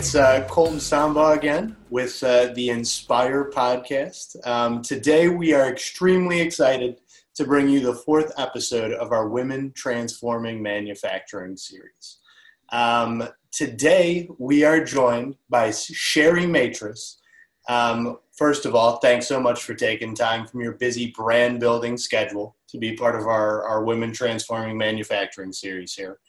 it's 0.00 0.14
uh, 0.14 0.42
Colton 0.48 0.80
Samba 0.80 1.32
again 1.32 1.76
with 1.90 2.24
uh, 2.24 2.54
the 2.54 2.70
Inspire 2.70 3.50
podcast. 3.50 4.34
Um, 4.46 4.80
today, 4.80 5.28
we 5.28 5.52
are 5.52 5.70
extremely 5.70 6.40
excited 6.40 7.02
to 7.34 7.44
bring 7.44 7.68
you 7.68 7.80
the 7.80 7.92
fourth 7.92 8.32
episode 8.38 8.92
of 8.92 9.12
our 9.12 9.28
Women 9.28 9.74
Transforming 9.76 10.62
Manufacturing 10.62 11.54
series. 11.58 12.16
Um, 12.72 13.28
today, 13.52 14.30
we 14.38 14.64
are 14.64 14.82
joined 14.82 15.36
by 15.50 15.70
Sherry 15.70 16.46
Matris. 16.46 17.18
Um, 17.68 18.20
first 18.32 18.64
of 18.64 18.74
all, 18.74 19.00
thanks 19.00 19.28
so 19.28 19.38
much 19.38 19.62
for 19.64 19.74
taking 19.74 20.14
time 20.14 20.46
from 20.46 20.62
your 20.62 20.78
busy 20.78 21.12
brand 21.14 21.60
building 21.60 21.98
schedule 21.98 22.56
to 22.68 22.78
be 22.78 22.96
part 22.96 23.16
of 23.16 23.26
our, 23.26 23.64
our 23.64 23.84
Women 23.84 24.14
Transforming 24.14 24.78
Manufacturing 24.78 25.52
series 25.52 25.92
here. 25.92 26.20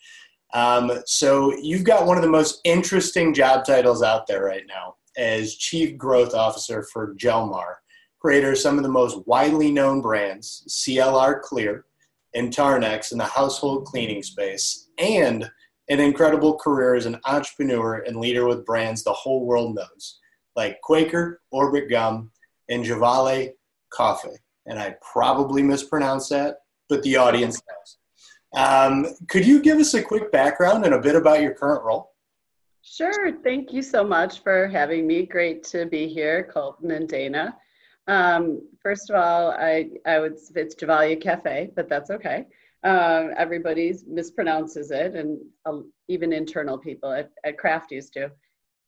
Um, 0.53 0.91
so 1.05 1.55
you've 1.57 1.83
got 1.83 2.05
one 2.05 2.17
of 2.17 2.23
the 2.23 2.29
most 2.29 2.61
interesting 2.63 3.33
job 3.33 3.65
titles 3.65 4.03
out 4.03 4.27
there 4.27 4.43
right 4.43 4.65
now 4.67 4.95
as 5.17 5.55
Chief 5.55 5.97
Growth 5.97 6.33
Officer 6.33 6.83
for 6.83 7.15
Jelmar, 7.15 7.75
creator 8.19 8.51
of 8.51 8.57
some 8.57 8.77
of 8.77 8.83
the 8.83 8.89
most 8.89 9.25
widely 9.27 9.71
known 9.71 10.01
brands, 10.01 10.63
CLR 10.69 11.41
Clear 11.41 11.85
and 12.33 12.53
Tarn-X 12.53 13.11
in 13.11 13.17
the 13.17 13.25
household 13.25 13.85
cleaning 13.85 14.23
space, 14.23 14.87
and 14.97 15.49
an 15.89 15.99
incredible 15.99 16.57
career 16.57 16.95
as 16.95 17.05
an 17.05 17.19
entrepreneur 17.25 18.03
and 18.07 18.17
leader 18.17 18.45
with 18.45 18.65
brands 18.65 19.03
the 19.03 19.11
whole 19.11 19.45
world 19.45 19.75
knows, 19.75 20.19
like 20.55 20.79
Quaker, 20.81 21.41
Orbit 21.51 21.89
Gum, 21.89 22.31
and 22.69 22.85
Javale 22.85 23.51
Coffee. 23.89 24.37
And 24.65 24.79
I 24.79 24.95
probably 25.01 25.63
mispronounced 25.63 26.29
that, 26.29 26.59
but 26.87 27.03
the 27.03 27.17
audience 27.17 27.61
knows. 27.67 27.97
Um, 28.53 29.05
could 29.27 29.45
you 29.45 29.61
give 29.61 29.79
us 29.79 29.93
a 29.93 30.03
quick 30.03 30.31
background 30.31 30.85
and 30.85 30.93
a 30.93 30.99
bit 30.99 31.15
about 31.15 31.41
your 31.41 31.53
current 31.53 31.83
role? 31.83 32.11
Sure. 32.81 33.37
Thank 33.43 33.71
you 33.71 33.81
so 33.81 34.03
much 34.03 34.41
for 34.41 34.67
having 34.67 35.05
me. 35.05 35.25
Great 35.25 35.63
to 35.65 35.85
be 35.85 36.07
here, 36.07 36.49
Colton 36.51 36.91
and 36.91 37.07
Dana. 37.07 37.55
Um, 38.07 38.67
first 38.81 39.09
of 39.09 39.15
all, 39.15 39.51
I, 39.51 39.89
I 40.05 40.19
would 40.19 40.37
it's 40.55 40.75
Gevalia 40.75 41.21
Kaffe, 41.21 41.73
but 41.75 41.87
that's 41.87 42.09
okay. 42.09 42.45
Um, 42.83 43.31
everybody 43.37 43.93
mispronounces 43.93 44.91
it, 44.91 45.15
and 45.15 45.39
uh, 45.65 45.81
even 46.07 46.33
internal 46.33 46.77
people 46.77 47.11
at, 47.11 47.29
at 47.43 47.59
Kraft 47.59 47.91
used 47.91 48.13
to. 48.13 48.31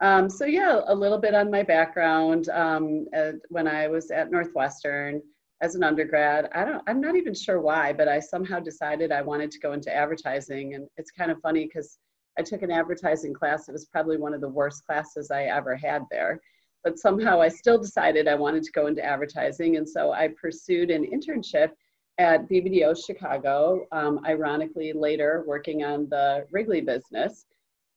Um, 0.02 0.30
so 0.30 0.46
yeah, 0.46 0.82
a 0.88 0.96
little 0.96 1.20
bit 1.20 1.36
on 1.36 1.52
my 1.52 1.62
background. 1.62 2.50
Um, 2.50 3.06
when 3.50 3.68
I 3.68 3.88
was 3.88 4.10
at 4.10 4.32
Northwestern, 4.32 5.22
as 5.64 5.76
an 5.76 5.84
undergrad. 5.84 6.50
I 6.54 6.66
don't, 6.66 6.84
I'm 6.88 7.00
not 7.00 7.16
even 7.16 7.34
sure 7.34 7.62
why, 7.62 7.94
but 7.94 8.10
I 8.10 8.20
somehow 8.20 8.60
decided 8.60 9.14
I 9.14 9.22
wanted 9.22 9.50
to 9.52 9.60
go 9.60 9.72
into 9.72 9.96
advertising. 9.96 10.74
And 10.74 10.90
it's 10.98 11.10
kind 11.10 11.32
of 11.32 11.40
funny 11.40 11.66
because 11.66 12.00
I 12.38 12.42
took 12.42 12.64
an 12.64 12.72
advertising 12.72 13.34
class. 13.34 13.70
It 13.70 13.72
was 13.72 13.86
probably 13.86 14.18
one 14.18 14.34
of 14.34 14.42
the 14.42 14.50
worst 14.50 14.86
classes 14.86 15.32
I 15.32 15.44
ever 15.44 15.78
had 15.78 16.04
there. 16.12 16.42
But 16.84 17.00
somehow 17.00 17.40
I 17.42 17.48
still 17.48 17.78
decided 17.78 18.28
I 18.28 18.36
wanted 18.36 18.64
to 18.64 18.74
go 18.74 18.88
into 18.88 19.06
advertising. 19.06 19.78
And 19.78 19.88
so 19.88 20.12
I 20.12 20.28
pursued 20.40 20.92
an 20.92 21.06
internship 21.06 21.70
at 22.18 22.50
BBDO 22.50 22.98
Chicago, 23.06 23.86
um, 23.94 24.20
ironically, 24.26 24.92
later 24.92 25.46
working 25.48 25.86
on 25.86 26.10
the 26.10 26.46
Wrigley 26.52 26.82
business. 26.82 27.46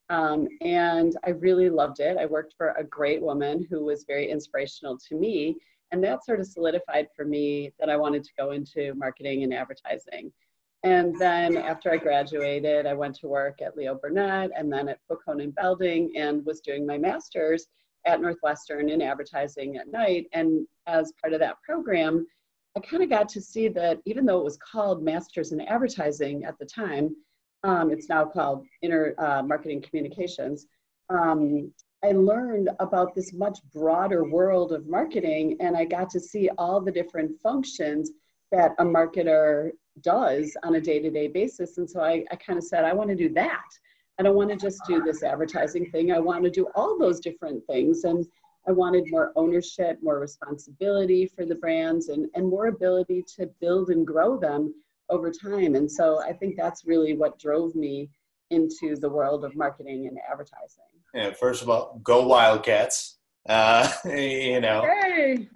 Um, 0.09 0.47
and 0.61 1.17
I 1.27 1.31
really 1.31 1.69
loved 1.69 1.98
it. 1.98 2.17
I 2.17 2.27
worked 2.27 2.55
for 2.56 2.69
a 2.78 2.84
great 2.84 3.20
woman 3.20 3.67
who 3.69 3.84
was 3.84 4.05
very 4.06 4.31
inspirational 4.31 4.97
to 5.09 5.17
me 5.17 5.56
and 5.92 6.03
that 6.05 6.25
sort 6.25 6.41
of 6.41 6.47
solidified 6.47 7.09
for 7.15 7.25
me 7.25 7.73
that 7.79 7.91
I 7.91 7.97
wanted 7.97 8.25
to 8.25 8.31
go 8.39 8.53
into 8.53 8.95
marketing 8.95 9.45
and 9.45 9.55
advertising. 9.55 10.33
And 10.83 11.19
then 11.19 11.56
after 11.56 11.91
I 11.91 11.97
graduated, 11.97 12.87
I 12.87 12.95
went 12.95 13.17
to 13.17 13.28
work 13.28 13.61
at 13.61 13.77
Leo 13.77 13.95
Burnett 13.95 14.50
and 14.56 14.72
then 14.72 14.88
at 14.88 15.00
Foote, 15.09 15.25
Cone 15.25 15.41
and 15.41 15.55
Belding 15.55 16.12
and 16.16 16.44
was 16.44 16.61
doing 16.61 16.87
my 16.87 16.99
master's 16.99 17.66
at 18.05 18.21
Northwestern 18.21 18.88
in 18.88 19.03
advertising 19.03 19.77
at 19.77 19.91
night. 19.91 20.27
And 20.33 20.66
as 20.87 21.12
part 21.21 21.33
of 21.33 21.41
that 21.41 21.61
program, 21.62 22.27
I 22.77 22.81
kind 22.81 23.03
of 23.03 23.11
got 23.11 23.28
to 23.31 23.41
see 23.41 23.69
that 23.69 24.00
even 24.05 24.27
though 24.27 24.38
it 24.38 24.44
was 24.44 24.59
called 24.59 25.03
Masters 25.03 25.53
in 25.53 25.61
Advertising 25.62 26.44
at 26.44 26.59
the 26.59 26.66
time, 26.66 27.16
um, 27.65 27.91
it's 27.91 28.09
now 28.09 28.25
called 28.25 28.66
Inter 28.82 29.15
uh, 29.19 29.43
Marketing 29.43 29.82
Communications. 29.82 30.66
Um, 31.09 31.72
I 32.06 32.12
learned 32.12 32.71
about 32.78 33.17
this 33.17 33.33
much 33.33 33.59
broader 33.75 34.22
world 34.22 34.71
of 34.71 34.87
marketing 34.87 35.56
and 35.59 35.77
I 35.77 35.84
got 35.84 36.09
to 36.11 36.21
see 36.21 36.49
all 36.56 36.81
the 36.81 36.93
different 36.93 37.33
functions 37.43 38.12
that 38.53 38.77
a 38.78 38.84
marketer 38.84 39.71
does 40.03 40.56
on 40.62 40.77
a 40.77 40.81
day-to-day 40.81 41.27
basis. 41.27 41.78
And 41.78 41.91
so 41.91 42.00
I, 42.00 42.25
I 42.31 42.37
kind 42.37 42.61
of 42.61 42.65
said, 42.65 42.84
I 42.84 42.93
want 42.93 43.11
to 43.11 43.17
do 43.17 43.28
that. 43.31 43.67
I 44.21 44.22
don't 44.22 44.37
want 44.37 44.50
to 44.50 44.56
just 44.56 44.81
do 44.87 45.03
this 45.03 45.25
advertising 45.25 45.91
thing. 45.91 46.12
I 46.12 46.21
want 46.21 46.44
to 46.44 46.50
do 46.50 46.69
all 46.77 46.97
those 46.97 47.19
different 47.19 47.67
things. 47.67 48.05
And 48.05 48.25
I 48.69 48.71
wanted 48.71 49.11
more 49.11 49.33
ownership, 49.34 49.99
more 50.00 50.21
responsibility 50.21 51.27
for 51.27 51.44
the 51.44 51.56
brands, 51.56 52.09
and, 52.09 52.28
and 52.37 52.47
more 52.47 52.69
ability 52.69 53.25
to 53.37 53.50
build 53.61 53.91
and 53.91 54.06
grow 54.06 54.38
them 54.38 54.73
over 55.11 55.33
time. 55.33 55.75
And 55.75 55.91
so 55.91 56.23
I 56.23 56.33
think 56.34 56.55
that's 56.56 56.87
really 56.87 57.17
what 57.17 57.41
drove 57.41 57.75
me 57.75 58.11
into 58.50 58.94
the 58.94 59.11
world 59.11 59.44
of 59.44 59.56
marketing 59.56 60.06
and 60.06 60.19
advertising. 60.31 60.96
Yeah, 61.16 61.32
first 61.32 61.62
of 61.62 61.71
all, 61.71 61.99
go 62.04 62.27
Wildcats. 62.27 63.16
Uh, 63.49 63.91
you 64.04 64.60
know, 64.60 64.82
hey. 64.82 65.49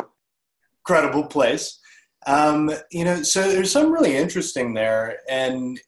incredible 0.80 1.26
place. 1.26 1.78
Um, 2.26 2.70
you 2.90 3.04
know, 3.04 3.22
so 3.22 3.50
there's 3.50 3.70
something 3.70 3.92
really 3.92 4.16
interesting 4.16 4.72
there, 4.72 5.18
and 5.28 5.78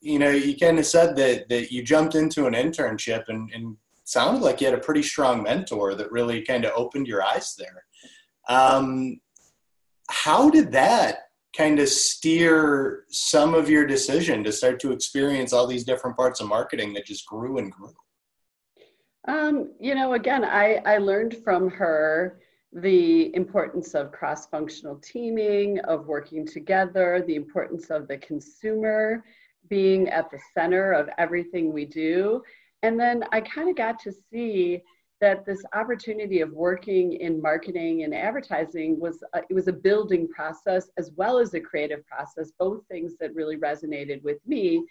you 0.00 0.18
know, 0.18 0.30
you 0.30 0.56
kind 0.56 0.80
of 0.80 0.86
said 0.86 1.14
that 1.16 1.48
that 1.48 1.70
you 1.70 1.84
jumped 1.84 2.16
into 2.16 2.46
an 2.46 2.54
internship 2.54 3.24
and, 3.28 3.50
and 3.54 3.76
sounded 4.02 4.42
like 4.42 4.60
you 4.60 4.66
had 4.66 4.76
a 4.76 4.82
pretty 4.82 5.02
strong 5.02 5.44
mentor 5.44 5.94
that 5.94 6.10
really 6.10 6.42
kind 6.42 6.64
of 6.64 6.72
opened 6.74 7.06
your 7.06 7.22
eyes 7.22 7.54
there. 7.56 7.84
Um, 8.48 9.20
how 10.10 10.50
did 10.50 10.72
that 10.72 11.18
kind 11.56 11.78
of 11.78 11.88
steer 11.88 13.04
some 13.10 13.54
of 13.54 13.70
your 13.70 13.86
decision 13.86 14.42
to 14.42 14.50
start 14.50 14.80
to 14.80 14.90
experience 14.90 15.52
all 15.52 15.68
these 15.68 15.84
different 15.84 16.16
parts 16.16 16.40
of 16.40 16.48
marketing 16.48 16.92
that 16.94 17.06
just 17.06 17.26
grew 17.26 17.58
and 17.58 17.70
grew? 17.70 17.94
Um, 19.26 19.72
you 19.80 19.94
know, 19.94 20.14
again, 20.14 20.44
I, 20.44 20.80
I 20.84 20.98
learned 20.98 21.36
from 21.42 21.70
her 21.70 22.40
the 22.72 23.34
importance 23.34 23.94
of 23.94 24.12
cross 24.12 24.46
functional 24.46 24.96
teaming, 24.96 25.78
of 25.80 26.06
working 26.06 26.46
together, 26.46 27.22
the 27.26 27.36
importance 27.36 27.90
of 27.90 28.08
the 28.08 28.18
consumer 28.18 29.24
being 29.68 30.08
at 30.08 30.30
the 30.30 30.40
center 30.52 30.92
of 30.92 31.08
everything 31.16 31.72
we 31.72 31.86
do. 31.86 32.42
And 32.82 33.00
then 33.00 33.24
I 33.32 33.40
kind 33.40 33.70
of 33.70 33.76
got 33.76 33.98
to 34.00 34.12
see 34.30 34.82
that 35.20 35.46
this 35.46 35.64
opportunity 35.72 36.40
of 36.40 36.52
working 36.52 37.14
in 37.14 37.40
marketing 37.40 38.02
and 38.02 38.14
advertising 38.14 39.00
was 39.00 39.22
a, 39.32 39.40
it 39.48 39.54
was 39.54 39.68
a 39.68 39.72
building 39.72 40.28
process 40.28 40.90
as 40.98 41.12
well 41.16 41.38
as 41.38 41.54
a 41.54 41.60
creative 41.60 42.04
process 42.06 42.52
both 42.58 42.86
things 42.88 43.14
that 43.20 43.34
really 43.34 43.56
resonated 43.56 44.22
with 44.22 44.38
me 44.46 44.84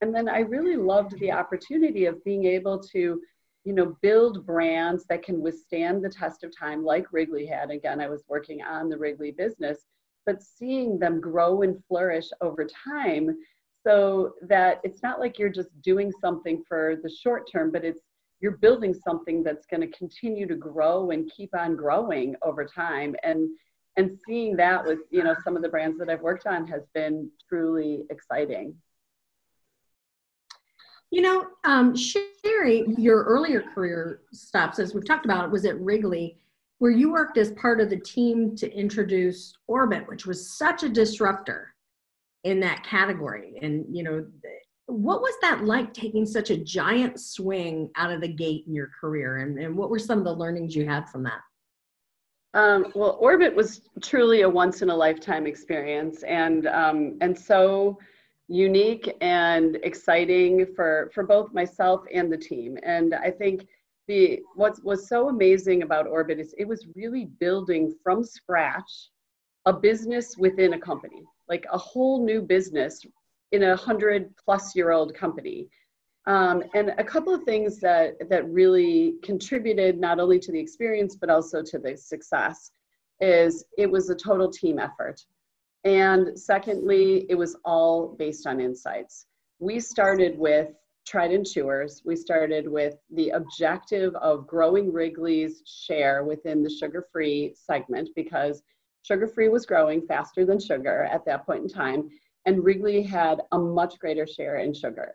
and 0.00 0.12
then 0.14 0.28
i 0.28 0.40
really 0.40 0.76
loved 0.76 1.16
the 1.20 1.30
opportunity 1.30 2.06
of 2.06 2.24
being 2.24 2.46
able 2.46 2.78
to 2.78 3.20
you 3.66 3.74
know 3.74 3.96
build 4.00 4.46
brands 4.46 5.04
that 5.08 5.22
can 5.22 5.42
withstand 5.42 6.02
the 6.02 6.08
test 6.08 6.44
of 6.44 6.56
time 6.56 6.84
like 6.84 7.12
wrigley 7.12 7.46
had. 7.46 7.70
Again 7.70 8.00
i 8.00 8.08
was 8.08 8.24
working 8.28 8.62
on 8.62 8.88
the 8.88 8.96
wrigley 8.96 9.32
business 9.32 9.78
but 10.24 10.42
seeing 10.42 10.98
them 10.98 11.20
grow 11.20 11.62
and 11.62 11.82
flourish 11.86 12.28
over 12.40 12.66
time 12.84 13.36
so 13.86 14.32
that 14.42 14.80
it's 14.82 15.02
not 15.02 15.20
like 15.20 15.38
you're 15.38 15.48
just 15.48 15.68
doing 15.82 16.10
something 16.20 16.64
for 16.66 16.96
the 17.02 17.10
short 17.10 17.50
term 17.50 17.70
but 17.70 17.84
it's 17.84 18.02
you're 18.40 18.58
building 18.58 18.94
something 18.94 19.42
that's 19.42 19.66
going 19.66 19.80
to 19.80 19.98
continue 19.98 20.46
to 20.46 20.56
grow 20.56 21.10
and 21.10 21.30
keep 21.34 21.54
on 21.56 21.74
growing 21.74 22.36
over 22.42 22.64
time. 22.64 23.16
And 23.22 23.48
and 23.96 24.18
seeing 24.26 24.56
that 24.56 24.84
with 24.84 25.00
you 25.10 25.24
know 25.24 25.34
some 25.42 25.56
of 25.56 25.62
the 25.62 25.68
brands 25.68 25.98
that 25.98 26.10
i've 26.10 26.20
worked 26.20 26.46
on 26.46 26.66
has 26.66 26.82
been 26.94 27.30
truly 27.48 28.04
exciting 28.10 28.74
you 31.10 31.22
know 31.22 31.46
um, 31.64 31.94
sherry 31.94 32.84
your 32.96 33.24
earlier 33.24 33.62
career 33.74 34.20
stops 34.32 34.78
as 34.78 34.94
we've 34.94 35.06
talked 35.06 35.24
about 35.24 35.50
was 35.50 35.64
at 35.64 35.80
wrigley 35.80 36.38
where 36.78 36.90
you 36.90 37.10
worked 37.10 37.38
as 37.38 37.52
part 37.52 37.80
of 37.80 37.88
the 37.88 37.98
team 37.98 38.54
to 38.56 38.70
introduce 38.72 39.54
orbit 39.66 40.06
which 40.08 40.26
was 40.26 40.56
such 40.56 40.82
a 40.82 40.88
disruptor 40.88 41.74
in 42.46 42.60
that 42.60 42.84
category. 42.84 43.58
And 43.60 43.84
you 43.90 44.04
know 44.04 44.24
what 44.86 45.20
was 45.20 45.34
that 45.42 45.64
like 45.64 45.92
taking 45.92 46.24
such 46.24 46.50
a 46.50 46.56
giant 46.56 47.18
swing 47.18 47.90
out 47.96 48.12
of 48.12 48.20
the 48.20 48.28
gate 48.28 48.64
in 48.68 48.74
your 48.74 48.88
career? 49.00 49.38
And, 49.38 49.58
and 49.58 49.76
what 49.76 49.90
were 49.90 49.98
some 49.98 50.18
of 50.18 50.24
the 50.24 50.32
learnings 50.32 50.76
you 50.76 50.86
had 50.86 51.08
from 51.08 51.24
that? 51.24 51.40
Um, 52.54 52.92
well 52.94 53.18
orbit 53.20 53.54
was 53.54 53.82
truly 54.00 54.42
a 54.42 54.48
once 54.48 54.80
in 54.80 54.90
a 54.90 54.96
lifetime 54.96 55.46
experience. 55.46 56.22
And 56.22 56.68
um, 56.68 57.18
and 57.20 57.36
so 57.36 57.98
unique 58.48 59.16
and 59.20 59.76
exciting 59.82 60.66
for 60.74 61.10
for 61.12 61.24
both 61.24 61.52
myself 61.52 62.02
and 62.12 62.32
the 62.32 62.36
team 62.36 62.78
and 62.84 63.14
i 63.14 63.30
think 63.30 63.66
the 64.06 64.40
what 64.54 64.82
was 64.84 65.08
so 65.08 65.28
amazing 65.28 65.82
about 65.82 66.06
orbit 66.06 66.38
is 66.38 66.54
it 66.56 66.68
was 66.68 66.86
really 66.94 67.24
building 67.40 67.92
from 68.04 68.22
scratch 68.22 69.10
a 69.66 69.72
business 69.72 70.36
within 70.36 70.74
a 70.74 70.78
company 70.78 71.24
like 71.48 71.66
a 71.72 71.78
whole 71.78 72.24
new 72.24 72.40
business 72.40 73.04
in 73.52 73.62
a 73.62 73.76
hundred 73.76 74.34
plus 74.36 74.74
year 74.74 74.90
old 74.90 75.14
company. 75.14 75.68
Um, 76.26 76.64
and 76.74 76.92
a 76.98 77.04
couple 77.04 77.32
of 77.32 77.44
things 77.44 77.78
that, 77.80 78.14
that 78.28 78.48
really 78.48 79.14
contributed 79.22 79.98
not 80.00 80.18
only 80.18 80.40
to 80.40 80.50
the 80.50 80.58
experience, 80.58 81.14
but 81.14 81.30
also 81.30 81.62
to 81.62 81.78
the 81.78 81.96
success 81.96 82.72
is 83.20 83.64
it 83.78 83.90
was 83.90 84.10
a 84.10 84.14
total 84.14 84.50
team 84.50 84.78
effort. 84.78 85.20
And 85.86 86.36
secondly, 86.36 87.26
it 87.28 87.36
was 87.36 87.54
all 87.64 88.16
based 88.18 88.44
on 88.48 88.60
insights. 88.60 89.26
We 89.60 89.78
started 89.78 90.36
with 90.36 90.70
Trident 91.06 91.46
Chewers. 91.46 92.02
We 92.04 92.16
started 92.16 92.66
with 92.66 92.96
the 93.08 93.30
objective 93.30 94.12
of 94.16 94.48
growing 94.48 94.92
Wrigley's 94.92 95.62
share 95.64 96.24
within 96.24 96.64
the 96.64 96.70
sugar 96.70 97.06
free 97.12 97.54
segment 97.54 98.08
because 98.16 98.64
sugar 99.04 99.28
free 99.28 99.48
was 99.48 99.64
growing 99.64 100.04
faster 100.04 100.44
than 100.44 100.58
sugar 100.58 101.04
at 101.04 101.24
that 101.26 101.46
point 101.46 101.62
in 101.62 101.68
time. 101.68 102.10
And 102.46 102.64
Wrigley 102.64 103.00
had 103.00 103.42
a 103.52 103.58
much 103.58 104.00
greater 104.00 104.26
share 104.26 104.56
in 104.56 104.74
sugar. 104.74 105.14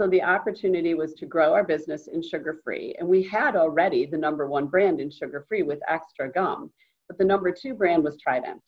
So 0.00 0.06
the 0.06 0.22
opportunity 0.22 0.94
was 0.94 1.14
to 1.14 1.26
grow 1.26 1.52
our 1.52 1.64
business 1.64 2.06
in 2.06 2.22
sugar 2.22 2.60
free. 2.62 2.94
And 3.00 3.08
we 3.08 3.24
had 3.24 3.56
already 3.56 4.06
the 4.06 4.18
number 4.18 4.46
one 4.46 4.68
brand 4.68 5.00
in 5.00 5.10
sugar 5.10 5.44
free 5.48 5.64
with 5.64 5.80
extra 5.88 6.30
gum, 6.30 6.70
but 7.08 7.18
the 7.18 7.24
number 7.24 7.50
two 7.50 7.74
brand 7.74 8.04
was 8.04 8.16
Trident. 8.18 8.62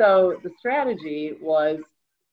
So 0.00 0.38
the 0.42 0.50
strategy 0.58 1.34
was 1.40 1.80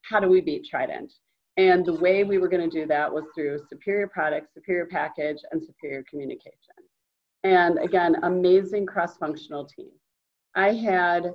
how 0.02 0.20
do 0.20 0.28
we 0.28 0.40
beat 0.40 0.66
Trident? 0.68 1.12
And 1.56 1.84
the 1.84 1.94
way 1.94 2.24
we 2.24 2.38
were 2.38 2.48
going 2.48 2.68
to 2.68 2.80
do 2.80 2.86
that 2.86 3.12
was 3.12 3.24
through 3.34 3.60
superior 3.68 4.08
product, 4.08 4.54
superior 4.54 4.86
package, 4.86 5.38
and 5.50 5.62
superior 5.62 6.04
communication. 6.08 6.74
And 7.44 7.78
again, 7.78 8.16
amazing 8.22 8.86
cross 8.86 9.16
functional 9.16 9.66
team. 9.66 9.90
I 10.54 10.72
had 10.72 11.32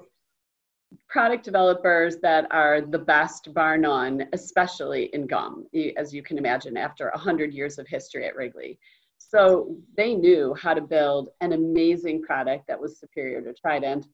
product 1.09 1.43
developers 1.43 2.17
that 2.17 2.47
are 2.51 2.81
the 2.81 2.99
best, 2.99 3.53
bar 3.53 3.77
none, 3.77 4.27
especially 4.33 5.05
in 5.13 5.27
gum, 5.27 5.67
as 5.97 6.13
you 6.13 6.23
can 6.23 6.37
imagine, 6.37 6.77
after 6.77 7.09
100 7.13 7.53
years 7.53 7.77
of 7.77 7.87
history 7.87 8.25
at 8.25 8.35
Wrigley. 8.35 8.79
So 9.17 9.75
they 9.97 10.13
knew 10.13 10.55
how 10.55 10.73
to 10.73 10.81
build 10.81 11.29
an 11.41 11.53
amazing 11.53 12.21
product 12.21 12.67
that 12.67 12.79
was 12.79 12.99
superior 12.99 13.41
to 13.41 13.53
Trident 13.53 14.07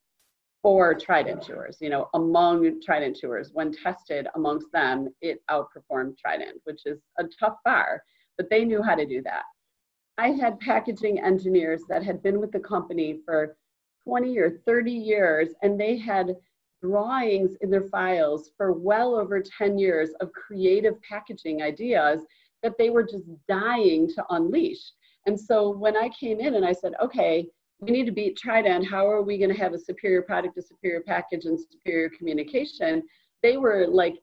for 0.61 0.93
Trident 0.93 1.43
chewers, 1.43 1.77
You 1.81 1.89
know, 1.89 2.09
among 2.13 2.81
Trident 2.81 3.17
chewers, 3.17 3.51
when 3.53 3.71
tested 3.71 4.27
amongst 4.35 4.71
them, 4.71 5.09
it 5.21 5.41
outperformed 5.49 6.17
Trident, 6.17 6.61
which 6.65 6.85
is 6.85 6.99
a 7.17 7.23
tough 7.39 7.57
bar, 7.65 8.03
but 8.37 8.49
they 8.49 8.63
knew 8.63 8.81
how 8.81 8.95
to 8.95 9.05
do 9.05 9.21
that. 9.23 9.43
I 10.17 10.31
had 10.31 10.59
packaging 10.59 11.19
engineers 11.19 11.83
that 11.89 12.03
had 12.03 12.21
been 12.21 12.39
with 12.39 12.51
the 12.51 12.59
company 12.59 13.19
for 13.25 13.57
20 14.03 14.37
or 14.37 14.61
30 14.65 14.91
years, 14.91 15.49
and 15.63 15.79
they 15.79 15.97
had 15.97 16.35
drawings 16.81 17.55
in 17.61 17.69
their 17.69 17.87
files 17.89 18.51
for 18.57 18.73
well 18.73 19.15
over 19.15 19.41
10 19.41 19.77
years 19.77 20.09
of 20.19 20.31
creative 20.33 21.01
packaging 21.01 21.61
ideas 21.61 22.21
that 22.63 22.77
they 22.77 22.89
were 22.89 23.03
just 23.03 23.25
dying 23.47 24.07
to 24.07 24.23
unleash. 24.29 24.91
And 25.25 25.39
so 25.39 25.69
when 25.69 25.95
I 25.95 26.09
came 26.09 26.39
in 26.39 26.55
and 26.55 26.65
I 26.65 26.73
said, 26.73 26.93
okay, 27.01 27.47
we 27.81 27.91
need 27.91 28.05
to 28.05 28.11
beat 28.11 28.37
Trident, 28.37 28.87
how 28.87 29.09
are 29.09 29.23
we 29.23 29.39
going 29.39 29.49
to 29.49 29.59
have 29.59 29.73
a 29.73 29.79
superior 29.79 30.21
product, 30.21 30.57
a 30.57 30.61
superior 30.61 31.01
package, 31.01 31.45
and 31.45 31.59
superior 31.59 32.09
communication? 32.09 33.03
They 33.41 33.57
were 33.57 33.87
like 33.87 34.15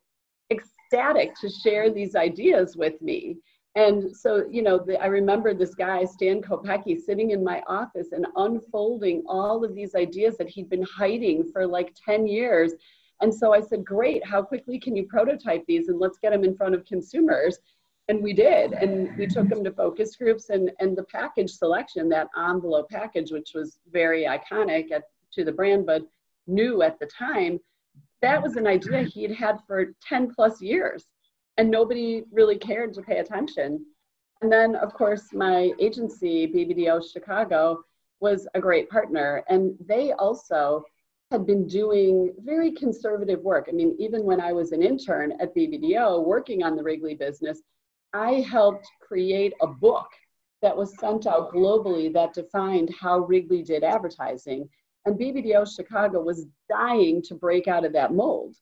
ecstatic 0.50 1.34
to 1.40 1.50
share 1.50 1.90
these 1.90 2.14
ideas 2.14 2.76
with 2.76 3.02
me. 3.02 3.38
And 3.74 4.16
so, 4.16 4.46
you 4.48 4.62
know, 4.62 4.78
the, 4.78 5.00
I 5.00 5.06
remember 5.06 5.54
this 5.54 5.74
guy, 5.74 6.04
Stan 6.04 6.40
Kopecki, 6.40 7.00
sitting 7.00 7.32
in 7.32 7.44
my 7.44 7.62
office 7.66 8.08
and 8.12 8.26
unfolding 8.36 9.24
all 9.28 9.64
of 9.64 9.74
these 9.74 9.94
ideas 9.94 10.36
that 10.38 10.48
he'd 10.48 10.70
been 10.70 10.84
hiding 10.84 11.50
for 11.52 11.66
like 11.66 11.94
10 12.04 12.28
years. 12.28 12.72
And 13.20 13.34
so 13.34 13.52
I 13.52 13.60
said, 13.60 13.84
Great, 13.84 14.24
how 14.24 14.40
quickly 14.40 14.78
can 14.78 14.94
you 14.94 15.06
prototype 15.08 15.64
these 15.66 15.88
and 15.88 15.98
let's 15.98 16.18
get 16.18 16.30
them 16.30 16.44
in 16.44 16.56
front 16.56 16.76
of 16.76 16.84
consumers? 16.86 17.58
And 18.08 18.22
we 18.22 18.32
did. 18.32 18.72
And 18.72 19.16
we 19.18 19.26
took 19.26 19.48
them 19.48 19.62
to 19.64 19.72
focus 19.72 20.16
groups 20.16 20.48
and, 20.50 20.70
and 20.80 20.96
the 20.96 21.04
package 21.04 21.50
selection, 21.50 22.08
that 22.08 22.28
envelope 22.36 22.88
package, 22.90 23.30
which 23.30 23.50
was 23.54 23.78
very 23.90 24.24
iconic 24.24 24.90
at, 24.90 25.04
to 25.34 25.44
the 25.44 25.52
brand, 25.52 25.84
but 25.84 26.02
new 26.46 26.82
at 26.82 26.98
the 26.98 27.06
time, 27.06 27.60
that 28.22 28.42
was 28.42 28.56
an 28.56 28.66
idea 28.66 29.02
he'd 29.02 29.32
had 29.32 29.58
for 29.66 29.94
10 30.08 30.34
plus 30.34 30.60
years 30.60 31.04
and 31.58 31.70
nobody 31.70 32.22
really 32.32 32.56
cared 32.56 32.94
to 32.94 33.02
pay 33.02 33.18
attention. 33.18 33.84
And 34.40 34.50
then, 34.50 34.76
of 34.76 34.94
course, 34.94 35.32
my 35.32 35.72
agency, 35.80 36.46
BBDO 36.46 37.12
Chicago, 37.12 37.82
was 38.20 38.48
a 38.54 38.60
great 38.60 38.88
partner. 38.88 39.44
And 39.48 39.74
they 39.86 40.12
also 40.12 40.84
had 41.30 41.46
been 41.46 41.66
doing 41.66 42.32
very 42.38 42.72
conservative 42.72 43.40
work. 43.40 43.66
I 43.68 43.72
mean, 43.72 43.94
even 43.98 44.22
when 44.24 44.40
I 44.40 44.52
was 44.52 44.72
an 44.72 44.82
intern 44.82 45.32
at 45.40 45.54
BBDO 45.54 46.24
working 46.24 46.62
on 46.62 46.74
the 46.74 46.82
Wrigley 46.82 47.14
business, 47.14 47.60
I 48.12 48.34
helped 48.34 48.86
create 49.00 49.52
a 49.60 49.66
book 49.66 50.08
that 50.62 50.76
was 50.76 50.98
sent 50.98 51.26
out 51.26 51.52
globally 51.52 52.12
that 52.12 52.34
defined 52.34 52.94
how 52.98 53.20
Wrigley 53.20 53.62
did 53.62 53.84
advertising. 53.84 54.68
And 55.04 55.18
BBDO 55.18 55.74
Chicago 55.74 56.20
was 56.20 56.46
dying 56.68 57.22
to 57.22 57.34
break 57.34 57.68
out 57.68 57.84
of 57.84 57.92
that 57.92 58.12
mold. 58.12 58.56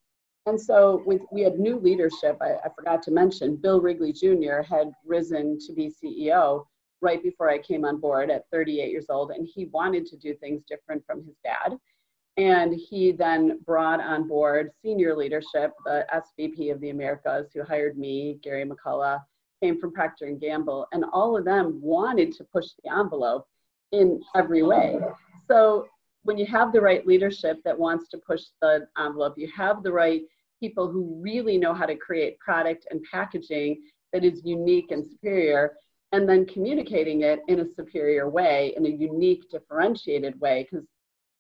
And 0.47 0.61
so 0.61 1.03
with, 1.07 1.23
we 1.33 1.41
had 1.43 1.59
new 1.59 1.79
leadership. 1.79 2.39
I, 2.41 2.55
I, 2.65 2.69
forgot 2.75 3.03
to 3.05 3.11
mention, 3.11 3.57
Bill 3.57 3.81
Wrigley 3.81 4.13
Jr. 4.13 4.63
had 4.63 4.93
risen 5.05 5.59
to 5.67 5.73
be 5.73 5.91
CEO 5.91 6.67
right 7.01 7.23
before 7.23 7.51
I 7.51 7.59
came 7.59 7.85
on 7.85 7.99
board 7.99 8.31
at 8.31 8.49
38 8.53 8.91
years 8.91 9.07
old, 9.09 9.33
and 9.33 9.47
he 9.47 9.67
wanted 9.67 10.07
to 10.07 10.17
do 10.17 10.35
things 10.35 10.63
different 10.69 11.05
from 11.05 11.25
his 11.25 11.35
dad. 11.43 11.77
And 12.37 12.75
he 12.75 13.13
then 13.13 13.59
brought 13.65 14.01
on 14.01 14.29
board 14.29 14.71
senior 14.83 15.17
leadership, 15.17 15.73
the 15.85 16.07
SVP 16.15 16.71
of 16.71 16.81
the 16.81 16.91
Americas, 16.91 17.51
who 17.53 17.65
hired 17.65 17.99
me, 17.99 18.39
Gary 18.43 18.65
McCullough, 18.65 19.21
came 19.63 19.81
from 19.81 19.93
Procter 19.93 20.27
and 20.27 20.41
Gamble, 20.41 20.87
and 20.93 21.05
all 21.13 21.37
of 21.37 21.45
them 21.45 21.81
wanted 21.81 22.33
to 22.33 22.45
push 22.45 22.67
the 22.83 22.91
envelope 22.91 23.47
in 23.93 24.21
every 24.35 24.63
way. 24.63 24.99
So 25.49 25.87
when 26.25 26.37
you 26.37 26.47
have 26.47 26.73
the 26.73 26.81
right 26.81 27.07
leadership 27.07 27.59
that 27.65 27.79
wants 27.79 28.09
to 28.09 28.19
push 28.19 28.43
the 28.61 28.87
envelope, 28.99 29.35
you 29.37 29.51
have 29.57 29.83
the 29.83 29.93
right 29.93 30.23
people 30.61 30.91
who 30.91 31.21
really 31.21 31.59
know 31.59 31.75
how 31.75 31.87
to 31.87 31.95
create 31.95 32.39
product 32.39 32.87
and 32.91 33.03
packaging 33.11 33.83
that 34.13 34.25
is 34.25 34.43
unique 34.45 34.91
and 34.91 35.07
superior 35.07 35.77
and 36.13 36.29
then 36.29 36.47
communicating 36.47 37.23
it 37.23 37.41
in 37.49 37.61
a 37.61 37.75
superior 37.75 38.29
way 38.29 38.73
in 38.77 38.87
a 38.87 38.89
unique 38.89 39.49
differentiated 39.51 40.39
way 40.41 40.67
because 40.71 40.87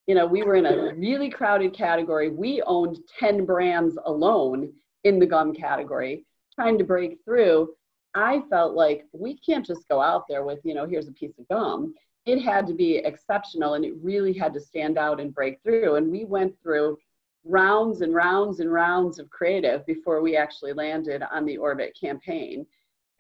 you 0.07 0.15
know 0.15 0.27
we 0.27 0.43
were 0.43 0.57
in 0.57 0.67
a 0.67 0.95
really 0.95 1.31
crowded 1.31 1.73
category 1.73 2.29
we 2.29 2.61
owned 2.67 2.99
10 3.19 3.47
brands 3.47 3.97
alone 4.05 4.73
in 5.05 5.19
the 5.19 5.27
gum 5.27 5.55
category 5.55 6.27
trying 6.55 6.77
to 6.77 6.85
break 6.85 7.19
through 7.25 7.69
i 8.17 8.43
felt 8.51 8.75
like 8.75 9.05
we 9.13 9.39
can't 9.39 9.65
just 9.65 9.87
go 9.89 10.01
out 10.01 10.25
there 10.29 10.43
with 10.43 10.59
you 10.65 10.75
know 10.75 10.87
here's 10.87 11.09
a 11.09 11.13
piece 11.13 11.39
of 11.39 11.47
gum. 11.49 11.95
It 12.25 12.41
had 12.41 12.67
to 12.67 12.75
be 12.75 12.97
exceptional 12.97 13.75
and 13.75 13.85
it 13.85 13.95
really 14.03 14.33
had 14.33 14.53
to 14.55 14.61
stand 14.61 14.99
out 14.99 15.21
and 15.21 15.33
break 15.33 15.63
through. 15.63 15.95
And 15.95 16.11
we 16.11 16.25
went 16.25 16.61
through 16.61 16.99
rounds 17.45 18.01
and 18.01 18.13
rounds 18.13 18.59
and 18.59 18.73
rounds 18.73 19.21
of 19.21 19.31
creative 19.31 19.87
before 19.87 20.21
we 20.21 20.37
actually 20.37 20.73
landed 20.73 21.23
on 21.23 21.45
the 21.45 21.57
orbit 21.57 21.97
campaign. 21.99 22.67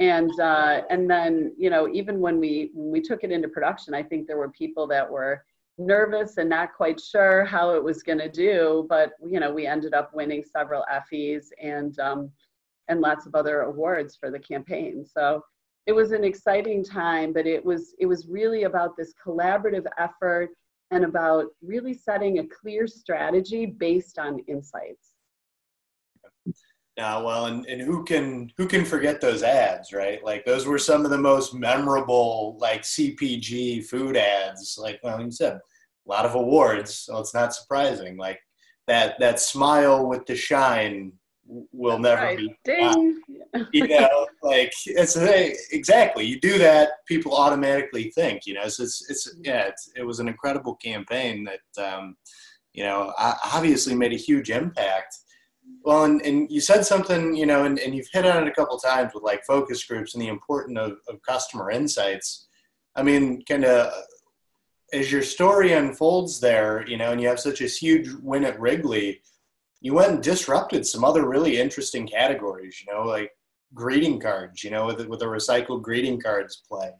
And 0.00 0.32
uh, 0.40 0.82
and 0.90 1.08
then 1.08 1.54
you 1.56 1.70
know 1.70 1.88
even 1.88 2.20
when 2.20 2.40
we 2.40 2.70
when 2.74 2.90
we 2.90 3.00
took 3.00 3.24
it 3.24 3.32
into 3.32 3.48
production 3.48 3.94
i 3.94 4.02
think 4.02 4.26
there 4.26 4.36
were 4.36 4.50
people 4.50 4.86
that 4.88 5.10
were 5.10 5.42
nervous 5.78 6.36
and 6.36 6.50
not 6.50 6.74
quite 6.74 7.00
sure 7.00 7.44
how 7.44 7.70
it 7.74 7.82
was 7.82 8.02
going 8.02 8.18
to 8.18 8.30
do 8.30 8.86
but 8.90 9.12
you 9.26 9.40
know 9.40 9.50
we 9.52 9.66
ended 9.66 9.94
up 9.94 10.14
winning 10.14 10.44
several 10.44 10.84
effie's 10.90 11.50
and 11.62 11.98
um, 11.98 12.30
and 12.88 13.00
lots 13.00 13.26
of 13.26 13.34
other 13.34 13.62
awards 13.62 14.16
for 14.16 14.30
the 14.30 14.38
campaign 14.38 15.04
so 15.04 15.42
it 15.86 15.92
was 15.92 16.12
an 16.12 16.24
exciting 16.24 16.84
time 16.84 17.32
but 17.32 17.46
it 17.46 17.64
was 17.64 17.94
it 17.98 18.06
was 18.06 18.26
really 18.28 18.64
about 18.64 18.96
this 18.96 19.12
collaborative 19.24 19.86
effort 19.98 20.50
and 20.90 21.04
about 21.04 21.46
really 21.62 21.94
setting 21.94 22.38
a 22.38 22.46
clear 22.46 22.86
strategy 22.86 23.66
based 23.66 24.18
on 24.18 24.38
insights. 24.48 25.10
Yeah, 26.96 27.18
well, 27.18 27.46
and, 27.46 27.66
and 27.66 27.82
who 27.82 28.04
can 28.04 28.50
who 28.56 28.66
can 28.66 28.84
forget 28.84 29.20
those 29.20 29.42
ads, 29.42 29.92
right? 29.92 30.24
Like 30.24 30.46
those 30.46 30.64
were 30.64 30.78
some 30.78 31.04
of 31.04 31.10
the 31.10 31.18
most 31.18 31.52
memorable 31.52 32.56
like 32.58 32.82
CPG 32.82 33.84
food 33.84 34.16
ads. 34.16 34.78
Like 34.80 35.00
well, 35.02 35.20
you 35.20 35.30
said, 35.30 35.54
a 35.54 35.60
lot 36.10 36.24
of 36.24 36.34
awards, 36.36 36.96
so 36.96 37.18
it's 37.18 37.34
not 37.34 37.54
surprising. 37.54 38.16
Like 38.16 38.40
that 38.86 39.18
that 39.18 39.40
smile 39.40 40.06
with 40.06 40.24
the 40.24 40.36
shine 40.36 41.12
will 41.46 41.98
That's 41.98 42.02
never 42.02 42.22
right. 42.22 42.38
be. 42.38 42.56
Ding. 42.64 43.20
you 43.72 43.88
know, 43.88 44.26
like 44.42 44.72
it's 44.86 45.16
a, 45.16 45.54
exactly. 45.70 46.24
You 46.24 46.40
do 46.40 46.58
that, 46.58 46.90
people 47.06 47.34
automatically 47.34 48.10
think. 48.14 48.46
You 48.46 48.54
know, 48.54 48.68
so 48.68 48.82
it's 48.84 49.08
it's 49.08 49.34
yeah, 49.42 49.66
it's, 49.66 49.90
it 49.96 50.02
was 50.02 50.20
an 50.20 50.28
incredible 50.28 50.76
campaign 50.76 51.44
that 51.44 51.94
um, 51.94 52.16
you 52.72 52.84
know 52.84 53.12
obviously 53.18 53.94
made 53.94 54.12
a 54.12 54.16
huge 54.16 54.50
impact. 54.50 55.16
Well, 55.82 56.04
and, 56.04 56.22
and 56.22 56.50
you 56.50 56.60
said 56.60 56.84
something, 56.84 57.34
you 57.34 57.46
know, 57.46 57.64
and, 57.64 57.78
and 57.78 57.94
you've 57.94 58.08
hit 58.12 58.26
on 58.26 58.42
it 58.42 58.48
a 58.48 58.54
couple 58.54 58.78
times 58.78 59.12
with 59.14 59.24
like 59.24 59.44
focus 59.44 59.84
groups 59.84 60.14
and 60.14 60.22
the 60.22 60.28
importance 60.28 60.78
of, 60.78 60.98
of 61.08 61.22
customer 61.22 61.70
insights. 61.70 62.46
I 62.94 63.02
mean, 63.02 63.42
kind 63.44 63.64
of 63.64 63.92
as 64.92 65.10
your 65.10 65.22
story 65.22 65.72
unfolds 65.72 66.40
there, 66.40 66.86
you 66.88 66.96
know, 66.96 67.12
and 67.12 67.20
you 67.20 67.28
have 67.28 67.40
such 67.40 67.60
a 67.60 67.66
huge 67.66 68.08
win 68.22 68.44
at 68.44 68.60
Wrigley, 68.60 69.20
you 69.80 69.94
went 69.94 70.12
and 70.12 70.22
disrupted 70.22 70.86
some 70.86 71.04
other 71.04 71.28
really 71.28 71.58
interesting 71.58 72.06
categories. 72.06 72.82
You 72.84 72.92
know, 72.92 73.02
like 73.02 73.32
greeting 73.74 74.20
cards, 74.20 74.64
you 74.64 74.70
know, 74.70 74.86
with 74.86 75.06
with 75.06 75.22
a 75.22 75.26
recycled 75.26 75.82
greeting 75.82 76.20
cards 76.20 76.62
play. 76.68 76.90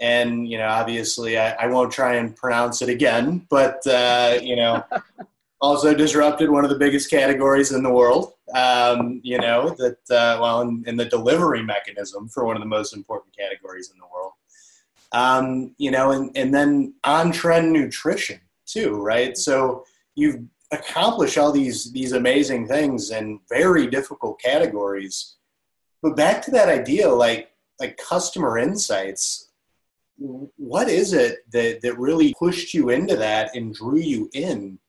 And 0.00 0.48
you 0.48 0.58
know, 0.58 0.68
obviously, 0.68 1.38
I, 1.38 1.52
I 1.52 1.66
won't 1.66 1.92
try 1.92 2.14
and 2.14 2.34
pronounce 2.36 2.82
it 2.82 2.88
again, 2.88 3.46
but 3.50 3.84
uh, 3.86 4.38
you 4.40 4.56
know, 4.56 4.84
also 5.60 5.94
disrupted 5.94 6.50
one 6.50 6.64
of 6.64 6.70
the 6.70 6.78
biggest 6.78 7.10
categories 7.10 7.72
in 7.72 7.82
the 7.82 7.92
world. 7.92 8.34
Um, 8.54 9.20
you 9.24 9.38
know 9.38 9.70
that 9.78 9.98
uh, 10.10 10.38
well, 10.40 10.62
in, 10.62 10.84
in, 10.86 10.96
the 10.96 11.04
delivery 11.04 11.62
mechanism 11.62 12.28
for 12.28 12.44
one 12.44 12.56
of 12.56 12.62
the 12.62 12.68
most 12.68 12.94
important 12.94 13.36
categories 13.36 13.90
in 13.92 13.98
the 13.98 14.06
world. 14.06 14.32
Um, 15.12 15.74
you 15.78 15.90
know, 15.90 16.12
and 16.12 16.30
and 16.36 16.54
then 16.54 16.94
on 17.04 17.32
trend 17.32 17.72
nutrition 17.72 18.40
too, 18.66 19.02
right? 19.02 19.36
So 19.36 19.84
you've 20.14 20.40
accomplished 20.70 21.38
all 21.38 21.52
these 21.52 21.92
these 21.92 22.12
amazing 22.12 22.66
things 22.66 23.10
in 23.10 23.40
very 23.48 23.86
difficult 23.86 24.40
categories. 24.40 25.36
But 26.02 26.16
back 26.16 26.42
to 26.42 26.50
that 26.52 26.68
idea, 26.68 27.08
like 27.08 27.50
like 27.80 27.96
customer 27.96 28.58
insights. 28.58 29.46
What 30.16 30.88
is 30.88 31.12
it 31.12 31.48
that, 31.52 31.80
that 31.82 31.96
really 31.96 32.34
pushed 32.36 32.74
you 32.74 32.88
into 32.90 33.14
that 33.16 33.54
and 33.54 33.72
drew 33.72 33.98
you 33.98 34.28
in 34.32 34.80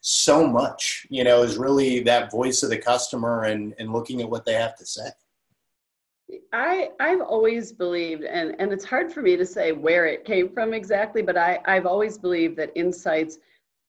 so 0.00 0.46
much, 0.46 1.06
you 1.10 1.24
know, 1.24 1.42
is 1.42 1.58
really 1.58 2.00
that 2.00 2.30
voice 2.30 2.62
of 2.62 2.70
the 2.70 2.78
customer 2.78 3.44
and, 3.44 3.74
and 3.78 3.92
looking 3.92 4.22
at 4.22 4.30
what 4.30 4.46
they 4.46 4.54
have 4.54 4.76
to 4.76 4.86
say. 4.86 5.10
I 6.52 6.90
I've 7.00 7.22
always 7.22 7.72
believed, 7.72 8.24
and 8.24 8.54
and 8.58 8.72
it's 8.72 8.84
hard 8.84 9.12
for 9.12 9.22
me 9.22 9.36
to 9.36 9.46
say 9.46 9.72
where 9.72 10.06
it 10.06 10.24
came 10.24 10.50
from 10.50 10.74
exactly, 10.74 11.22
but 11.22 11.36
I 11.36 11.58
I've 11.64 11.86
always 11.86 12.18
believed 12.18 12.56
that 12.56 12.70
insights 12.74 13.38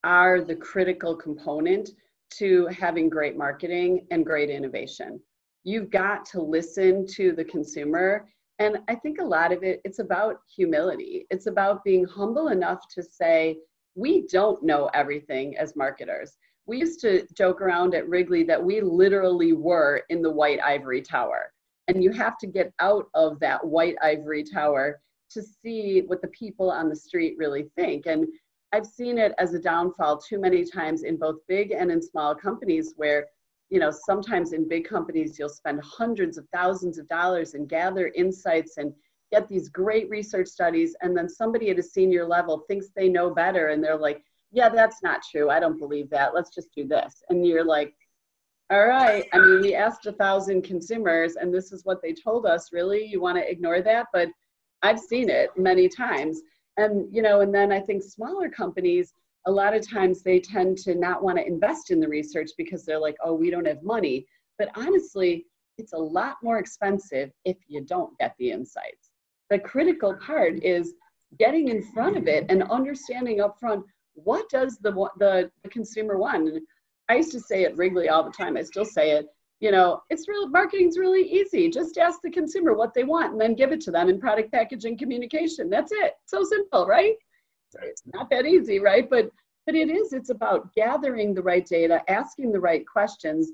are 0.04 0.42
the 0.42 0.56
critical 0.56 1.16
component 1.16 1.90
to 2.32 2.68
having 2.68 3.10
great 3.10 3.38
marketing 3.38 4.06
and 4.12 4.26
great 4.26 4.50
innovation. 4.50 5.20
You've 5.64 5.90
got 5.90 6.26
to 6.28 6.42
listen 6.42 7.06
to 7.08 7.32
the 7.34 7.44
consumer, 7.44 8.30
and 8.60 8.80
I 8.88 8.96
think 8.96 9.20
a 9.20 9.26
lot 9.26 9.52
of 9.52 9.64
it 9.64 9.82
it's 9.84 10.00
about 10.00 10.38
humility. 10.54 11.26
It's 11.30 11.48
about 11.48 11.84
being 11.84 12.06
humble 12.06 12.50
enough 12.50 12.88
to 12.96 13.04
say, 13.04 13.58
we 13.96 14.28
don't 14.28 14.64
know 14.64 14.90
everything 14.94 15.58
as 15.58 15.76
marketers. 15.76 16.38
We 16.66 16.78
used 16.78 17.02
to 17.02 17.26
joke 17.34 17.62
around 17.62 17.96
at 17.96 18.08
Wrigley 18.08 18.44
that 18.44 18.64
we 18.64 18.82
literally 18.82 19.54
were 19.54 20.04
in 20.10 20.22
the 20.22 20.32
white 20.32 20.60
ivory 20.64 21.02
tower. 21.02 21.52
And 21.88 22.04
you 22.04 22.12
have 22.12 22.38
to 22.38 22.48
get 22.48 22.72
out 22.80 23.08
of 23.16 23.40
that 23.40 23.66
white 23.66 23.96
ivory 24.04 24.44
tower 24.44 25.02
to 25.32 25.42
see 25.42 26.04
what 26.06 26.22
the 26.22 26.28
people 26.28 26.70
on 26.70 26.88
the 26.88 26.96
street 26.96 27.36
really 27.38 27.72
think. 27.76 28.06
And 28.06 28.28
I've 28.72 28.86
seen 28.86 29.18
it 29.18 29.34
as 29.40 29.54
a 29.54 29.60
downfall 29.60 30.20
too 30.20 30.40
many 30.40 30.64
times 30.64 31.04
in 31.04 31.18
both 31.18 31.38
big 31.48 31.72
and 31.72 31.92
in 31.92 32.02
small 32.02 32.36
companies 32.36 32.94
where, 32.98 33.26
you 33.70 33.80
know, 33.80 33.92
sometimes 33.92 34.54
in 34.54 34.68
big 34.68 34.88
companies 34.88 35.40
you'll 35.40 35.50
spend 35.50 35.82
hundreds 35.84 36.38
of 36.38 36.48
thousands 36.54 36.98
of 36.98 37.08
dollars 37.08 37.56
and 37.56 37.68
gather 37.68 38.12
insights 38.16 38.78
and 38.78 38.94
get 39.32 39.48
these 39.48 39.70
great 39.70 40.10
research 40.10 40.48
studies. 40.48 40.96
And 41.02 41.18
then 41.18 41.30
somebody 41.30 41.70
at 41.70 41.80
a 41.80 41.84
senior 41.84 42.26
level 42.26 42.64
thinks 42.68 42.90
they 42.96 43.10
know 43.10 43.34
better 43.34 43.70
and 43.70 43.84
they're 43.84 43.98
like 43.98 44.24
yeah 44.52 44.70
that's 44.70 45.04
not 45.04 45.22
true. 45.30 45.50
I 45.50 45.60
don't 45.60 45.78
believe 45.78 46.10
that. 46.10 46.34
Let's 46.34 46.54
just 46.54 46.74
do 46.76 46.88
this. 46.88 47.24
And 47.30 47.46
you're 47.46 47.66
like 47.66 47.94
all 48.72 48.86
right. 48.86 49.26
I 49.34 49.40
mean 49.40 49.62
we 49.62 49.74
asked 49.74 50.06
a 50.06 50.12
thousand 50.12 50.64
consumers 50.64 51.36
and 51.38 51.54
this 51.54 51.72
is 51.72 51.86
what 51.86 52.02
they 52.04 52.14
told 52.14 52.46
us. 52.46 52.70
Really? 52.72 53.04
You 53.06 53.20
want 53.20 53.38
to 53.38 53.50
ignore 53.50 53.82
that? 53.82 54.08
But 54.14 54.30
i've 54.82 55.00
seen 55.00 55.30
it 55.30 55.50
many 55.58 55.90
times 55.90 56.42
and 56.80 57.14
you 57.14 57.22
know 57.22 57.42
and 57.42 57.54
then 57.54 57.72
i 57.72 57.80
think 57.80 58.02
smaller 58.04 58.50
companies 58.50 59.14
a 59.48 59.52
lot 59.52 59.74
of 59.74 59.90
times 59.90 60.22
they 60.22 60.40
tend 60.40 60.78
to 60.78 60.96
not 60.96 61.24
want 61.24 61.38
to 61.38 61.46
invest 61.46 61.92
in 61.92 62.00
the 62.00 62.08
research 62.08 62.50
because 62.58 62.86
they're 62.86 63.00
like 63.00 63.16
oh 63.24 63.34
we 63.34 63.50
don't 63.50 63.68
have 63.68 63.82
money 63.84 64.26
but 64.58 64.70
honestly 64.76 65.46
it's 65.78 65.94
a 65.94 65.98
lot 65.98 66.36
more 66.44 66.60
expensive 66.60 67.32
if 67.46 67.58
you 67.68 67.82
don't 67.82 68.18
get 68.20 68.36
the 68.40 68.52
insights 68.52 69.12
the 69.50 69.60
critical 69.60 70.14
part 70.16 70.62
is 70.64 70.94
getting 71.38 71.70
in 71.70 71.82
front 71.94 72.18
of 72.18 72.28
it 72.28 72.46
and 72.50 72.64
understanding 72.64 73.40
up 73.40 73.60
front 73.60 73.86
what 74.24 74.50
does 74.50 74.78
the, 74.78 74.92
the, 75.18 75.52
the 75.64 75.70
consumer 75.70 76.18
want. 76.18 76.62
I 77.10 77.16
used 77.16 77.32
to 77.32 77.40
say 77.40 77.64
it 77.64 77.76
Wrigley 77.78 78.10
all 78.10 78.24
the 78.24 78.32
time. 78.32 78.58
I 78.58 78.64
still 78.64 78.86
say 78.86 79.12
it. 79.12 79.28
You 79.60 79.72
know, 79.72 80.04
it's 80.10 80.28
real 80.28 80.48
marketing's 80.48 80.98
really 80.98 81.30
easy. 81.30 81.70
Just 81.70 81.98
ask 81.98 82.22
the 82.22 82.32
consumer 82.32 82.74
what 82.74 82.94
they 82.94 83.04
want 83.04 83.34
and 83.34 83.42
then 83.42 83.56
give 83.56 83.72
it 83.72 83.82
to 83.82 83.92
them 83.92 84.10
in 84.10 84.20
product 84.20 84.52
packaging 84.52 84.98
communication. 84.98 85.70
That's 85.70 85.92
it. 85.92 86.14
So 86.26 86.44
simple, 86.44 86.88
right? 86.88 87.16
It's 87.84 88.04
not 88.14 88.30
that 88.30 88.46
easy, 88.46 88.80
right? 88.80 89.10
But 89.10 89.32
but 89.66 89.76
it 89.76 89.90
is. 89.90 90.14
It's 90.14 90.32
about 90.32 90.74
gathering 90.74 91.34
the 91.34 91.44
right 91.44 91.66
data, 91.66 92.02
asking 92.10 92.52
the 92.52 92.60
right 92.60 92.88
questions, 92.88 93.52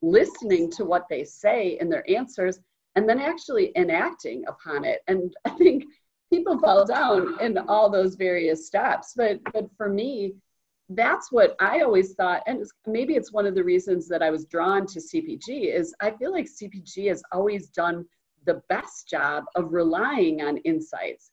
listening 0.00 0.70
to 0.72 0.84
what 0.84 1.06
they 1.10 1.24
say 1.24 1.76
in 1.80 1.88
their 1.88 2.08
answers, 2.08 2.60
and 2.94 3.08
then 3.08 3.18
actually 3.18 3.72
enacting 3.76 4.44
upon 4.46 4.84
it. 4.84 5.00
And 5.08 5.34
I 5.44 5.50
think 5.50 5.84
people 6.32 6.58
fall 6.58 6.84
down 6.86 7.40
in 7.40 7.58
all 7.58 7.90
those 7.90 8.14
various 8.14 8.66
steps. 8.66 9.14
But 9.16 9.40
but 9.52 9.68
for 9.76 9.88
me, 9.88 10.34
that's 10.90 11.32
what 11.32 11.56
I 11.60 11.80
always 11.80 12.14
thought, 12.14 12.42
and 12.46 12.64
maybe 12.86 13.14
it's 13.14 13.32
one 13.32 13.46
of 13.46 13.54
the 13.54 13.64
reasons 13.64 14.08
that 14.08 14.22
I 14.22 14.30
was 14.30 14.44
drawn 14.44 14.86
to 14.86 15.00
CPG 15.00 15.74
is 15.74 15.94
I 16.00 16.12
feel 16.12 16.32
like 16.32 16.46
CPG 16.46 17.08
has 17.08 17.22
always 17.32 17.68
done 17.68 18.06
the 18.44 18.62
best 18.68 19.08
job 19.08 19.44
of 19.56 19.72
relying 19.72 20.42
on 20.42 20.58
insights. 20.58 21.32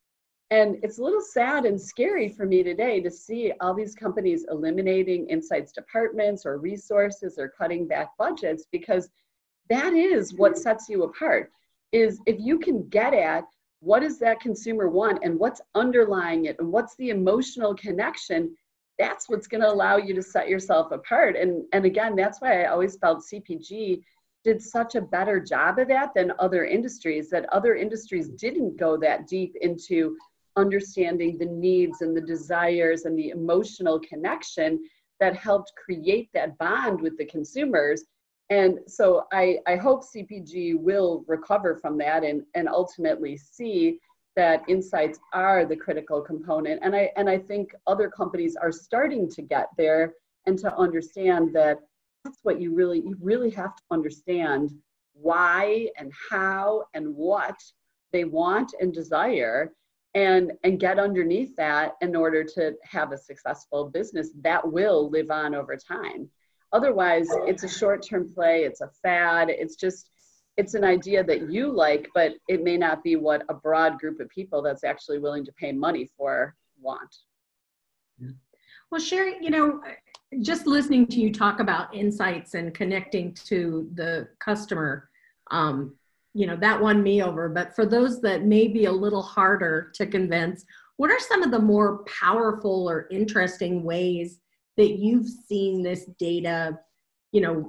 And 0.50 0.78
it's 0.84 1.00
a 1.00 1.04
little 1.04 1.22
sad 1.22 1.66
and 1.66 1.80
scary 1.80 2.30
for 2.30 2.46
me 2.46 2.64
today 2.64 3.00
to 3.02 3.10
see 3.10 3.54
all 3.62 3.74
these 3.74 3.96
companies 3.96 4.46
eliminating 4.50 5.28
insights 5.28 5.72
departments 5.72 6.46
or 6.46 6.58
resources 6.58 7.38
or 7.38 7.54
cutting 7.58 7.88
back 7.88 8.10
budgets 8.18 8.66
because 8.72 9.10
that 9.70 9.94
is 9.94 10.34
what 10.34 10.58
sets 10.58 10.90
you 10.90 11.04
apart 11.04 11.52
is 11.92 12.20
if 12.26 12.38
you 12.40 12.60
can 12.60 12.88
get 12.90 13.14
at 13.14 13.46
what 13.80 14.02
does 14.02 14.20
that 14.20 14.40
consumer 14.40 14.90
want 14.90 15.20
and 15.24 15.40
what's 15.40 15.62
underlying 15.76 16.46
it 16.46 16.56
and 16.60 16.72
what's 16.72 16.96
the 16.98 17.10
emotional 17.10 17.74
connection 17.76 18.56
that's 19.00 19.28
what's 19.28 19.48
going 19.48 19.62
to 19.62 19.72
allow 19.72 19.98
you 19.98 20.14
to 20.14 20.22
set 20.22 20.48
yourself 20.48 20.92
apart. 20.92 21.36
And 21.36 21.64
and 21.74 21.86
again 21.86 22.16
that's 22.16 22.40
why 22.42 22.64
i 22.64 22.68
always 22.68 22.98
felt 22.98 23.24
cpg 23.32 24.02
did 24.44 24.62
such 24.62 24.96
a 24.96 25.02
better 25.02 25.40
job 25.40 25.80
of 25.80 25.88
that 25.88 26.14
than 26.14 26.34
other 26.40 26.66
industries 26.66 27.30
that 27.30 27.46
other 27.54 27.76
industries 27.76 28.30
didn't 28.30 28.78
go 28.78 28.98
that 28.98 29.26
deep 29.28 29.56
into 29.62 30.18
understanding 30.56 31.38
the 31.38 31.46
needs 31.46 32.02
and 32.02 32.16
the 32.16 32.22
desires 32.22 33.06
and 33.06 33.18
the 33.18 33.30
emotional 33.30 34.00
connection 34.00 34.80
that 35.20 35.36
helped 35.36 35.72
create 35.84 36.30
that 36.34 36.58
bond 36.58 37.02
with 37.02 37.18
the 37.18 37.26
consumers. 37.26 38.04
And 38.50 38.80
so 38.88 39.24
I, 39.32 39.60
I 39.68 39.76
hope 39.78 40.04
CPG 40.04 40.78
will 40.78 41.24
recover 41.28 41.78
from 41.78 41.98
that 42.00 42.24
and, 42.24 42.44
and 42.56 42.68
ultimately 42.68 43.38
see 43.38 44.00
that 44.36 44.64
insights 44.68 45.20
are 45.34 45.66
the 45.66 45.76
critical 45.76 46.22
component. 46.22 46.82
And 46.84 46.96
I, 46.96 47.12
and 47.16 47.30
I 47.30 47.38
think 47.38 47.76
other 47.88 48.10
companies 48.10 48.56
are 48.56 48.72
starting 48.72 49.30
to 49.32 49.42
get 49.42 49.68
there 49.78 50.14
and 50.46 50.58
to 50.60 50.76
understand 50.76 51.56
that 51.56 51.80
that's 52.24 52.40
what 52.44 52.60
you 52.60 52.74
really, 52.74 53.00
you 53.00 53.16
really 53.22 53.52
have 53.52 53.76
to 53.76 53.84
understand 53.92 54.72
why 55.14 55.90
and 55.98 56.12
how 56.30 56.86
and 56.94 57.16
what 57.16 57.60
they 58.12 58.24
want 58.24 58.74
and 58.80 58.94
desire 58.94 59.74
and 60.16 60.52
and 60.64 60.80
get 60.80 61.00
underneath 61.00 61.56
that 61.56 61.94
in 62.02 62.16
order 62.16 62.44
to 62.44 62.74
have 62.84 63.12
a 63.12 63.18
successful 63.18 63.90
business 63.90 64.30
that 64.42 64.72
will 64.72 65.10
live 65.10 65.30
on 65.32 65.56
over 65.56 65.76
time 65.76 66.30
Otherwise, 66.74 67.28
it's 67.46 67.64
a 67.64 67.70
short 67.70 68.04
term 68.04 68.34
play, 68.34 68.64
it's 68.64 68.82
a 68.82 68.90
fad, 69.04 69.50
it's 69.50 69.76
just, 69.76 70.10
it's 70.58 70.74
an 70.74 70.84
idea 70.84 71.24
that 71.24 71.50
you 71.52 71.72
like, 71.72 72.08
but 72.14 72.34
it 72.48 72.64
may 72.64 72.78
not 72.78 73.04
be 73.04 73.16
what 73.16 73.44
a 73.50 73.54
broad 73.54 74.00
group 74.00 74.20
of 74.20 74.30
people 74.30 74.62
that's 74.62 74.84
actually 74.84 75.20
willing 75.20 75.46
to 75.46 75.52
pay 75.54 75.72
money 75.72 76.10
for 76.18 76.56
want. 76.80 77.16
Well, 78.92 79.02
Sherry, 79.02 79.38
you 79.42 79.50
know, 79.50 79.82
just 80.42 80.68
listening 80.68 81.08
to 81.08 81.20
you 81.20 81.32
talk 81.32 81.60
about 81.60 81.96
insights 81.96 82.54
and 82.54 82.74
connecting 82.74 83.34
to 83.46 83.90
the 83.96 84.28
customer, 84.40 85.10
um, 85.50 85.96
you 86.36 86.46
know, 86.46 86.56
that 86.58 86.80
won 86.80 87.02
me 87.02 87.24
over. 87.24 87.50
But 87.50 87.76
for 87.76 87.86
those 87.86 88.22
that 88.22 88.44
may 88.44 88.68
be 88.68 88.86
a 88.86 88.92
little 88.92 89.22
harder 89.22 89.92
to 89.96 90.06
convince, 90.06 90.66
what 90.98 91.10
are 91.10 91.20
some 91.20 91.42
of 91.42 91.52
the 91.52 91.60
more 91.60 92.04
powerful 92.06 92.88
or 92.88 93.08
interesting 93.10 93.84
ways 93.84 94.40
that 94.78 94.98
you've 95.00 95.28
seen 95.28 95.82
this 95.82 96.06
data, 96.20 96.78
you 97.32 97.42
know, 97.42 97.68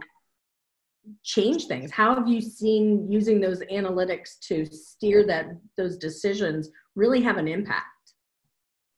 change 1.22 1.66
things? 1.66 1.90
How 1.90 2.14
have 2.14 2.28
you 2.28 2.40
seen 2.40 3.10
using 3.10 3.40
those 3.40 3.60
analytics 3.72 4.38
to 4.48 4.64
steer 4.66 5.26
that 5.26 5.46
those 5.76 5.96
decisions 5.96 6.70
really 6.94 7.20
have 7.22 7.36
an 7.36 7.48
impact? 7.48 7.86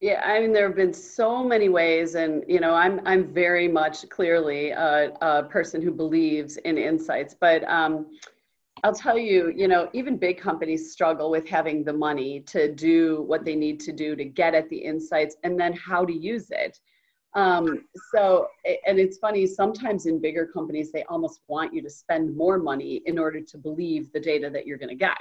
Yeah, 0.00 0.22
I 0.24 0.40
mean, 0.40 0.52
there 0.52 0.66
have 0.66 0.76
been 0.76 0.92
so 0.92 1.42
many 1.42 1.70
ways, 1.70 2.16
and 2.16 2.44
you 2.46 2.60
know, 2.60 2.74
I'm 2.74 3.00
I'm 3.06 3.32
very 3.32 3.66
much 3.66 4.06
clearly 4.10 4.70
a, 4.70 5.12
a 5.22 5.44
person 5.44 5.80
who 5.80 5.90
believes 5.90 6.58
in 6.58 6.76
insights, 6.76 7.34
but 7.40 7.64
um, 7.64 8.06
I'll 8.84 8.94
tell 8.94 9.16
you, 9.16 9.52
you 9.56 9.68
know, 9.68 9.88
even 9.94 10.18
big 10.18 10.38
companies 10.38 10.92
struggle 10.92 11.30
with 11.30 11.48
having 11.48 11.82
the 11.82 11.94
money 11.94 12.40
to 12.40 12.72
do 12.74 13.22
what 13.26 13.46
they 13.46 13.56
need 13.56 13.80
to 13.80 13.92
do 13.92 14.14
to 14.16 14.24
get 14.24 14.54
at 14.54 14.68
the 14.68 14.76
insights, 14.76 15.36
and 15.44 15.58
then 15.58 15.72
how 15.72 16.04
to 16.04 16.12
use 16.12 16.48
it. 16.50 16.78
Um, 17.36 17.84
so, 18.12 18.48
and 18.86 18.98
it's 18.98 19.18
funny, 19.18 19.46
sometimes 19.46 20.06
in 20.06 20.18
bigger 20.18 20.46
companies, 20.46 20.90
they 20.90 21.04
almost 21.04 21.40
want 21.48 21.74
you 21.74 21.82
to 21.82 21.90
spend 21.90 22.34
more 22.34 22.58
money 22.58 23.02
in 23.04 23.18
order 23.18 23.42
to 23.42 23.58
believe 23.58 24.10
the 24.10 24.20
data 24.20 24.48
that 24.50 24.66
you're 24.66 24.78
going 24.78 24.88
to 24.88 24.94
get. 24.94 25.20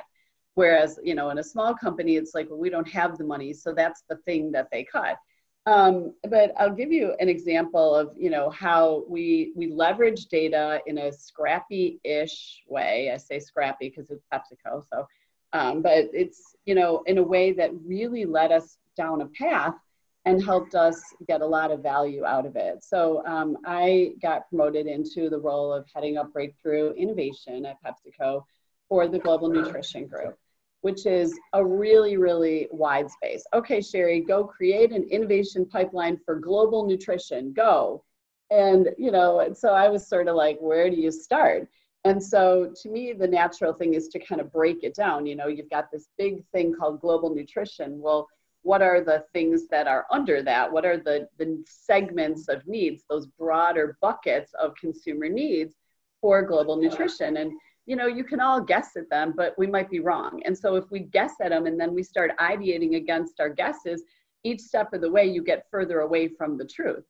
Whereas, 0.53 0.97
you 1.03 1.13
know, 1.13 1.29
in 1.31 1.39
a 1.39 1.43
small 1.43 1.75
company, 1.75 2.15
it's 2.15 2.33
like, 2.33 2.49
well, 2.49 2.57
we 2.57 2.69
don't 2.69 2.89
have 2.89 3.17
the 3.17 3.25
money. 3.25 3.51
So 3.51 3.73
that's 3.73 4.03
the 4.09 4.15
thing 4.25 4.53
that 4.53 4.69
they 4.71 4.85
cut. 4.85 5.17
Um, 5.65 6.13
but 6.29 6.53
I'll 6.57 6.73
give 6.73 6.91
you 6.91 7.15
an 7.19 7.27
example 7.27 7.93
of, 7.93 8.13
you 8.15 8.29
know, 8.29 8.49
how 8.49 9.03
we, 9.09 9.51
we 9.57 9.67
leverage 9.67 10.27
data 10.27 10.79
in 10.85 10.97
a 10.99 11.11
scrappy-ish 11.11 12.63
way. 12.67 13.11
I 13.13 13.17
say 13.17 13.39
scrappy 13.39 13.89
because 13.89 14.09
it's 14.09 14.23
PepsiCo. 14.33 14.83
So, 14.89 15.05
um, 15.51 15.81
but 15.81 16.09
it's, 16.13 16.55
you 16.65 16.75
know, 16.75 17.03
in 17.07 17.17
a 17.17 17.23
way 17.23 17.51
that 17.53 17.71
really 17.83 18.23
led 18.23 18.53
us 18.53 18.77
down 18.95 19.21
a 19.21 19.25
path 19.25 19.75
and 20.25 20.43
helped 20.43 20.73
us 20.73 20.99
get 21.27 21.41
a 21.41 21.45
lot 21.45 21.71
of 21.71 21.83
value 21.83 22.25
out 22.25 22.45
of 22.45 22.55
it. 22.55 22.83
So 22.83 23.23
um, 23.27 23.57
I 23.65 24.13
got 24.21 24.49
promoted 24.49 24.87
into 24.87 25.29
the 25.29 25.39
role 25.39 25.71
of 25.71 25.85
heading 25.93 26.17
up 26.17 26.33
breakthrough 26.33 26.93
innovation 26.93 27.65
at 27.65 27.77
PepsiCo 27.83 28.43
for 28.89 29.07
the 29.07 29.19
Global 29.19 29.49
Nutrition 29.49 30.07
Group, 30.07 30.35
which 30.81 31.05
is 31.05 31.39
a 31.53 31.63
really, 31.63 32.17
really 32.17 32.67
wide 32.71 33.09
space. 33.09 33.43
Okay, 33.53 33.81
Sherry, 33.81 34.19
go 34.19 34.43
create 34.43 34.91
an 34.91 35.03
innovation 35.03 35.65
pipeline 35.65 36.19
for 36.25 36.39
global 36.39 36.87
nutrition. 36.87 37.53
Go. 37.53 38.03
And, 38.49 38.89
you 38.97 39.11
know, 39.11 39.39
and 39.41 39.55
so 39.55 39.69
I 39.69 39.89
was 39.89 40.07
sort 40.07 40.27
of 40.27 40.35
like, 40.35 40.57
where 40.59 40.89
do 40.89 40.95
you 40.95 41.11
start? 41.11 41.67
And 42.03 42.21
so 42.21 42.71
to 42.81 42.89
me, 42.89 43.13
the 43.13 43.27
natural 43.27 43.73
thing 43.73 43.95
is 43.95 44.07
to 44.09 44.19
kind 44.19 44.39
of 44.39 44.51
break 44.51 44.83
it 44.83 44.93
down. 44.93 45.25
You 45.25 45.35
know, 45.35 45.47
you've 45.47 45.69
got 45.71 45.91
this 45.91 46.07
big 46.17 46.43
thing 46.51 46.73
called 46.73 47.01
global 47.01 47.33
nutrition. 47.33 47.99
Well, 47.99 48.27
what 48.65 48.81
are 48.81 48.99
the 48.99 49.23
things 49.31 49.67
that 49.67 49.87
are 49.87 50.07
under 50.09 50.41
that? 50.41 50.71
What 50.71 50.85
are 50.85 50.97
the, 50.97 51.29
the 51.37 51.63
segments 51.67 52.47
of 52.47 52.65
needs, 52.65 53.03
those 53.07 53.27
broader 53.27 53.95
buckets 54.01 54.51
of 54.59 54.73
consumer 54.73 55.29
needs 55.29 55.75
for 56.19 56.41
global 56.41 56.75
nutrition? 56.75 57.37
And 57.37 57.51
you 57.85 57.95
know, 57.95 58.07
you 58.07 58.23
can 58.23 58.39
all 58.39 58.59
guess 58.59 58.95
at 58.97 59.07
them, 59.11 59.35
but 59.37 59.53
we 59.59 59.67
might 59.67 59.91
be 59.91 59.99
wrong. 59.99 60.41
And 60.45 60.57
so 60.57 60.73
if 60.77 60.85
we 60.89 61.01
guess 61.01 61.33
at 61.43 61.49
them 61.49 61.67
and 61.67 61.79
then 61.79 61.93
we 61.93 62.01
start 62.01 62.31
ideating 62.39 62.95
against 62.95 63.39
our 63.39 63.49
guesses, 63.49 64.01
each 64.43 64.61
step 64.61 64.91
of 64.93 65.01
the 65.01 65.11
way 65.11 65.27
you 65.27 65.43
get 65.43 65.67
further 65.69 65.99
away 65.99 66.27
from 66.27 66.57
the 66.57 66.65
truth. 66.65 67.03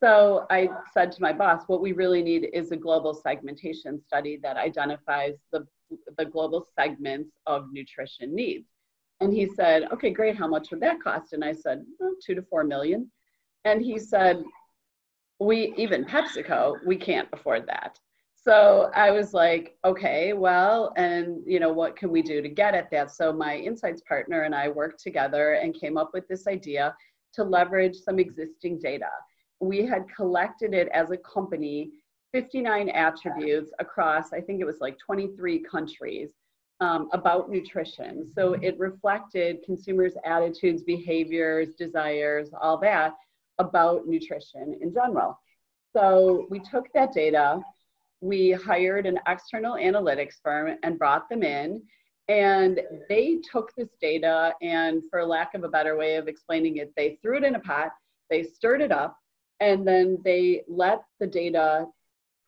So 0.00 0.44
I 0.50 0.68
said 0.92 1.12
to 1.12 1.22
my 1.22 1.32
boss, 1.32 1.62
what 1.66 1.80
we 1.80 1.92
really 1.92 2.22
need 2.22 2.50
is 2.52 2.72
a 2.72 2.76
global 2.76 3.14
segmentation 3.14 3.98
study 4.06 4.38
that 4.42 4.58
identifies 4.58 5.36
the, 5.50 5.66
the 6.18 6.26
global 6.26 6.66
segments 6.78 7.30
of 7.46 7.72
nutrition 7.72 8.34
needs. 8.34 8.66
And 9.20 9.32
he 9.32 9.46
said, 9.46 9.84
okay, 9.92 10.10
great. 10.10 10.36
How 10.36 10.48
much 10.48 10.70
would 10.70 10.80
that 10.80 11.02
cost? 11.02 11.32
And 11.34 11.44
I 11.44 11.52
said, 11.52 11.84
two 12.24 12.34
to 12.34 12.42
four 12.42 12.64
million. 12.64 13.10
And 13.64 13.82
he 13.82 13.98
said, 13.98 14.42
we, 15.38 15.74
even 15.76 16.04
PepsiCo, 16.04 16.76
we 16.86 16.96
can't 16.96 17.28
afford 17.32 17.66
that. 17.66 17.98
So 18.34 18.90
I 18.94 19.10
was 19.10 19.34
like, 19.34 19.76
okay, 19.84 20.32
well, 20.32 20.94
and 20.96 21.42
you 21.46 21.60
know, 21.60 21.72
what 21.72 21.96
can 21.96 22.10
we 22.10 22.22
do 22.22 22.40
to 22.40 22.48
get 22.48 22.74
at 22.74 22.90
that? 22.90 23.10
So 23.10 23.32
my 23.32 23.56
insights 23.56 24.00
partner 24.08 24.42
and 24.42 24.54
I 24.54 24.68
worked 24.68 25.02
together 25.02 25.52
and 25.54 25.74
came 25.74 25.98
up 25.98 26.10
with 26.14 26.26
this 26.26 26.46
idea 26.46 26.94
to 27.34 27.44
leverage 27.44 27.96
some 27.96 28.18
existing 28.18 28.78
data. 28.78 29.10
We 29.60 29.84
had 29.84 30.06
collected 30.14 30.72
it 30.72 30.88
as 30.88 31.10
a 31.10 31.18
company, 31.18 31.90
59 32.32 32.88
attributes 32.88 33.72
across, 33.78 34.32
I 34.32 34.40
think 34.40 34.60
it 34.60 34.66
was 34.66 34.80
like 34.80 34.96
23 34.98 35.62
countries 35.70 36.30
um, 36.80 37.08
about 37.12 37.50
nutrition. 37.50 38.26
So 38.34 38.54
it 38.54 38.78
reflected 38.78 39.62
consumers' 39.64 40.14
attitudes, 40.24 40.82
behaviors, 40.82 41.74
desires, 41.74 42.50
all 42.60 42.78
that 42.78 43.14
about 43.58 44.06
nutrition 44.06 44.78
in 44.80 44.92
general. 44.92 45.38
So 45.94 46.46
we 46.50 46.60
took 46.60 46.86
that 46.94 47.12
data, 47.12 47.60
we 48.20 48.52
hired 48.52 49.06
an 49.06 49.18
external 49.26 49.74
analytics 49.74 50.34
firm 50.42 50.76
and 50.82 50.98
brought 50.98 51.28
them 51.28 51.42
in. 51.42 51.82
And 52.28 52.80
they 53.08 53.40
took 53.50 53.74
this 53.74 53.88
data 54.00 54.52
and, 54.62 55.02
for 55.10 55.24
lack 55.24 55.54
of 55.54 55.64
a 55.64 55.68
better 55.68 55.96
way 55.96 56.14
of 56.14 56.28
explaining 56.28 56.76
it, 56.76 56.92
they 56.96 57.18
threw 57.20 57.38
it 57.38 57.44
in 57.44 57.56
a 57.56 57.60
pot, 57.60 57.90
they 58.30 58.44
stirred 58.44 58.82
it 58.82 58.92
up, 58.92 59.16
and 59.58 59.86
then 59.86 60.18
they 60.24 60.62
let 60.68 61.02
the 61.18 61.26
data 61.26 61.86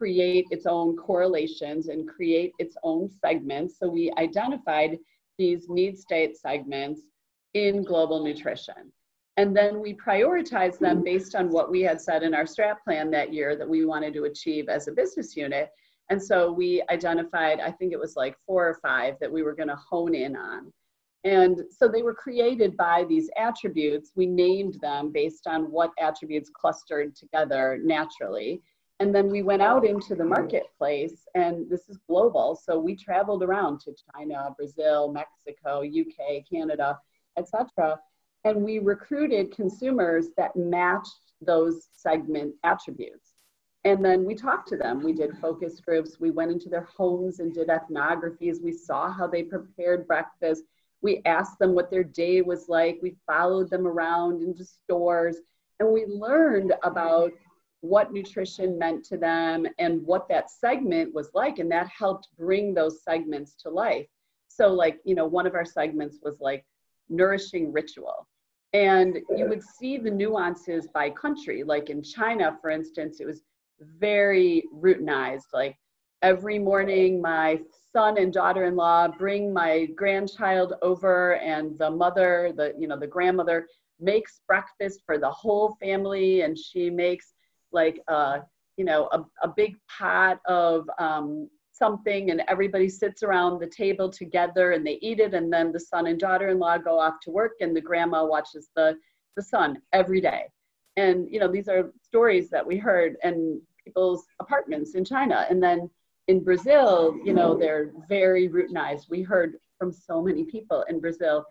create 0.03 0.49
its 0.51 0.67
own 0.67 0.97
correlations 0.97 1.87
and 1.87 2.09
create 2.09 2.53
its 2.59 2.77
own 2.83 3.09
segments. 3.09 3.79
So 3.79 3.89
we 3.89 4.13
identified 4.19 4.99
these 5.39 5.69
need 5.69 5.97
state 5.97 6.37
segments 6.37 7.03
in 7.55 7.85
global 7.85 8.25
nutrition. 8.25 8.91
And 9.37 9.57
then 9.57 9.79
we 9.79 9.95
prioritized 9.95 10.81
them 10.81 11.05
based 11.05 11.37
on 11.37 11.51
what 11.51 11.71
we 11.71 11.83
had 11.83 12.01
said 12.01 12.25
in 12.25 12.35
our 12.35 12.47
strat 12.47 12.79
plan 12.83 13.13
that 13.13 13.33
year 13.33 13.55
that 13.55 13.69
we 13.69 13.85
wanted 13.85 14.13
to 14.15 14.25
achieve 14.25 14.69
as 14.69 14.89
a 14.89 14.93
business 14.93 15.37
unit. 15.37 15.71
And 16.11 16.21
so 16.21 16.51
we 16.51 16.83
identified, 16.91 17.61
I 17.61 17.71
think 17.71 17.93
it 17.93 18.01
was 18.01 18.17
like 18.17 18.35
four 18.45 18.69
or 18.69 18.81
five 18.83 19.15
that 19.21 19.33
we 19.33 19.45
were 19.45 19.55
going 19.55 19.69
to 19.69 19.77
hone 19.77 20.17
in 20.17 20.35
on. 20.35 20.73
And 21.23 21.61
so 21.71 21.87
they 21.87 22.03
were 22.03 22.13
created 22.13 22.77
by 22.77 23.05
these 23.09 23.31
attributes. 23.37 24.11
We 24.17 24.27
named 24.27 24.79
them 24.83 25.13
based 25.13 25.47
on 25.47 25.71
what 25.71 25.93
attributes 26.01 26.51
clustered 26.53 27.15
together 27.15 27.79
naturally. 27.81 28.61
And 29.03 29.13
then 29.13 29.31
we 29.31 29.43
went 29.43 29.63
out 29.63 29.85
into 29.85 30.15
the 30.15 30.25
marketplace, 30.25 31.27
and 31.35 31.69
this 31.69 31.89
is 31.89 31.99
global. 32.09 32.55
So 32.55 32.79
we 32.79 32.95
traveled 32.95 33.43
around 33.43 33.81
to 33.81 33.97
China, 34.15 34.55
Brazil, 34.57 35.13
Mexico, 35.13 35.83
UK, 35.83 36.45
Canada, 36.49 37.01
etc. 37.37 37.99
And 38.45 38.63
we 38.63 38.79
recruited 38.79 39.57
consumers 39.57 40.29
that 40.37 40.55
matched 40.55 41.33
those 41.41 41.89
segment 41.97 42.55
attributes. 42.63 43.33
And 43.83 44.05
then 44.05 44.25
we 44.25 44.37
talked 44.37 44.69
to 44.69 44.77
them. 44.77 45.03
We 45.03 45.15
did 45.15 45.37
focus 45.39 45.81
groups. 45.81 46.21
We 46.21 46.31
went 46.31 46.53
into 46.53 46.69
their 46.69 46.87
homes 46.97 47.41
and 47.41 47.53
did 47.53 47.71
ethnographies. 47.71 48.63
We 48.63 48.71
saw 48.71 49.13
how 49.13 49.27
they 49.27 49.43
prepared 49.43 50.07
breakfast. 50.07 50.63
We 51.01 51.23
asked 51.25 51.59
them 51.59 51.75
what 51.75 51.91
their 51.91 52.05
day 52.05 52.41
was 52.41 52.69
like. 52.69 53.01
We 53.03 53.17
followed 53.27 53.69
them 53.69 53.85
around 53.85 54.43
into 54.43 54.65
stores 54.65 55.39
and 55.81 55.93
we 55.93 56.07
learned 56.07 56.75
about 56.85 57.33
what 57.83 58.13
nutrition 58.13 58.79
meant 58.79 59.05
to 59.05 59.17
them 59.17 59.67
and 59.79 60.01
what 60.03 60.29
that 60.29 60.51
segment 60.51 61.13
was 61.13 61.31
like 61.35 61.59
and 61.59 61.71
that 61.71 61.89
helped 61.89 62.29
bring 62.39 62.73
those 62.73 63.03
segments 63.03 63.55
to 63.57 63.69
life. 63.69 64.07
So 64.49 64.69
like 64.69 65.01
you 65.05 65.15
know 65.17 65.27
one 65.27 65.47
of 65.47 65.55
our 65.55 65.65
segments 65.65 66.19
was 66.23 66.37
like 66.41 66.65
nourishing 67.09 67.73
ritual. 67.73 68.29
And 68.73 69.19
you 69.37 69.47
would 69.49 69.63
see 69.63 69.99
the 69.99 70.11
nuances 70.11 70.89
by 70.95 71.11
country. 71.11 71.65
Like 71.65 71.91
in 71.91 72.03
china 72.05 72.57
for 72.61 72.71
instance 72.71 73.21
it 73.21 73.27
was 73.27 73.43
very 73.81 74.65
routinized. 74.73 75.53
Like 75.53 75.77
every 76.23 76.61
morning 76.61 77.21
my 77.21 77.61
son 77.93 78.17
and 78.17 78.33
daughter-in-law 78.33 79.09
bring 79.19 79.53
my 79.53 79.87
grandchild 79.97 80.75
over 80.83 81.35
and 81.39 81.77
the 81.79 81.91
mother 81.91 82.53
the 82.57 82.73
you 82.79 82.87
know 82.87 82.99
the 82.99 83.09
grandmother 83.09 83.67
makes 83.99 84.41
breakfast 84.47 85.03
for 85.05 85.19
the 85.19 85.31
whole 85.31 85.77
family 85.81 86.43
and 86.43 86.57
she 86.57 86.89
makes 86.89 87.35
like 87.73 88.01
uh, 88.09 88.39
you 88.77 88.85
know 88.85 89.09
a, 89.13 89.25
a 89.43 89.49
big 89.49 89.77
pot 89.89 90.41
of 90.47 90.89
um, 90.99 91.49
something 91.73 92.31
and 92.31 92.43
everybody 92.49 92.89
sits 92.89 93.23
around 93.23 93.59
the 93.59 93.67
table 93.67 94.09
together 94.09 94.73
and 94.73 94.87
they 94.87 94.99
eat 95.03 95.21
it 95.21 95.35
and 95.35 95.53
then 95.53 95.73
the 95.73 95.81
son 95.81 96.07
and 96.07 96.21
daughter-in-law 96.21 96.79
go 96.79 96.99
off 96.99 97.15
to 97.21 97.31
work 97.31 97.53
and 97.61 97.75
the 97.75 97.81
grandma 97.81 98.25
watches 98.25 98.69
the 98.77 98.97
the 99.37 99.43
son 99.43 99.81
every 99.93 100.21
day. 100.21 100.45
And 100.97 101.27
you 101.33 101.41
know 101.41 101.49
these 101.49 101.69
are 101.69 101.93
stories 102.03 102.51
that 102.51 102.67
we 102.67 102.77
heard 102.77 103.17
in 103.25 103.61
people's 103.83 104.27
apartments 104.41 104.95
in 104.95 105.05
china. 105.05 105.47
And 105.49 105.63
then 105.63 105.91
in 106.29 106.45
brazil 106.45 107.17
you 107.25 107.33
know 107.33 107.57
they're 107.57 107.93
very 108.09 108.49
routinized. 108.49 109.09
We 109.11 109.23
heard 109.23 109.57
from 109.79 109.93
so 109.93 110.23
many 110.23 110.45
people 110.45 110.85
in 110.89 111.01
brazil 111.01 111.45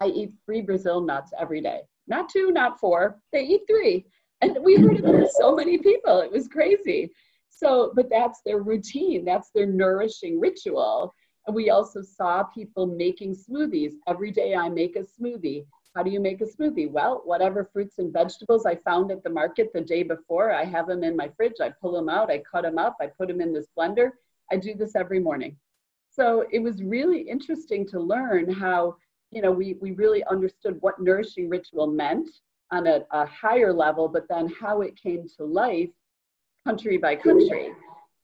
i 0.00 0.06
eat 0.06 0.32
three 0.44 0.62
brazil 0.62 1.00
nuts 1.00 1.32
every 1.38 1.60
day. 1.60 1.80
Not 2.08 2.28
two 2.28 2.50
not 2.50 2.80
four. 2.80 3.18
They 3.32 3.42
eat 3.42 3.62
three 3.68 4.06
and 4.42 4.58
we 4.62 4.76
heard 4.76 4.96
it 4.96 5.02
from 5.02 5.26
so 5.40 5.54
many 5.54 5.78
people. 5.78 6.20
It 6.20 6.30
was 6.30 6.48
crazy. 6.48 7.12
So, 7.48 7.92
but 7.94 8.10
that's 8.10 8.40
their 8.44 8.58
routine, 8.58 9.24
that's 9.24 9.50
their 9.54 9.66
nourishing 9.66 10.40
ritual. 10.40 11.14
And 11.46 11.54
we 11.54 11.70
also 11.70 12.02
saw 12.02 12.42
people 12.44 12.86
making 12.86 13.36
smoothies. 13.36 13.92
Every 14.06 14.30
day 14.30 14.54
I 14.54 14.68
make 14.68 14.96
a 14.96 15.00
smoothie. 15.00 15.64
How 15.94 16.02
do 16.02 16.10
you 16.10 16.20
make 16.20 16.40
a 16.40 16.44
smoothie? 16.44 16.90
Well, 16.90 17.22
whatever 17.24 17.68
fruits 17.72 17.98
and 17.98 18.12
vegetables 18.12 18.64
I 18.64 18.76
found 18.76 19.10
at 19.10 19.22
the 19.22 19.30
market 19.30 19.72
the 19.72 19.80
day 19.80 20.02
before, 20.02 20.52
I 20.52 20.64
have 20.64 20.86
them 20.86 21.04
in 21.04 21.16
my 21.16 21.28
fridge. 21.36 21.60
I 21.60 21.70
pull 21.70 21.92
them 21.92 22.08
out, 22.08 22.30
I 22.30 22.42
cut 22.50 22.62
them 22.62 22.78
up, 22.78 22.96
I 23.00 23.06
put 23.06 23.28
them 23.28 23.40
in 23.40 23.52
this 23.52 23.68
blender. 23.78 24.10
I 24.50 24.56
do 24.56 24.74
this 24.74 24.96
every 24.96 25.20
morning. 25.20 25.56
So 26.10 26.46
it 26.50 26.60
was 26.60 26.82
really 26.82 27.20
interesting 27.20 27.86
to 27.88 28.00
learn 28.00 28.50
how, 28.50 28.96
you 29.30 29.42
know, 29.42 29.52
we, 29.52 29.76
we 29.80 29.92
really 29.92 30.24
understood 30.24 30.78
what 30.80 31.00
nourishing 31.00 31.48
ritual 31.48 31.86
meant 31.86 32.28
on 32.72 32.86
a, 32.86 33.02
a 33.12 33.26
higher 33.26 33.72
level, 33.72 34.08
but 34.08 34.26
then 34.28 34.52
how 34.60 34.80
it 34.80 35.00
came 35.00 35.28
to 35.36 35.44
life 35.44 35.90
country 36.66 36.96
by 36.96 37.14
country. 37.14 37.72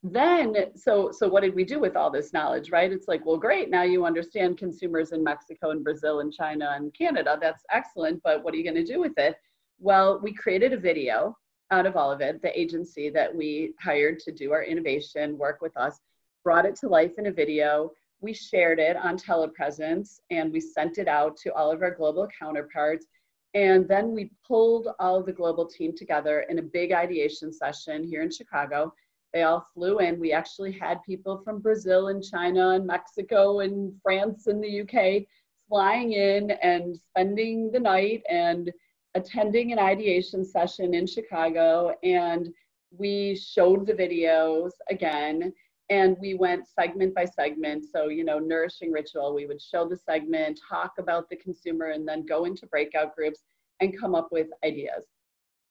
Then 0.03 0.55
so 0.77 1.11
so 1.11 1.29
what 1.29 1.43
did 1.43 1.55
we 1.55 1.65
do 1.65 1.81
with 1.81 1.97
all 1.97 2.11
this 2.11 2.33
knowledge 2.33 2.71
right? 2.71 2.93
It's 2.93 3.09
like 3.09 3.27
well 3.27 3.37
great 3.37 3.69
now 3.69 3.83
you 3.83 4.05
understand 4.05 4.57
consumers 4.57 5.11
in 5.11 5.25
mexico 5.25 5.71
and 5.71 5.83
brazil 5.83 6.21
and 6.21 6.33
china 6.33 6.73
and 6.77 6.95
canada. 6.95 7.37
That's 7.41 7.65
excellent 7.73 8.23
but 8.23 8.45
what 8.45 8.55
are 8.55 8.57
you 8.57 8.63
going 8.63 8.77
to 8.77 8.93
do 8.93 9.01
with 9.01 9.19
it? 9.19 9.37
Well 9.81 10.21
we 10.23 10.33
created 10.33 10.73
a 10.73 10.79
video 10.79 11.37
out 11.71 11.85
of 11.85 11.97
all 11.97 12.11
of 12.11 12.21
it, 12.21 12.41
the 12.41 12.59
agency 12.59 13.11
that 13.11 13.35
we 13.35 13.75
hired 13.81 14.21
to 14.21 14.33
do 14.33 14.53
our 14.53 14.63
innovation 14.63 15.37
work 15.37 15.61
with 15.61 15.77
us 15.77 15.99
brought 16.45 16.65
it 16.65 16.77
to 16.77 16.89
life 16.89 17.13
in 17.19 17.27
a 17.27 17.33
video. 17.33 17.91
We 18.21 18.33
shared 18.33 18.79
it 18.79 18.97
on 18.97 19.19
telepresence 19.19 20.21
and 20.31 20.53
we 20.53 20.61
sent 20.61 20.99
it 20.99 21.09
out 21.09 21.37
to 21.39 21.53
all 21.55 21.71
of 21.71 21.83
our 21.83 21.91
global 21.91 22.27
counterparts. 22.39 23.07
And 23.55 23.89
then 23.89 24.13
we 24.13 24.31
pulled 24.47 24.89
all 24.99 25.23
the 25.23 25.33
global 25.33 25.67
team 25.67 25.97
together 25.97 26.41
in 26.49 26.59
a 26.59 26.63
big 26.63 26.93
ideation 26.93 27.53
session 27.53 28.05
here 28.05 28.23
in 28.23 28.31
Chicago. 28.31 28.93
They 29.33 29.43
all 29.43 29.67
flew 29.75 29.99
in. 29.99 30.21
We 30.21 30.33
actually 30.33 30.73
had 30.73 31.03
people 31.05 31.39
from 31.45 31.61
Brazil 31.61 32.09
and 32.09 32.23
China 32.23 32.71
and 32.71 32.87
Mexico 32.87 33.61
and 33.61 33.95
France 34.03 34.47
and 34.47 34.63
the 34.63 34.83
UK 34.83 35.27
flying 35.69 36.13
in 36.13 36.51
and 36.63 36.97
spending 36.97 37.71
the 37.71 37.81
night 37.81 38.23
and 38.29 38.73
attending 39.15 39.73
an 39.73 39.79
ideation 39.79 40.45
session 40.45 40.95
in 40.95 41.07
Chicago. 41.07 41.95
And 42.03 42.53
we 42.91 43.37
showed 43.37 43.87
the 43.87 43.93
videos 43.93 44.71
again 44.89 45.53
and 45.91 46.17
we 46.21 46.35
went 46.35 46.69
segment 46.69 47.15
by 47.15 47.25
segment. 47.25 47.85
So 47.93 48.09
you 48.09 48.25
know 48.25 48.39
nourishing 48.39 48.93
ritual 48.93 49.35
we 49.35 49.47
would 49.47 49.61
show 49.61 49.89
the 49.89 49.97
segment 49.97 50.61
talk 50.69 50.93
about 50.99 51.29
the 51.29 51.37
consumer 51.37 51.87
and 51.87 52.07
then 52.07 52.27
go 52.27 52.45
into 52.45 52.67
breakout 52.67 53.15
groups 53.15 53.41
and 53.81 53.99
come 53.99 54.15
up 54.15 54.29
with 54.31 54.49
ideas. 54.65 55.05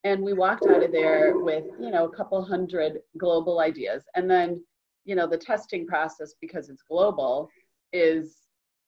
And 0.03 0.23
we 0.23 0.34
walked 0.34 0.65
out 0.67 0.84
of 0.84 0.91
there 0.91 1.38
with 1.38 1.65
you 1.80 1.91
know 1.91 2.06
a 2.06 2.15
couple 2.15 2.43
hundred 2.43 2.99
global 3.17 3.60
ideas. 3.60 4.03
And 4.15 4.30
then 4.30 4.63
you 5.06 5.15
know 5.15 5.27
the 5.27 5.38
testing 5.38 5.86
process 5.86 6.34
because 6.39 6.69
it's 6.69 6.84
global 6.84 7.49
is 7.93 8.38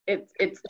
it's 0.07 0.31
it's 0.39 0.61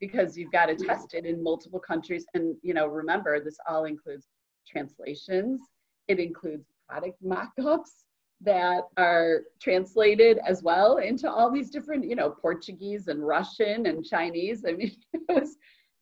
because 0.00 0.36
you've 0.36 0.52
got 0.52 0.66
to 0.66 0.76
test 0.76 1.14
it 1.14 1.24
in 1.24 1.42
multiple 1.42 1.80
countries. 1.80 2.26
And 2.34 2.56
you 2.62 2.74
know 2.74 2.86
remember 2.86 3.42
this 3.42 3.58
all 3.68 3.84
includes 3.84 4.26
translations. 4.66 5.60
It 6.08 6.18
includes 6.18 6.66
product 6.88 7.16
mock-ups 7.22 8.04
that 8.44 8.88
are 8.96 9.42
translated 9.60 10.38
as 10.46 10.62
well 10.62 10.98
into 10.98 11.30
all 11.30 11.50
these 11.50 11.70
different, 11.70 12.04
you 12.08 12.16
know, 12.16 12.30
Portuguese 12.30 13.08
and 13.08 13.26
Russian 13.26 13.86
and 13.86 14.04
Chinese. 14.04 14.64
I 14.66 14.72
mean, 14.72 14.96
it 15.12 15.22
was 15.28 15.56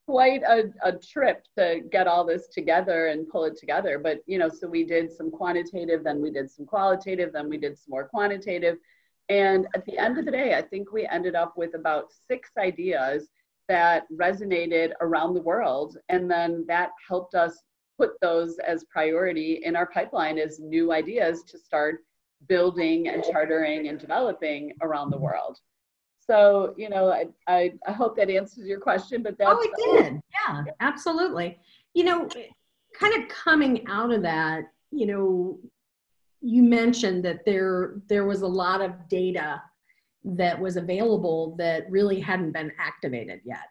quite 0.06 0.42
a, 0.42 0.70
a 0.82 0.92
trip 0.92 1.44
to 1.56 1.82
get 1.90 2.08
all 2.08 2.24
this 2.24 2.48
together 2.48 3.08
and 3.08 3.28
pull 3.28 3.44
it 3.44 3.56
together. 3.56 3.98
But, 3.98 4.20
you 4.26 4.38
know, 4.38 4.48
so 4.48 4.66
we 4.68 4.84
did 4.84 5.12
some 5.12 5.30
quantitative, 5.30 6.02
then 6.02 6.20
we 6.20 6.30
did 6.30 6.50
some 6.50 6.66
qualitative, 6.66 7.32
then 7.32 7.48
we 7.48 7.58
did 7.58 7.76
some 7.76 7.90
more 7.90 8.08
quantitative. 8.08 8.78
And 9.28 9.68
at 9.74 9.84
the 9.84 9.98
end 9.98 10.18
of 10.18 10.24
the 10.24 10.32
day, 10.32 10.54
I 10.54 10.62
think 10.62 10.92
we 10.92 11.06
ended 11.06 11.34
up 11.34 11.54
with 11.56 11.74
about 11.74 12.06
six 12.28 12.50
ideas 12.58 13.28
that 13.68 14.04
resonated 14.10 14.92
around 15.00 15.34
the 15.34 15.42
world. 15.42 15.96
And 16.08 16.28
then 16.28 16.64
that 16.66 16.90
helped 17.06 17.36
us 17.36 17.62
put 17.96 18.18
those 18.20 18.58
as 18.66 18.84
priority 18.84 19.60
in 19.64 19.76
our 19.76 19.86
pipeline 19.86 20.38
as 20.38 20.58
new 20.58 20.90
ideas 20.90 21.44
to 21.44 21.58
start 21.58 22.00
building 22.48 23.08
and 23.08 23.22
chartering 23.24 23.88
and 23.88 23.98
developing 23.98 24.72
around 24.82 25.10
the 25.10 25.16
mm-hmm. 25.16 25.26
world. 25.26 25.58
So, 26.20 26.74
you 26.76 26.88
know, 26.88 27.10
I, 27.10 27.26
I, 27.48 27.72
I 27.86 27.92
hope 27.92 28.16
that 28.16 28.30
answers 28.30 28.66
your 28.66 28.78
question, 28.78 29.22
but 29.22 29.34
oh, 29.40 29.60
that's. 29.62 29.82
Oh, 29.86 29.96
it 29.96 30.02
did. 30.02 30.20
Yeah, 30.32 30.62
absolutely. 30.80 31.58
You 31.94 32.04
know, 32.04 32.28
kind 32.98 33.20
of 33.20 33.28
coming 33.28 33.84
out 33.88 34.12
of 34.12 34.22
that, 34.22 34.64
you 34.92 35.06
know, 35.06 35.58
you 36.40 36.62
mentioned 36.62 37.24
that 37.24 37.44
there 37.44 38.00
there 38.08 38.24
was 38.24 38.42
a 38.42 38.46
lot 38.46 38.80
of 38.80 39.08
data 39.08 39.60
that 40.24 40.58
was 40.58 40.76
available 40.76 41.54
that 41.58 41.90
really 41.90 42.20
hadn't 42.20 42.52
been 42.52 42.72
activated 42.78 43.40
yet. 43.44 43.68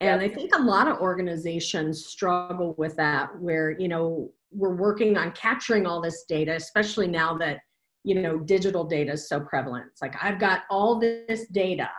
And 0.00 0.22
yep. 0.22 0.30
I 0.30 0.34
think 0.34 0.54
a 0.54 0.62
lot 0.62 0.88
of 0.88 0.98
organizations 0.98 2.06
struggle 2.06 2.74
with 2.78 2.96
that 2.96 3.38
where, 3.38 3.72
you 3.72 3.88
know, 3.88 4.30
we're 4.50 4.74
working 4.74 5.16
on 5.16 5.32
capturing 5.32 5.86
all 5.86 6.00
this 6.00 6.24
data, 6.28 6.54
especially 6.54 7.06
now 7.06 7.36
that 7.38 7.60
you 8.04 8.20
know 8.20 8.38
digital 8.38 8.84
data 8.84 9.12
is 9.12 9.28
so 9.28 9.40
prevalent. 9.40 9.86
It's 9.90 10.02
like 10.02 10.14
i've 10.22 10.38
got 10.38 10.62
all 10.70 10.98
this 10.98 11.46
data. 11.48 11.90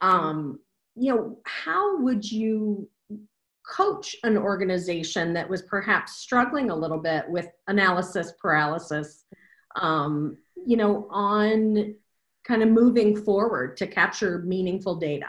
Um 0.00 0.58
you 0.94 1.14
know 1.14 1.38
how 1.44 2.00
would 2.00 2.30
you 2.30 2.88
coach 3.66 4.14
an 4.22 4.36
organization 4.36 5.32
that 5.34 5.48
was 5.48 5.62
perhaps 5.62 6.16
struggling 6.18 6.70
a 6.70 6.76
little 6.76 6.98
bit 6.98 7.28
with 7.28 7.48
analysis 7.66 8.32
paralysis 8.40 9.24
um 9.74 10.36
you 10.64 10.76
know 10.76 11.08
on 11.10 11.94
kind 12.46 12.62
of 12.62 12.68
moving 12.68 13.16
forward 13.16 13.76
to 13.76 13.86
capture 13.86 14.38
meaningful 14.46 14.94
data 14.94 15.26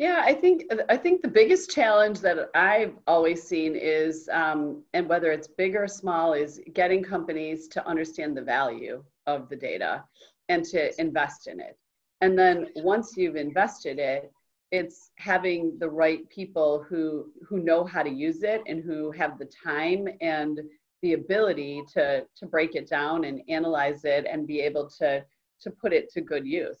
yeah, 0.00 0.22
I 0.24 0.32
think 0.32 0.64
I 0.88 0.96
think 0.96 1.20
the 1.20 1.28
biggest 1.28 1.70
challenge 1.70 2.20
that 2.20 2.48
I've 2.54 2.94
always 3.06 3.42
seen 3.42 3.76
is, 3.76 4.30
um, 4.32 4.82
and 4.94 5.06
whether 5.06 5.30
it's 5.30 5.46
big 5.46 5.76
or 5.76 5.86
small, 5.86 6.32
is 6.32 6.58
getting 6.72 7.02
companies 7.02 7.68
to 7.68 7.86
understand 7.86 8.34
the 8.34 8.40
value 8.40 9.04
of 9.26 9.50
the 9.50 9.56
data 9.56 10.02
and 10.48 10.64
to 10.64 10.98
invest 10.98 11.48
in 11.48 11.60
it. 11.60 11.76
And 12.22 12.38
then 12.38 12.68
once 12.76 13.14
you've 13.14 13.36
invested 13.36 13.98
it, 13.98 14.32
it's 14.70 15.10
having 15.16 15.76
the 15.78 15.90
right 15.90 16.26
people 16.30 16.82
who 16.88 17.26
who 17.46 17.58
know 17.58 17.84
how 17.84 18.02
to 18.02 18.08
use 18.08 18.42
it 18.42 18.62
and 18.66 18.82
who 18.82 19.10
have 19.10 19.38
the 19.38 19.50
time 19.62 20.08
and 20.22 20.60
the 21.02 21.12
ability 21.12 21.82
to 21.92 22.24
to 22.36 22.46
break 22.46 22.74
it 22.74 22.88
down 22.88 23.24
and 23.24 23.42
analyze 23.50 24.06
it 24.06 24.24
and 24.26 24.46
be 24.46 24.60
able 24.60 24.88
to 24.88 25.22
to 25.60 25.70
put 25.70 25.92
it 25.92 26.10
to 26.12 26.22
good 26.22 26.46
use. 26.46 26.80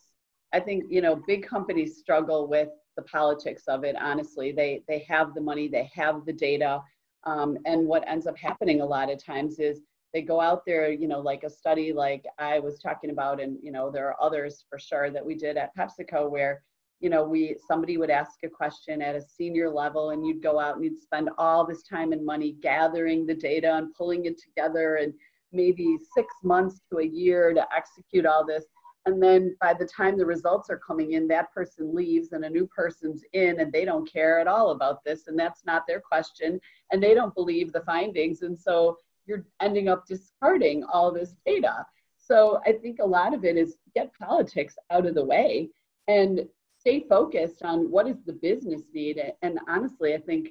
I 0.54 0.60
think 0.60 0.84
you 0.88 1.02
know 1.02 1.22
big 1.26 1.46
companies 1.46 1.98
struggle 1.98 2.48
with 2.48 2.70
the 2.96 3.02
politics 3.02 3.64
of 3.68 3.84
it 3.84 3.96
honestly. 4.00 4.52
They 4.52 4.82
they 4.88 5.00
have 5.08 5.34
the 5.34 5.40
money 5.40 5.68
they 5.68 5.90
have 5.94 6.24
the 6.26 6.32
data 6.32 6.82
um, 7.24 7.58
and 7.66 7.86
what 7.86 8.08
ends 8.08 8.26
up 8.26 8.36
happening 8.36 8.80
a 8.80 8.86
lot 8.86 9.10
of 9.10 9.22
times 9.22 9.58
is 9.58 9.80
they 10.12 10.22
go 10.22 10.40
out 10.40 10.62
there 10.66 10.90
you 10.90 11.06
know 11.06 11.20
like 11.20 11.44
a 11.44 11.50
study 11.50 11.92
like 11.92 12.24
i 12.38 12.58
was 12.58 12.80
talking 12.80 13.10
about 13.10 13.40
and 13.40 13.58
you 13.62 13.70
know 13.70 13.90
there 13.90 14.08
are 14.08 14.22
others 14.22 14.64
for 14.68 14.78
sure 14.78 15.10
that 15.10 15.24
we 15.24 15.34
did 15.34 15.56
at 15.56 15.74
pepsico 15.76 16.28
where 16.28 16.62
you 17.00 17.08
know 17.08 17.24
we 17.24 17.56
somebody 17.66 17.96
would 17.96 18.10
ask 18.10 18.32
a 18.44 18.48
question 18.48 19.00
at 19.02 19.14
a 19.14 19.22
senior 19.22 19.70
level 19.70 20.10
and 20.10 20.26
you'd 20.26 20.42
go 20.42 20.58
out 20.58 20.76
and 20.76 20.84
you'd 20.84 21.00
spend 21.00 21.30
all 21.38 21.66
this 21.66 21.82
time 21.82 22.12
and 22.12 22.24
money 22.24 22.56
gathering 22.60 23.26
the 23.26 23.34
data 23.34 23.74
and 23.74 23.94
pulling 23.94 24.24
it 24.24 24.40
together 24.40 24.96
and 24.96 25.12
maybe 25.52 25.96
six 26.14 26.32
months 26.42 26.80
to 26.90 26.98
a 26.98 27.06
year 27.06 27.52
to 27.52 27.66
execute 27.74 28.26
all 28.26 28.46
this 28.46 28.64
and 29.06 29.22
then 29.22 29.56
by 29.60 29.72
the 29.72 29.86
time 29.86 30.18
the 30.18 30.26
results 30.26 30.68
are 30.68 30.78
coming 30.78 31.12
in 31.12 31.26
that 31.28 31.52
person 31.52 31.94
leaves 31.94 32.32
and 32.32 32.44
a 32.44 32.50
new 32.50 32.66
person's 32.66 33.24
in 33.32 33.60
and 33.60 33.72
they 33.72 33.84
don't 33.84 34.10
care 34.10 34.38
at 34.38 34.46
all 34.46 34.70
about 34.70 35.02
this 35.04 35.26
and 35.26 35.38
that's 35.38 35.64
not 35.64 35.86
their 35.86 36.00
question 36.00 36.60
and 36.92 37.02
they 37.02 37.14
don't 37.14 37.34
believe 37.34 37.72
the 37.72 37.80
findings. 37.82 38.42
And 38.42 38.58
so 38.58 38.98
you're 39.26 39.46
ending 39.60 39.88
up 39.88 40.06
discarding 40.06 40.84
all 40.84 41.12
this 41.12 41.34
data. 41.46 41.86
So 42.18 42.60
i 42.66 42.72
think 42.72 42.98
a 43.00 43.06
lot 43.06 43.34
of 43.34 43.44
it 43.44 43.56
is 43.56 43.76
get 43.94 44.12
politics 44.20 44.76
out 44.90 45.06
of 45.06 45.14
the 45.14 45.24
way 45.24 45.70
and 46.06 46.46
stay 46.78 47.04
focused 47.08 47.62
on 47.62 47.90
what 47.90 48.08
is 48.08 48.22
the 48.24 48.34
business 48.34 48.82
need. 48.92 49.20
And 49.42 49.58
honestly 49.66 50.14
i 50.14 50.18
think 50.18 50.50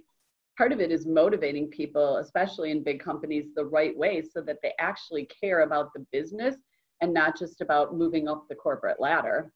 part 0.57 0.71
of 0.73 0.81
it 0.81 0.91
is 0.91 1.05
motivating 1.05 1.67
people 1.69 2.17
especially 2.17 2.71
in 2.71 2.83
big 2.83 2.99
companies 2.99 3.45
the 3.55 3.63
right 3.63 3.95
way 3.95 4.21
so 4.21 4.41
that 4.41 4.57
they 4.62 4.73
actually 4.79 5.25
care 5.25 5.62
about 5.62 5.93
the 5.93 6.05
business 6.12 6.55
and 7.01 7.13
not 7.13 7.38
just 7.38 7.62
about 7.62 7.95
moving 7.95 8.27
up 8.27 8.45
the 8.47 8.55
corporate 8.55 8.99
ladder. 8.99 9.51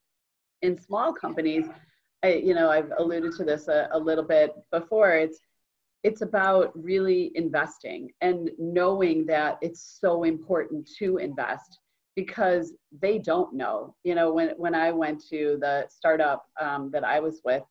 In 0.61 0.77
small 0.77 1.13
companies, 1.13 1.65
I, 2.23 2.35
you 2.35 2.53
know, 2.53 2.69
I've 2.69 2.91
alluded 2.97 3.33
to 3.33 3.43
this 3.43 3.67
a, 3.67 3.89
a 3.91 3.99
little 3.99 4.23
bit 4.23 4.53
before. 4.71 5.11
It's 5.11 5.39
it's 6.03 6.21
about 6.21 6.71
really 6.75 7.31
investing 7.35 8.11
and 8.19 8.51
knowing 8.57 9.25
that 9.25 9.57
it's 9.61 9.97
so 10.01 10.23
important 10.23 10.89
to 10.99 11.17
invest 11.17 11.79
because 12.15 12.73
they 13.01 13.17
don't 13.17 13.53
know. 13.53 13.95
You 14.03 14.15
know, 14.15 14.33
when 14.33 14.49
when 14.57 14.75
I 14.75 14.91
went 14.91 15.23
to 15.29 15.57
the 15.59 15.85
startup 15.89 16.45
um, 16.59 16.91
that 16.91 17.03
I 17.03 17.19
was 17.19 17.41
with, 17.43 17.63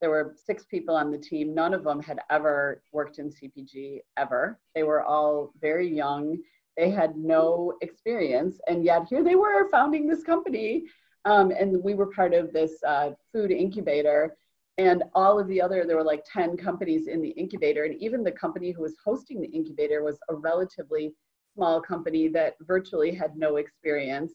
there 0.00 0.10
were 0.10 0.34
six 0.36 0.64
people 0.64 0.96
on 0.96 1.10
the 1.10 1.18
team. 1.18 1.54
None 1.54 1.74
of 1.74 1.84
them 1.84 2.00
had 2.00 2.20
ever 2.30 2.82
worked 2.92 3.18
in 3.18 3.30
CPG 3.30 4.00
ever. 4.16 4.58
They 4.74 4.82
were 4.82 5.02
all 5.02 5.52
very 5.60 5.88
young 5.88 6.38
they 6.80 6.90
had 6.90 7.14
no 7.14 7.74
experience, 7.82 8.58
and 8.66 8.82
yet 8.82 9.06
here 9.06 9.22
they 9.22 9.34
were 9.34 9.68
founding 9.68 10.06
this 10.06 10.22
company. 10.22 10.84
Um, 11.26 11.50
and 11.50 11.84
we 11.84 11.92
were 11.92 12.06
part 12.06 12.32
of 12.32 12.54
this 12.54 12.82
uh, 12.86 13.10
food 13.30 13.50
incubator. 13.50 14.34
And 14.78 15.04
all 15.14 15.38
of 15.38 15.46
the 15.48 15.60
other, 15.60 15.84
there 15.84 15.96
were 15.96 16.02
like 16.14 16.24
10 16.32 16.56
companies 16.56 17.06
in 17.06 17.20
the 17.20 17.28
incubator. 17.30 17.84
And 17.84 18.00
even 18.00 18.24
the 18.24 18.32
company 18.32 18.70
who 18.70 18.80
was 18.80 18.96
hosting 19.04 19.42
the 19.42 19.48
incubator 19.48 20.02
was 20.02 20.18
a 20.30 20.34
relatively 20.34 21.12
small 21.54 21.82
company 21.82 22.28
that 22.28 22.54
virtually 22.62 23.14
had 23.14 23.36
no 23.36 23.56
experience. 23.56 24.32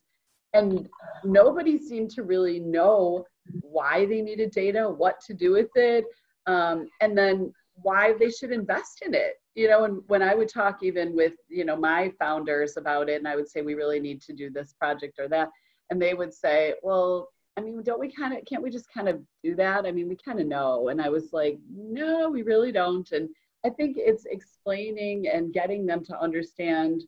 And 0.54 0.88
nobody 1.24 1.80
seemed 1.80 2.12
to 2.12 2.22
really 2.22 2.60
know 2.60 3.26
why 3.62 4.06
they 4.06 4.22
needed 4.22 4.52
data, 4.52 4.88
what 4.88 5.20
to 5.22 5.34
do 5.34 5.54
with 5.54 5.72
it, 5.74 6.06
um, 6.46 6.88
and 7.02 7.18
then 7.18 7.52
why 7.82 8.14
they 8.20 8.30
should 8.30 8.52
invest 8.52 9.02
in 9.04 9.16
it 9.16 9.38
you 9.56 9.68
know 9.68 9.86
and 9.86 10.02
when 10.08 10.22
i 10.22 10.36
would 10.36 10.50
talk 10.50 10.84
even 10.84 11.16
with 11.16 11.34
you 11.50 11.66
know 11.66 11.76
my 11.76 12.12
founders 12.20 12.78
about 12.78 13.10
it 13.10 13.18
and 13.18 13.28
i 13.28 13.36
would 13.36 13.50
say 13.50 13.62
we 13.62 13.74
really 13.74 14.00
need 14.00 14.22
to 14.22 14.34
do 14.34 14.50
this 14.50 14.74
project 14.74 15.18
or 15.20 15.28
that 15.28 15.50
and 15.90 16.02
they 16.02 16.14
would 16.14 16.34
say 16.34 16.74
well 16.84 17.30
i 17.58 17.62
mean 17.62 17.82
don't 17.84 18.00
we 18.00 18.12
kind 18.12 18.38
of 18.38 18.44
can't 18.46 18.64
we 18.64 18.70
just 18.70 18.92
kind 18.94 19.08
of 19.08 19.22
do 19.44 19.56
that 19.56 19.86
i 19.86 19.92
mean 19.92 20.08
we 20.08 20.18
kind 20.18 20.40
of 20.40 20.48
know 20.48 20.90
and 20.90 21.02
i 21.02 21.10
was 21.10 21.34
like 21.34 21.58
no 21.74 22.30
we 22.30 22.42
really 22.42 22.72
don't 22.72 23.12
and 23.12 23.30
I 23.66 23.70
think 23.72 23.98
it's 23.98 24.26
explaining 24.26 25.28
and 25.28 25.52
getting 25.52 25.88
them 25.88 26.06
to 26.06 26.22
understand 26.22 27.04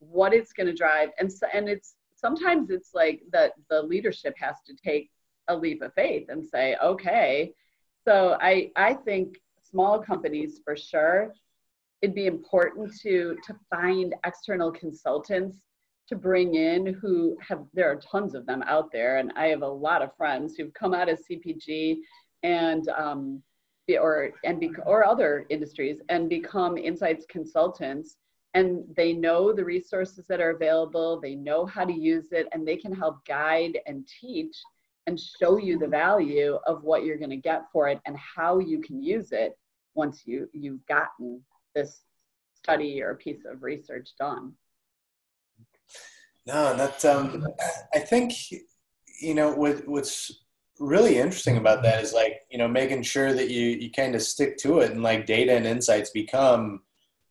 what 0.00 0.34
it's 0.34 0.52
going 0.52 0.66
to 0.66 0.74
drive, 0.74 1.10
and 1.18 1.32
so, 1.32 1.46
and 1.54 1.68
it's 1.68 1.94
sometimes 2.16 2.70
it's 2.70 2.94
like 2.94 3.22
that 3.30 3.52
the 3.68 3.82
leadership 3.82 4.34
has 4.36 4.56
to 4.66 4.74
take 4.74 5.10
a 5.46 5.56
leap 5.56 5.82
of 5.82 5.94
faith 5.94 6.26
and 6.28 6.44
say, 6.44 6.76
okay. 6.82 7.52
So 8.04 8.36
I 8.40 8.72
I 8.74 8.94
think 8.94 9.40
small 9.62 10.00
companies 10.00 10.60
for 10.64 10.74
sure 10.74 11.32
it'd 12.02 12.14
be 12.14 12.26
important 12.26 12.92
to 13.00 13.36
to 13.46 13.54
find 13.68 14.14
external 14.24 14.70
consultants 14.70 15.58
to 16.08 16.16
bring 16.16 16.54
in 16.54 16.94
who 16.94 17.36
have 17.46 17.64
there 17.72 17.90
are 17.90 17.96
tons 17.96 18.34
of 18.34 18.46
them 18.46 18.62
out 18.66 18.90
there 18.92 19.18
and 19.18 19.32
i 19.36 19.46
have 19.46 19.62
a 19.62 19.68
lot 19.68 20.02
of 20.02 20.16
friends 20.16 20.56
who've 20.56 20.74
come 20.74 20.94
out 20.94 21.08
of 21.08 21.20
cpg 21.30 21.98
and 22.42 22.88
um, 22.88 23.42
or 24.00 24.30
and 24.44 24.60
be, 24.60 24.70
or 24.86 25.04
other 25.04 25.46
industries 25.50 26.00
and 26.08 26.28
become 26.28 26.78
insights 26.78 27.26
consultants 27.28 28.16
and 28.54 28.82
they 28.96 29.12
know 29.12 29.52
the 29.52 29.64
resources 29.64 30.24
that 30.28 30.40
are 30.40 30.50
available 30.50 31.20
they 31.20 31.34
know 31.34 31.66
how 31.66 31.84
to 31.84 31.92
use 31.92 32.32
it 32.32 32.46
and 32.52 32.66
they 32.66 32.76
can 32.76 32.94
help 32.94 33.24
guide 33.26 33.78
and 33.86 34.08
teach 34.20 34.56
and 35.06 35.18
show 35.18 35.56
you 35.56 35.76
the 35.78 35.86
value 35.88 36.58
of 36.66 36.84
what 36.84 37.04
you're 37.04 37.18
going 37.18 37.30
to 37.30 37.36
get 37.36 37.62
for 37.72 37.88
it 37.88 38.00
and 38.06 38.16
how 38.16 38.58
you 38.58 38.80
can 38.80 39.02
use 39.02 39.32
it 39.32 39.56
once 39.94 40.22
you 40.24 40.48
you've 40.52 40.84
gotten 40.86 41.40
this 41.74 42.02
study 42.56 43.02
or 43.02 43.14
piece 43.14 43.44
of 43.50 43.62
research 43.62 44.10
done. 44.18 44.52
No, 46.46 46.76
that 46.76 47.04
um, 47.04 47.46
I 47.94 47.98
think 47.98 48.32
you 49.20 49.34
know 49.34 49.52
what 49.52 49.86
what's 49.86 50.32
really 50.78 51.18
interesting 51.18 51.58
about 51.58 51.82
that 51.82 52.02
is 52.02 52.12
like 52.12 52.40
you 52.50 52.58
know 52.58 52.68
making 52.68 53.02
sure 53.02 53.32
that 53.32 53.50
you 53.50 53.66
you 53.66 53.90
kind 53.90 54.14
of 54.14 54.22
stick 54.22 54.56
to 54.58 54.80
it 54.80 54.90
and 54.90 55.02
like 55.02 55.26
data 55.26 55.52
and 55.52 55.66
insights 55.66 56.10
become 56.10 56.80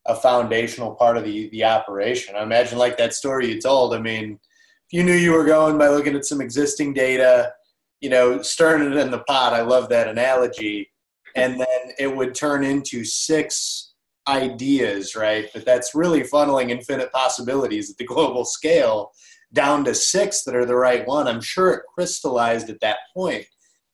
a 0.05 0.15
foundational 0.15 0.95
part 0.95 1.17
of 1.17 1.23
the 1.23 1.49
the 1.49 1.63
operation. 1.63 2.35
I 2.35 2.43
imagine 2.43 2.77
like 2.77 2.97
that 2.97 3.13
story 3.13 3.47
you 3.47 3.59
told. 3.59 3.93
I 3.93 3.99
mean, 3.99 4.33
if 4.33 4.93
you 4.93 5.03
knew 5.03 5.13
you 5.13 5.33
were 5.33 5.45
going 5.45 5.77
by 5.77 5.89
looking 5.89 6.15
at 6.15 6.25
some 6.25 6.41
existing 6.41 6.93
data, 6.93 7.53
you 8.01 8.09
know, 8.09 8.41
stirring 8.41 8.91
it 8.91 8.97
in 8.97 9.11
the 9.11 9.19
pot. 9.19 9.53
I 9.53 9.61
love 9.61 9.89
that 9.89 10.07
analogy. 10.07 10.91
And 11.35 11.59
then 11.59 11.91
it 11.99 12.15
would 12.15 12.33
turn 12.33 12.63
into 12.63 13.03
six 13.03 13.88
ideas, 14.29 15.15
right? 15.15 15.49
But 15.53 15.65
that's 15.65 15.95
really 15.95 16.21
funneling 16.21 16.69
infinite 16.69 17.11
possibilities 17.11 17.89
at 17.89 17.97
the 17.97 18.05
global 18.05 18.45
scale 18.45 19.11
down 19.51 19.83
to 19.85 19.95
six 19.95 20.43
that 20.43 20.55
are 20.55 20.65
the 20.65 20.75
right 20.75 21.05
one. 21.07 21.27
I'm 21.27 21.41
sure 21.41 21.71
it 21.71 21.83
crystallized 21.93 22.69
at 22.69 22.79
that 22.81 22.99
point. 23.15 23.45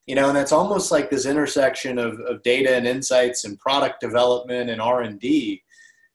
You 0.06 0.16
know, 0.16 0.30
and 0.30 0.38
it's 0.38 0.52
almost 0.52 0.92
like 0.92 1.10
this 1.10 1.26
intersection 1.26 1.98
of, 1.98 2.20
of 2.20 2.44
data 2.44 2.76
and 2.76 2.86
insights 2.86 3.44
and 3.46 3.58
product 3.58 4.02
development 4.02 4.70
and 4.70 4.80
R 4.80 5.02
and 5.02 5.20
D. 5.20 5.64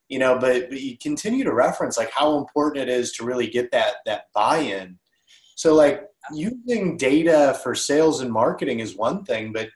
You 0.09 0.18
know, 0.18 0.38
but, 0.38 0.68
but 0.70 0.80
you 0.80 0.96
continue 0.98 1.44
to 1.44 1.52
reference 1.52 1.96
like 1.96 2.11
how 2.12 2.38
important 2.38 2.88
it 2.88 2.88
is 2.88 3.12
to 3.12 3.24
really 3.24 3.48
get 3.48 3.70
that 3.72 3.94
that 4.06 4.24
buy-in. 4.35 4.98
So 5.56 5.74
like 5.74 6.04
using 6.33 6.96
data 6.96 7.59
for 7.62 7.74
sales 7.74 8.20
and 8.20 8.33
marketing 8.33 8.80
is 8.80 8.96
one 8.96 9.24
thing, 9.24 9.52
but 9.52 9.68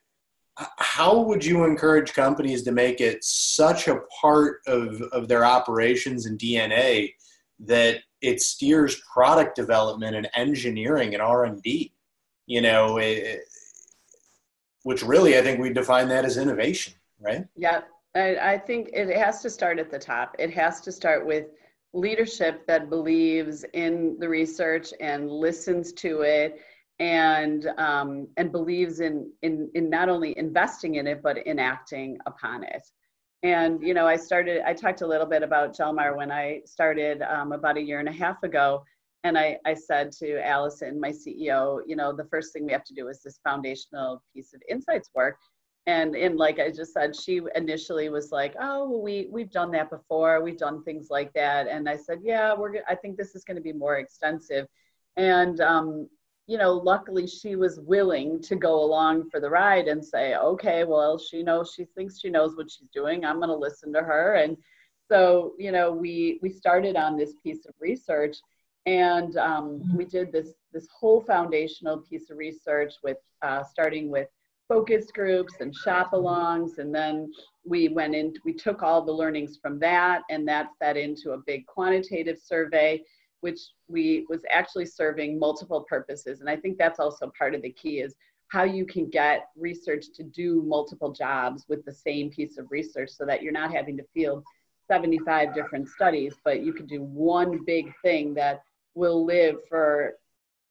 how 0.56 1.20
would 1.20 1.44
you 1.44 1.64
encourage 1.64 2.12
companies 2.12 2.62
to 2.62 2.72
make 2.72 3.00
it 3.00 3.24
such 3.24 3.88
a 3.88 4.00
part 4.20 4.60
of, 4.66 5.00
of 5.12 5.26
their 5.28 5.44
operations 5.44 6.26
and 6.26 6.38
DNA 6.38 7.12
that 7.60 7.98
it 8.20 8.40
steers 8.40 9.00
product 9.12 9.56
development 9.56 10.16
and 10.16 10.28
engineering 10.34 11.14
and 11.14 11.22
R&D, 11.22 11.92
you 12.46 12.60
know, 12.60 12.98
it, 12.98 13.40
which 14.82 15.02
really 15.02 15.36
I 15.36 15.42
think 15.42 15.60
we 15.60 15.72
define 15.72 16.08
that 16.08 16.24
as 16.24 16.36
innovation, 16.36 16.94
right? 17.20 17.44
Yeah, 17.56 17.82
I, 18.14 18.36
I 18.36 18.58
think 18.58 18.90
it 18.92 19.14
has 19.16 19.42
to 19.42 19.50
start 19.50 19.78
at 19.78 19.90
the 19.90 19.98
top. 19.98 20.36
It 20.38 20.52
has 20.54 20.80
to 20.82 20.92
start 20.92 21.26
with 21.26 21.46
leadership 21.92 22.66
that 22.66 22.90
believes 22.90 23.64
in 23.72 24.16
the 24.18 24.28
research 24.28 24.92
and 25.00 25.30
listens 25.30 25.92
to 25.92 26.22
it 26.22 26.60
and 26.98 27.66
um, 27.78 28.28
and 28.36 28.52
believes 28.52 29.00
in 29.00 29.30
in 29.42 29.70
in 29.74 29.90
not 29.90 30.08
only 30.08 30.36
investing 30.38 30.94
in 30.96 31.06
it 31.06 31.22
but 31.22 31.38
in 31.38 31.58
acting 31.58 32.18
upon 32.26 32.64
it. 32.64 32.82
And 33.42 33.82
you 33.82 33.92
know, 33.92 34.06
I 34.06 34.16
started. 34.16 34.62
I 34.66 34.72
talked 34.72 35.02
a 35.02 35.06
little 35.06 35.26
bit 35.26 35.42
about 35.42 35.76
Jelmar 35.76 36.16
when 36.16 36.30
I 36.32 36.62
started 36.64 37.20
um, 37.22 37.52
about 37.52 37.76
a 37.76 37.82
year 37.82 38.00
and 38.00 38.08
a 38.08 38.12
half 38.12 38.42
ago, 38.42 38.84
and 39.24 39.36
I, 39.36 39.58
I 39.66 39.74
said 39.74 40.12
to 40.20 40.46
Allison, 40.46 41.00
my 41.00 41.10
CEO, 41.10 41.80
you 41.86 41.96
know, 41.96 42.12
the 42.12 42.24
first 42.24 42.52
thing 42.52 42.66
we 42.66 42.72
have 42.72 42.84
to 42.84 42.94
do 42.94 43.08
is 43.08 43.22
this 43.22 43.40
foundational 43.42 44.22
piece 44.34 44.52
of 44.54 44.62
insights 44.68 45.10
work. 45.14 45.38
And 45.86 46.14
in 46.14 46.36
like 46.36 46.58
I 46.58 46.70
just 46.70 46.94
said, 46.94 47.14
she 47.14 47.42
initially 47.54 48.08
was 48.08 48.32
like, 48.32 48.54
"Oh, 48.58 48.88
well, 48.88 49.02
we 49.02 49.28
we've 49.30 49.50
done 49.50 49.70
that 49.72 49.90
before. 49.90 50.42
We've 50.42 50.56
done 50.56 50.82
things 50.82 51.08
like 51.10 51.32
that." 51.34 51.68
And 51.68 51.88
I 51.88 51.96
said, 51.96 52.20
"Yeah, 52.22 52.54
we're. 52.54 52.76
I 52.88 52.94
think 52.94 53.18
this 53.18 53.34
is 53.34 53.44
going 53.44 53.56
to 53.56 53.62
be 53.62 53.72
more 53.72 53.98
extensive." 53.98 54.66
And 55.16 55.60
um, 55.60 56.08
you 56.46 56.58
know, 56.58 56.72
luckily 56.72 57.26
she 57.26 57.56
was 57.56 57.80
willing 57.80 58.40
to 58.42 58.56
go 58.56 58.84
along 58.84 59.30
for 59.30 59.40
the 59.40 59.48
ride 59.48 59.88
and 59.88 60.04
say, 60.04 60.36
okay, 60.36 60.84
well, 60.84 61.18
she 61.18 61.42
knows, 61.42 61.72
she 61.74 61.84
thinks 61.84 62.20
she 62.20 62.28
knows 62.28 62.56
what 62.56 62.70
she's 62.70 62.88
doing. 62.92 63.24
I'm 63.24 63.38
going 63.38 63.48
to 63.48 63.56
listen 63.56 63.92
to 63.94 64.00
her. 64.00 64.34
And 64.34 64.56
so, 65.10 65.54
you 65.58 65.72
know, 65.72 65.90
we, 65.90 66.38
we 66.42 66.50
started 66.50 66.96
on 66.96 67.16
this 67.16 67.34
piece 67.42 67.64
of 67.66 67.74
research 67.80 68.36
and 68.84 69.36
um, 69.38 69.80
mm-hmm. 69.80 69.96
we 69.96 70.04
did 70.04 70.32
this, 70.32 70.52
this 70.72 70.86
whole 70.94 71.22
foundational 71.22 71.98
piece 71.98 72.28
of 72.30 72.36
research 72.36 72.94
with, 73.02 73.18
uh, 73.40 73.62
starting 73.64 74.10
with 74.10 74.28
focus 74.68 75.06
groups 75.14 75.54
and 75.60 75.74
shop 75.74 76.12
alongs. 76.12 76.76
And 76.76 76.94
then 76.94 77.32
we 77.64 77.88
went 77.88 78.14
in, 78.14 78.34
we 78.44 78.52
took 78.52 78.82
all 78.82 79.02
the 79.02 79.12
learnings 79.12 79.58
from 79.60 79.78
that 79.78 80.22
and 80.28 80.46
that 80.48 80.68
fed 80.78 80.98
into 80.98 81.32
a 81.32 81.38
big 81.46 81.66
quantitative 81.66 82.38
survey 82.38 83.02
which 83.44 83.60
we 83.88 84.24
was 84.30 84.42
actually 84.50 84.86
serving 84.86 85.38
multiple 85.38 85.84
purposes. 85.86 86.40
And 86.40 86.48
I 86.48 86.56
think 86.56 86.78
that's 86.78 86.98
also 86.98 87.30
part 87.38 87.54
of 87.54 87.60
the 87.60 87.72
key 87.72 88.00
is 88.00 88.14
how 88.48 88.62
you 88.62 88.86
can 88.86 89.10
get 89.10 89.48
research 89.54 90.06
to 90.14 90.22
do 90.22 90.62
multiple 90.66 91.12
jobs 91.12 91.66
with 91.68 91.84
the 91.84 91.92
same 91.92 92.30
piece 92.30 92.56
of 92.56 92.64
research 92.70 93.10
so 93.10 93.26
that 93.26 93.42
you're 93.42 93.52
not 93.52 93.70
having 93.70 93.98
to 93.98 94.04
field 94.14 94.42
75 94.90 95.54
different 95.54 95.90
studies, 95.90 96.32
but 96.42 96.62
you 96.62 96.72
can 96.72 96.86
do 96.86 97.02
one 97.02 97.62
big 97.66 97.92
thing 98.00 98.32
that 98.32 98.62
will 98.94 99.26
live 99.26 99.56
for 99.68 100.14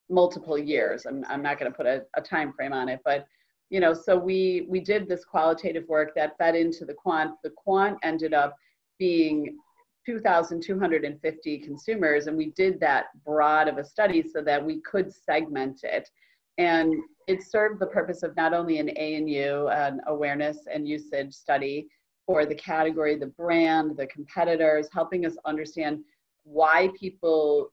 multiple 0.10 0.58
years. 0.58 1.06
I'm, 1.06 1.24
I'm 1.30 1.44
not 1.44 1.60
going 1.60 1.72
to 1.72 1.78
put 1.78 1.86
a, 1.86 2.04
a 2.16 2.22
time 2.22 2.54
frame 2.54 2.74
on 2.74 2.90
it, 2.90 3.02
but 3.06 3.28
you 3.70 3.82
know, 3.82 3.94
so 3.94 4.18
we 4.18 4.66
we 4.68 4.80
did 4.80 5.08
this 5.08 5.26
qualitative 5.26 5.88
work 5.88 6.16
that 6.16 6.38
fed 6.40 6.56
into 6.56 6.86
the 6.86 6.94
quant. 6.96 7.36
The 7.44 7.52
quant 7.52 8.00
ended 8.02 8.34
up 8.34 8.56
being 8.98 9.58
2,250 10.06 11.58
consumers, 11.60 12.28
and 12.28 12.38
we 12.38 12.52
did 12.52 12.80
that 12.80 13.06
broad 13.26 13.68
of 13.68 13.78
a 13.78 13.84
study 13.84 14.24
so 14.28 14.42
that 14.42 14.64
we 14.64 14.82
could 14.82 15.14
segment 15.14 15.82
it. 15.84 16.10
And 16.58 16.94
it 17.28 17.44
served 17.44 17.80
the 17.80 17.88
purpose 17.88 18.24
of 18.24 18.36
not 18.36 18.54
only 18.54 18.80
an 18.80 18.90
A&U, 18.96 19.70
an 19.70 20.02
awareness 20.08 20.60
and 20.72 20.88
usage 20.88 21.34
study 21.34 21.88
for 22.26 22.46
the 22.46 22.56
category, 22.56 23.16
the 23.16 23.28
brand, 23.28 23.98
the 23.98 24.08
competitors, 24.08 24.88
helping 24.92 25.26
us 25.26 25.36
understand 25.46 26.00
why 26.44 26.90
people 27.00 27.72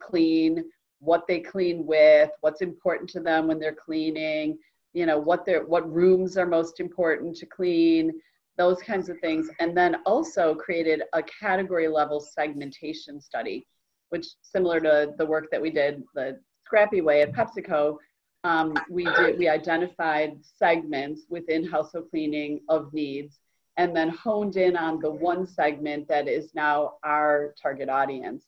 clean, 0.00 0.64
what 1.00 1.26
they 1.28 1.40
clean 1.40 1.86
with, 1.86 2.30
what's 2.40 2.62
important 2.62 3.08
to 3.10 3.20
them 3.20 3.46
when 3.46 3.58
they're 3.58 3.74
cleaning, 3.74 4.58
you 4.92 5.06
know, 5.06 5.18
what 5.18 5.44
their 5.44 5.66
what 5.66 5.90
rooms 5.92 6.36
are 6.38 6.46
most 6.46 6.80
important 6.80 7.36
to 7.36 7.46
clean, 7.46 8.12
those 8.56 8.80
kinds 8.82 9.08
of 9.08 9.18
things. 9.20 9.48
And 9.60 9.76
then 9.76 9.96
also 10.06 10.54
created 10.54 11.02
a 11.12 11.22
category 11.22 11.88
level 11.88 12.20
segmentation 12.20 13.20
study, 13.20 13.66
which 14.10 14.26
similar 14.42 14.80
to 14.80 15.12
the 15.18 15.26
work 15.26 15.50
that 15.50 15.60
we 15.60 15.70
did 15.70 16.02
the 16.14 16.38
scrappy 16.64 17.00
way 17.00 17.22
at 17.22 17.32
PepsiCo, 17.32 17.96
um, 18.44 18.74
we 18.90 19.04
did 19.04 19.38
we 19.38 19.48
identified 19.48 20.38
segments 20.42 21.22
within 21.28 21.66
household 21.66 22.10
cleaning 22.10 22.60
of 22.68 22.92
needs 22.92 23.40
and 23.76 23.94
then 23.94 24.08
honed 24.08 24.56
in 24.56 24.76
on 24.76 25.00
the 25.00 25.10
one 25.10 25.46
segment 25.46 26.08
that 26.08 26.28
is 26.28 26.54
now 26.54 26.94
our 27.04 27.54
target 27.60 27.88
audience 27.88 28.46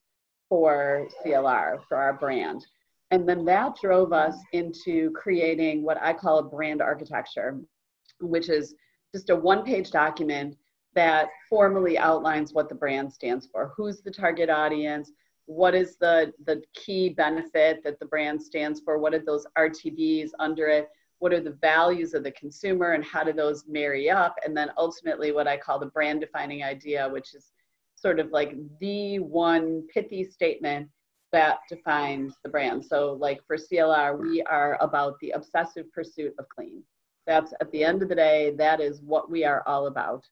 for 0.48 1.08
CLR, 1.24 1.80
for 1.88 1.96
our 1.96 2.14
brand. 2.14 2.64
And 3.10 3.28
then 3.28 3.44
that 3.46 3.76
drove 3.80 4.12
us 4.12 4.36
into 4.52 5.10
creating 5.12 5.82
what 5.82 6.00
I 6.00 6.12
call 6.12 6.38
a 6.38 6.42
brand 6.42 6.80
architecture, 6.80 7.58
which 8.20 8.48
is 8.48 8.74
just 9.14 9.30
a 9.30 9.36
one 9.36 9.64
page 9.64 9.90
document 9.90 10.56
that 10.94 11.28
formally 11.48 11.98
outlines 11.98 12.52
what 12.52 12.68
the 12.68 12.74
brand 12.74 13.12
stands 13.12 13.46
for. 13.46 13.72
Who's 13.76 14.00
the 14.00 14.10
target 14.10 14.50
audience? 14.50 15.12
What 15.46 15.74
is 15.74 15.96
the 15.96 16.32
the 16.44 16.62
key 16.74 17.10
benefit 17.10 17.82
that 17.84 17.98
the 17.98 18.06
brand 18.06 18.42
stands 18.42 18.80
for? 18.80 18.98
What 18.98 19.14
are 19.14 19.24
those 19.24 19.46
rtbs 19.56 20.30
under 20.38 20.66
it? 20.68 20.88
What 21.20 21.32
are 21.32 21.40
the 21.40 21.58
values 21.60 22.14
of 22.14 22.22
the 22.22 22.32
consumer 22.32 22.92
and 22.92 23.04
how 23.04 23.24
do 23.24 23.32
those 23.32 23.64
marry 23.66 24.10
up? 24.10 24.36
And 24.44 24.56
then 24.56 24.70
ultimately 24.76 25.32
what 25.32 25.48
i 25.48 25.56
call 25.56 25.78
the 25.78 25.86
brand 25.86 26.20
defining 26.20 26.62
idea 26.62 27.08
which 27.08 27.34
is 27.34 27.52
sort 27.94 28.20
of 28.20 28.30
like 28.30 28.54
the 28.80 29.18
one 29.18 29.84
pithy 29.92 30.24
statement 30.24 30.88
that 31.32 31.58
defines 31.68 32.34
the 32.42 32.48
brand. 32.48 32.84
So 32.84 33.16
like 33.20 33.40
for 33.46 33.56
clr 33.56 34.18
we 34.18 34.42
are 34.42 34.78
about 34.80 35.18
the 35.20 35.30
obsessive 35.30 35.90
pursuit 35.92 36.34
of 36.38 36.48
clean 36.48 36.82
that's 37.28 37.52
at 37.60 37.70
the 37.70 37.84
end 37.84 38.02
of 38.02 38.08
the 38.08 38.14
day, 38.14 38.54
that 38.56 38.80
is 38.80 39.02
what 39.02 39.30
we 39.30 39.44
are 39.44 39.62
all 39.66 39.86
about. 39.86 40.24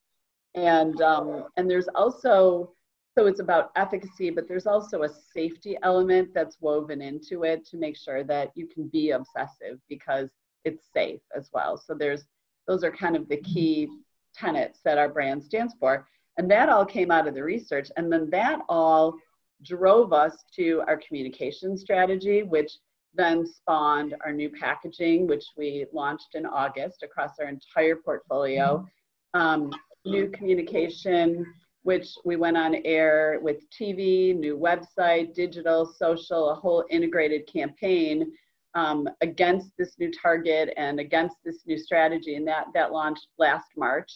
and 0.54 1.00
um, 1.02 1.28
and 1.56 1.70
there's 1.70 1.88
also 1.94 2.72
so 3.16 3.26
it's 3.26 3.40
about 3.40 3.70
efficacy, 3.76 4.28
but 4.30 4.46
there's 4.46 4.66
also 4.66 5.02
a 5.04 5.08
safety 5.08 5.78
element 5.82 6.28
that's 6.34 6.58
woven 6.60 7.00
into 7.00 7.44
it 7.44 7.64
to 7.68 7.78
make 7.78 7.96
sure 7.96 8.22
that 8.24 8.50
you 8.54 8.66
can 8.66 8.88
be 8.88 9.12
obsessive 9.12 9.78
because 9.88 10.28
it's 10.66 10.84
safe 10.92 11.20
as 11.34 11.48
well. 11.54 11.72
So 11.78 11.94
there's 11.94 12.24
those 12.68 12.82
are 12.84 12.90
kind 12.90 13.16
of 13.16 13.28
the 13.28 13.38
key 13.38 13.88
tenets 14.34 14.80
that 14.84 14.98
our 14.98 15.08
brand 15.08 15.42
stands 15.42 15.74
for. 15.80 16.06
And 16.36 16.50
that 16.50 16.68
all 16.68 16.84
came 16.84 17.10
out 17.10 17.26
of 17.28 17.34
the 17.34 17.42
research. 17.42 17.88
And 17.96 18.12
then 18.12 18.28
that 18.30 18.60
all 18.68 19.14
drove 19.62 20.12
us 20.12 20.34
to 20.56 20.82
our 20.86 20.98
communication 20.98 21.78
strategy, 21.78 22.42
which 22.42 22.72
then 23.16 23.46
spawned 23.46 24.14
our 24.24 24.32
new 24.32 24.50
packaging, 24.50 25.26
which 25.26 25.44
we 25.56 25.86
launched 25.92 26.34
in 26.34 26.46
August 26.46 27.02
across 27.02 27.38
our 27.40 27.48
entire 27.48 27.96
portfolio. 27.96 28.86
Um, 29.34 29.72
new 30.04 30.28
communication, 30.30 31.46
which 31.82 32.08
we 32.24 32.36
went 32.36 32.56
on 32.56 32.76
air 32.84 33.38
with 33.42 33.58
TV, 33.70 34.36
new 34.36 34.58
website, 34.58 35.34
digital, 35.34 35.86
social, 35.86 36.50
a 36.50 36.54
whole 36.54 36.84
integrated 36.90 37.46
campaign 37.46 38.32
um, 38.74 39.08
against 39.20 39.70
this 39.78 39.98
new 39.98 40.10
target 40.12 40.72
and 40.76 41.00
against 41.00 41.36
this 41.44 41.62
new 41.66 41.78
strategy. 41.78 42.36
And 42.36 42.46
that, 42.46 42.66
that 42.74 42.92
launched 42.92 43.28
last 43.38 43.68
March. 43.76 44.12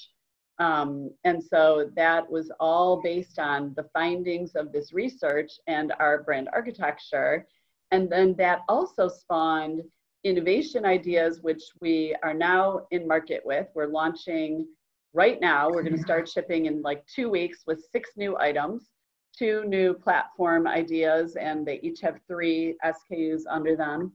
Um, 0.58 1.10
and 1.24 1.42
so 1.42 1.90
that 1.96 2.30
was 2.30 2.52
all 2.60 3.00
based 3.00 3.38
on 3.38 3.72
the 3.76 3.88
findings 3.94 4.54
of 4.56 4.72
this 4.72 4.92
research 4.92 5.52
and 5.66 5.92
our 5.98 6.22
brand 6.22 6.50
architecture. 6.52 7.46
And 7.90 8.10
then 8.10 8.34
that 8.36 8.60
also 8.68 9.08
spawned 9.08 9.82
innovation 10.24 10.84
ideas, 10.84 11.40
which 11.42 11.62
we 11.80 12.14
are 12.22 12.34
now 12.34 12.86
in 12.90 13.06
market 13.06 13.42
with. 13.44 13.66
We're 13.74 13.86
launching 13.86 14.66
right 15.12 15.40
now. 15.40 15.70
We're 15.70 15.82
going 15.82 15.96
to 15.96 16.02
start 16.02 16.28
shipping 16.28 16.66
in 16.66 16.82
like 16.82 17.04
two 17.06 17.30
weeks 17.30 17.60
with 17.66 17.84
six 17.90 18.10
new 18.16 18.36
items, 18.38 18.90
two 19.36 19.64
new 19.64 19.94
platform 19.94 20.66
ideas, 20.66 21.36
and 21.36 21.66
they 21.66 21.80
each 21.82 22.00
have 22.00 22.20
three 22.28 22.76
SKUs 22.84 23.42
under 23.48 23.76
them. 23.76 24.12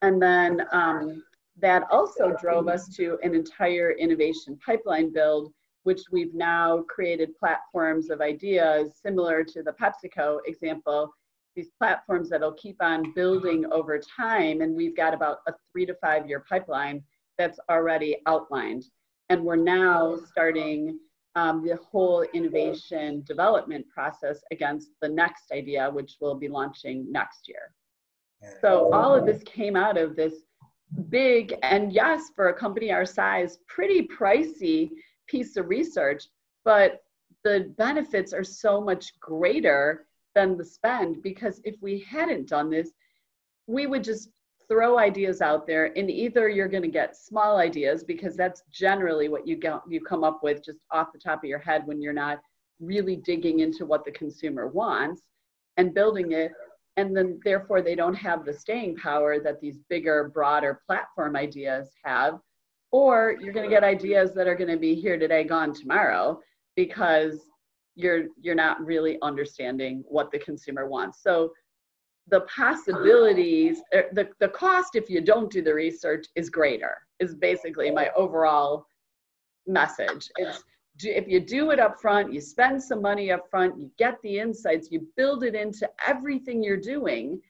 And 0.00 0.20
then 0.20 0.66
um, 0.72 1.22
that 1.60 1.84
also 1.90 2.34
drove 2.40 2.66
us 2.66 2.88
to 2.96 3.18
an 3.22 3.34
entire 3.34 3.92
innovation 3.92 4.58
pipeline 4.64 5.12
build 5.12 5.52
which 5.84 6.02
we've 6.10 6.34
now 6.34 6.82
created 6.88 7.36
platforms 7.36 8.10
of 8.10 8.20
ideas 8.20 8.92
similar 9.02 9.42
to 9.44 9.62
the 9.62 9.72
PepsiCo 9.72 10.38
example, 10.46 11.12
these 11.54 11.70
platforms 11.78 12.30
that'll 12.30 12.54
keep 12.54 12.76
on 12.80 13.12
building 13.14 13.64
over 13.72 13.98
time. 13.98 14.60
And 14.60 14.74
we've 14.74 14.96
got 14.96 15.14
about 15.14 15.38
a 15.46 15.52
three 15.70 15.86
to 15.86 15.94
five 15.94 16.28
year 16.28 16.44
pipeline 16.48 17.02
that's 17.38 17.58
already 17.70 18.18
outlined. 18.26 18.84
And 19.28 19.44
we're 19.44 19.56
now 19.56 20.16
starting 20.26 20.98
um, 21.34 21.64
the 21.64 21.76
whole 21.76 22.22
innovation 22.34 23.22
development 23.26 23.86
process 23.88 24.40
against 24.50 24.90
the 25.00 25.08
next 25.08 25.50
idea, 25.52 25.90
which 25.90 26.16
we'll 26.20 26.34
be 26.34 26.48
launching 26.48 27.10
next 27.10 27.48
year. 27.48 27.72
So 28.60 28.92
all 28.92 29.14
of 29.14 29.24
this 29.24 29.40
came 29.44 29.76
out 29.76 29.96
of 29.96 30.16
this 30.16 30.34
big 31.08 31.54
and 31.62 31.92
yes, 31.92 32.30
for 32.34 32.48
a 32.48 32.54
company 32.54 32.90
our 32.90 33.06
size, 33.06 33.58
pretty 33.68 34.08
pricey 34.08 34.90
piece 35.28 35.56
of 35.56 35.68
research, 35.68 36.24
but 36.64 37.02
the 37.44 37.72
benefits 37.78 38.32
are 38.32 38.44
so 38.44 38.80
much 38.80 39.18
greater 39.20 40.06
than 40.34 40.56
the 40.56 40.64
spend 40.64 41.22
because 41.22 41.60
if 41.64 41.76
we 41.80 42.00
hadn't 42.00 42.48
done 42.48 42.70
this, 42.70 42.90
we 43.66 43.86
would 43.86 44.04
just 44.04 44.30
throw 44.68 44.98
ideas 44.98 45.40
out 45.40 45.66
there 45.66 45.92
and 45.96 46.10
either 46.10 46.48
you're 46.48 46.68
going 46.68 46.82
to 46.82 46.88
get 46.88 47.16
small 47.16 47.58
ideas 47.58 48.04
because 48.04 48.36
that's 48.36 48.62
generally 48.70 49.28
what 49.28 49.46
you 49.46 49.56
get 49.56 49.80
you 49.88 50.00
come 50.00 50.24
up 50.24 50.42
with 50.42 50.64
just 50.64 50.78
off 50.90 51.12
the 51.12 51.18
top 51.18 51.42
of 51.42 51.48
your 51.48 51.58
head 51.58 51.82
when 51.86 52.00
you're 52.00 52.12
not 52.12 52.40
really 52.80 53.16
digging 53.16 53.60
into 53.60 53.84
what 53.84 54.04
the 54.04 54.10
consumer 54.12 54.68
wants 54.68 55.22
and 55.76 55.94
building 55.94 56.32
it 56.32 56.52
and 56.96 57.16
then 57.16 57.40
therefore 57.44 57.80
they 57.80 57.94
don't 57.94 58.14
have 58.14 58.44
the 58.44 58.52
staying 58.52 58.96
power 58.96 59.40
that 59.40 59.60
these 59.60 59.78
bigger 59.88 60.30
broader 60.34 60.80
platform 60.86 61.36
ideas 61.36 61.90
have. 62.04 62.38
Or 62.90 63.36
you're 63.40 63.54
going 63.54 63.68
to 63.68 63.74
get 63.74 63.84
ideas 63.84 64.34
that 64.34 64.46
are 64.46 64.54
going 64.54 64.70
to 64.70 64.76
be 64.76 64.94
here 64.94 65.18
today 65.18 65.44
gone 65.44 65.72
tomorrow 65.72 66.40
because 66.76 67.40
you're 67.94 68.26
you're 68.40 68.54
not 68.54 68.84
really 68.84 69.18
understanding 69.22 70.04
what 70.08 70.30
the 70.30 70.38
consumer 70.38 70.88
wants. 70.88 71.22
So 71.22 71.52
the 72.28 72.40
possibilities 72.42 73.82
er, 73.94 74.04
the, 74.12 74.28
the 74.38 74.48
cost 74.48 74.94
if 74.94 75.10
you 75.10 75.20
don't 75.20 75.50
do 75.50 75.62
the 75.62 75.74
research 75.74 76.26
is 76.36 76.48
greater 76.48 76.96
is 77.18 77.34
basically 77.34 77.90
my 77.90 78.10
overall 78.16 78.86
message. 79.66 80.30
It's 80.36 80.62
if 80.98 81.26
you 81.26 81.40
do 81.40 81.70
it 81.70 81.80
up 81.80 82.00
front 82.00 82.32
you 82.32 82.40
spend 82.40 82.82
some 82.82 83.00
money 83.00 83.32
up 83.32 83.48
front 83.50 83.78
you 83.80 83.90
get 83.98 84.20
the 84.22 84.38
insights 84.38 84.90
you 84.90 85.06
build 85.16 85.42
it 85.42 85.54
into 85.54 85.88
everything 86.06 86.62
you're 86.62 86.76
doing 86.76 87.40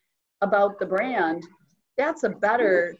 about 0.43 0.79
the 0.79 0.87
brand 0.87 1.45
that's 1.99 2.23
a 2.23 2.29
better 2.29 2.97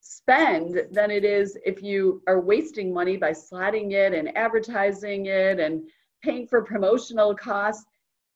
spend 0.00 0.80
than 0.92 1.10
it 1.10 1.24
is 1.24 1.58
if 1.64 1.82
you 1.82 2.22
are 2.26 2.40
wasting 2.40 2.92
money 2.92 3.16
by 3.16 3.32
slotting 3.32 3.92
it 3.92 4.14
and 4.14 4.34
advertising 4.36 5.26
it 5.26 5.60
and 5.60 5.82
paying 6.26 6.46
for 6.46 6.62
promotional 6.62 7.34
costs 7.34 7.86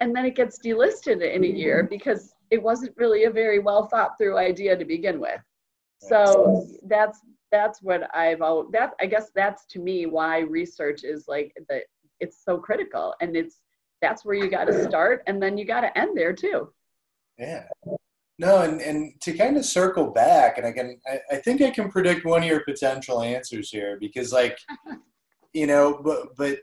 and 0.01 0.15
then 0.17 0.25
it 0.25 0.37
gets 0.37 0.59
delisted 0.59 1.21
in 1.23 1.45
a 1.45 1.47
year 1.47 1.83
mm-hmm. 1.83 1.91
because 1.91 2.35
it 2.51 2.63
wasn't 2.63 2.97
really 2.97 3.25
a 3.25 3.31
very 3.31 3.59
well 3.59 3.87
thought 3.87 4.17
through 4.17 4.39
idea 4.39 4.77
to 4.77 4.85
begin 4.85 5.21
with. 5.21 5.41
So 5.99 6.67
that's 6.85 7.21
that's 7.53 7.83
what 7.83 8.09
i've 8.15 8.43
all 8.43 8.71
that 8.71 8.93
i 9.01 9.07
guess 9.07 9.33
that's 9.35 9.67
to 9.67 9.81
me 9.81 10.07
why 10.07 10.39
research 10.39 11.03
is 11.03 11.27
like 11.27 11.53
that 11.69 11.83
it's 12.21 12.45
so 12.45 12.57
critical 12.57 13.13
and 13.21 13.37
it's 13.37 13.61
that's 14.01 14.25
where 14.25 14.35
you 14.35 14.49
got 14.49 14.65
to 14.65 14.85
start 14.89 15.23
and 15.27 15.43
then 15.43 15.59
you 15.59 15.65
got 15.65 15.83
to 15.83 15.99
end 15.99 16.17
there 16.17 16.33
too. 16.33 16.73
Yeah. 17.39 17.65
No, 18.39 18.63
and, 18.63 18.81
and 18.81 19.13
to 19.21 19.35
kind 19.35 19.59
of 19.59 19.67
circle 19.67 20.07
back, 20.07 20.57
and 20.57 20.67
I 20.67 20.73
can, 20.73 20.99
I, 21.07 21.21
I 21.31 21.37
think 21.37 21.61
I 21.61 21.71
can 21.71 21.91
predict 21.91 22.25
one 22.25 22.43
of 22.43 22.49
your 22.49 22.65
potential 22.65 23.21
answers 23.21 23.69
here 23.69 23.99
because, 24.01 24.33
like, 24.33 24.59
you 25.53 25.67
know, 25.67 26.01
but 26.03 26.35
but 26.39 26.59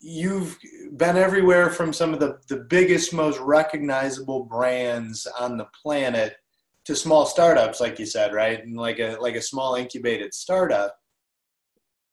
you've 0.00 0.58
been 0.96 1.16
everywhere 1.16 1.70
from 1.70 1.92
some 1.92 2.14
of 2.14 2.20
the, 2.20 2.38
the 2.48 2.64
biggest, 2.68 3.12
most 3.12 3.38
recognizable 3.40 4.44
brands 4.44 5.26
on 5.38 5.56
the 5.56 5.66
planet 5.82 6.36
to 6.84 6.96
small 6.96 7.26
startups, 7.26 7.80
like 7.80 7.98
you 7.98 8.06
said, 8.06 8.32
right? 8.32 8.64
And 8.64 8.76
like 8.76 8.98
a 8.98 9.16
like 9.20 9.34
a 9.34 9.42
small 9.42 9.74
incubated 9.74 10.32
startup. 10.32 10.96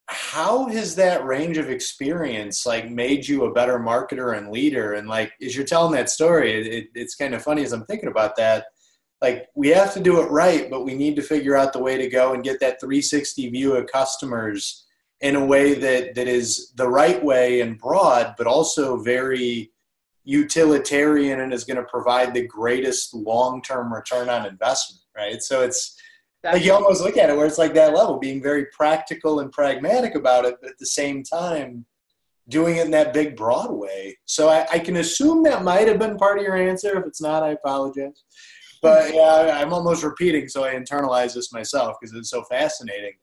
How 0.08 0.67
has 0.67 0.95
that 0.95 1.26
range 1.26 1.58
of 1.58 1.69
experience 1.69 2.65
like 2.65 2.89
made 2.89 3.28
you 3.28 3.45
a 3.45 3.54
better 3.54 3.80
marketer 3.80 4.38
and 4.38 4.52
leader? 4.52 4.93
And 4.93 5.08
like, 5.08 5.32
as 5.41 5.56
you're 5.56 5.65
telling 5.65 5.93
that 5.93 6.10
story, 6.10 6.52
it, 6.67 6.88
it's 6.93 7.15
kind 7.15 7.34
of 7.34 7.41
funny 7.41 7.63
as 7.63 7.71
I'm 7.71 7.86
thinking 7.86 8.10
about 8.10 8.36
that 8.36 8.65
like 9.21 9.48
we 9.56 9.69
have 9.69 9.93
to 9.93 10.00
do 10.00 10.21
it 10.21 10.30
right, 10.30 10.69
but 10.69 10.84
we 10.84 10.93
need 10.93 11.15
to 11.15 11.21
figure 11.21 11.56
out 11.56 11.74
the 11.74 11.82
way 11.82 11.98
to 11.98 12.08
go 12.08 12.34
and 12.34 12.43
get 12.43 12.60
that 12.60 12.80
360 12.80 13.50
view 13.50 13.76
of 13.76 13.88
customers 13.88 14.85
in 15.25 15.35
a 15.35 15.45
way 15.45 15.73
that 15.73 16.13
that 16.15 16.27
is 16.27 16.71
the 16.75 16.88
right 16.88 17.23
way 17.23 17.61
and 17.61 17.79
broad, 17.79 18.35
but 18.38 18.45
also 18.45 18.97
very 18.97 19.71
utilitarian 20.23 21.39
and 21.39 21.51
is 21.51 21.63
going 21.63 21.77
to 21.77 21.83
provide 21.83 22.33
the 22.33 22.45
greatest 22.45 23.13
long-term 23.13 23.91
return 23.91 24.29
on 24.29 24.45
investment, 24.45 25.01
right? 25.17 25.41
So 25.41 25.61
it's 25.61 25.99
like 26.43 26.63
you 26.63 26.73
almost 26.73 27.01
look 27.01 27.17
at 27.17 27.29
it 27.29 27.35
where 27.35 27.47
it's 27.47 27.57
like 27.57 27.73
that 27.73 27.95
level, 27.95 28.19
being 28.19 28.41
very 28.41 28.65
practical 28.67 29.39
and 29.39 29.51
pragmatic 29.51 30.13
about 30.13 30.45
it, 30.45 30.57
but 30.61 30.69
at 30.69 30.77
the 30.77 30.85
same 30.85 31.23
time 31.23 31.85
doing 32.47 32.75
it 32.77 32.85
in 32.85 32.91
that 32.91 33.11
big 33.11 33.35
broad 33.35 33.71
way. 33.71 34.15
So 34.25 34.49
I, 34.49 34.67
I 34.71 34.77
can 34.77 34.97
assume 34.97 35.41
that 35.43 35.63
might 35.63 35.88
have 35.88 35.97
been 35.97 36.17
part 36.17 36.38
of 36.38 36.43
your 36.43 36.55
answer. 36.55 36.99
If 36.99 37.07
it's 37.07 37.21
not, 37.21 37.41
I 37.41 37.49
apologize 37.49 38.23
but 38.85 39.15
yeah, 39.15 39.59
I'm 39.59 39.73
almost 39.73 40.03
repeating, 40.03 40.47
so 40.47 40.63
I 40.63 40.75
internalize 40.75 41.33
this 41.33 41.51
myself 41.51 41.97
because 41.99 42.15
it's 42.15 42.29
so 42.29 42.43
fascinating. 42.43 43.13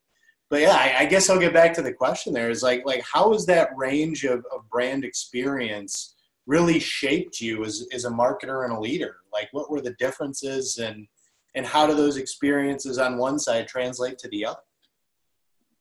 But 0.52 0.60
yeah, 0.60 0.76
I, 0.76 0.96
I, 0.98 1.06
guess 1.06 1.30
I'll 1.30 1.38
get 1.38 1.54
back 1.54 1.72
to 1.72 1.82
the 1.82 1.94
question. 1.94 2.34
There 2.34 2.50
is 2.50 2.62
like, 2.62 2.84
like 2.84 3.02
how 3.10 3.32
has 3.32 3.46
that 3.46 3.70
range 3.74 4.24
of, 4.24 4.44
of 4.54 4.68
brand 4.68 5.02
experience 5.02 6.14
really 6.44 6.78
shaped 6.78 7.40
you 7.40 7.64
as, 7.64 7.88
as 7.90 8.04
a 8.04 8.10
marketer 8.10 8.64
and 8.64 8.74
a 8.74 8.78
leader? 8.78 9.16
Like, 9.32 9.48
what 9.52 9.70
were 9.70 9.80
the 9.80 9.94
differences, 9.94 10.76
and 10.76 11.06
and 11.54 11.64
how 11.64 11.86
do 11.86 11.94
those 11.94 12.18
experiences 12.18 12.98
on 12.98 13.16
one 13.16 13.38
side 13.38 13.66
translate 13.66 14.18
to 14.18 14.28
the 14.28 14.44
other? 14.44 14.60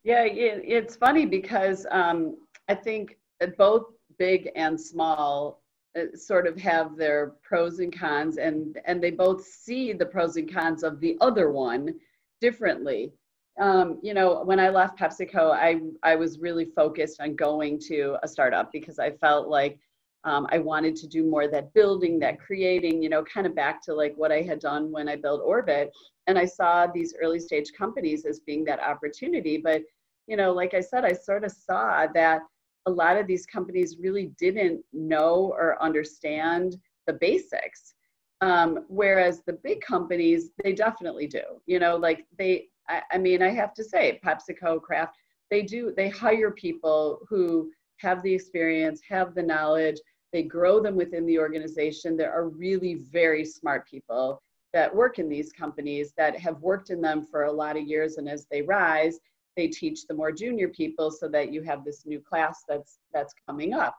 Yeah, 0.06 0.24
it, 0.24 0.64
it's 0.66 0.96
funny 0.96 1.26
because 1.26 1.86
um, 1.92 2.38
I 2.70 2.76
think 2.76 3.18
both 3.58 3.88
big 4.18 4.52
and 4.56 4.80
small 4.80 5.64
uh, 6.00 6.16
sort 6.16 6.48
of 6.48 6.58
have 6.62 6.96
their 6.96 7.34
pros 7.44 7.80
and 7.80 7.92
cons 7.92 8.38
and 8.38 8.80
and 8.86 9.04
they 9.04 9.12
both 9.12 9.44
see 9.46 9.92
the 9.92 10.06
pros 10.06 10.38
and 10.38 10.50
cons 10.50 10.84
of 10.84 11.02
the 11.02 11.18
other 11.20 11.52
one 11.52 11.94
differently 12.40 13.12
um, 13.60 14.00
you 14.02 14.14
know 14.14 14.44
when 14.44 14.60
i 14.60 14.70
left 14.70 14.98
pepsico 14.98 15.52
i 15.52 15.80
i 16.04 16.16
was 16.16 16.40
really 16.40 16.66
focused 16.66 17.20
on 17.20 17.36
going 17.36 17.80
to 17.80 18.18
a 18.24 18.28
startup 18.28 18.72
because 18.72 19.00
i 19.00 19.12
felt 19.12 19.48
like 19.48 19.78
um, 20.24 20.48
i 20.52 20.58
wanted 20.58 20.96
to 20.96 21.08
do 21.08 21.30
more 21.30 21.48
that 21.48 21.74
building 21.74 22.20
that 22.20 22.40
creating 22.40 23.02
you 23.02 23.10
know 23.10 23.24
kind 23.24 23.46
of 23.46 23.56
back 23.56 23.84
to 23.84 23.94
like 23.94 24.14
what 24.16 24.32
i 24.32 24.42
had 24.42 24.60
done 24.60 24.92
when 24.92 25.10
i 25.10 25.16
built 25.16 25.42
orbit 25.44 25.92
and 26.28 26.38
i 26.38 26.46
saw 26.46 26.88
these 26.88 27.14
early 27.22 27.40
stage 27.40 27.72
companies 27.78 28.26
as 28.26 28.40
being 28.40 28.64
that 28.64 28.80
opportunity 28.82 29.58
but 29.58 29.82
you 30.28 30.38
know 30.38 30.54
like 30.54 30.74
i 30.74 30.80
said 30.80 31.04
i 31.04 31.12
sort 31.12 31.44
of 31.44 31.52
saw 31.52 32.08
that 32.14 32.42
a 32.88 32.92
lot 32.92 33.18
of 33.18 33.28
these 33.28 33.46
companies 33.46 33.98
really 34.00 34.32
didn't 34.38 34.84
know 34.94 35.54
or 35.58 35.82
understand 35.82 36.78
the 37.08 37.14
basics. 37.14 37.94
Um, 38.42 38.86
whereas 38.88 39.44
the 39.46 39.54
big 39.64 39.82
companies, 39.82 40.50
they 40.64 40.74
definitely 40.74 41.28
do. 41.28 41.44
You 41.68 41.80
know, 41.80 41.96
like 41.96 42.26
they, 42.38 42.70
I, 42.88 43.02
I 43.12 43.18
mean, 43.18 43.42
I 43.42 43.50
have 43.50 43.74
to 43.76 43.84
say, 43.84 44.20
PepsiCo, 44.26 44.82
Kraft, 44.82 45.16
they 45.50 45.62
do, 45.64 45.94
they 45.96 46.10
hire 46.10 46.52
people 46.52 47.20
who 47.30 47.72
have 47.98 48.24
the 48.24 48.34
experience, 48.34 49.02
have 49.08 49.36
the 49.36 49.44
knowledge, 49.44 50.00
they 50.34 50.44
grow 50.44 50.80
them 50.80 50.96
within 50.96 51.26
the 51.26 51.40
organization. 51.40 52.16
There 52.16 52.34
are 52.34 52.48
really 52.48 52.96
very 53.12 53.44
smart 53.44 53.88
people 53.88 54.42
that 54.74 54.96
work 54.96 55.20
in 55.20 55.28
these 55.28 55.52
companies 55.52 56.14
that 56.18 56.40
have 56.40 56.62
worked 56.62 56.90
in 56.90 57.02
them 57.02 57.22
for 57.22 57.44
a 57.44 57.52
lot 57.52 57.76
of 57.76 57.84
years. 57.86 58.18
And 58.18 58.30
as 58.30 58.48
they 58.50 58.62
rise, 58.62 59.20
they 59.58 59.68
teach 59.68 60.08
the 60.08 60.14
more 60.14 60.32
junior 60.32 60.70
people 60.70 61.12
so 61.12 61.28
that 61.28 61.52
you 61.52 61.62
have 61.62 61.84
this 61.84 62.06
new 62.06 62.20
class 62.20 62.64
that's 62.68 63.00
that's 63.14 63.34
coming 63.48 63.74
up 63.74 63.96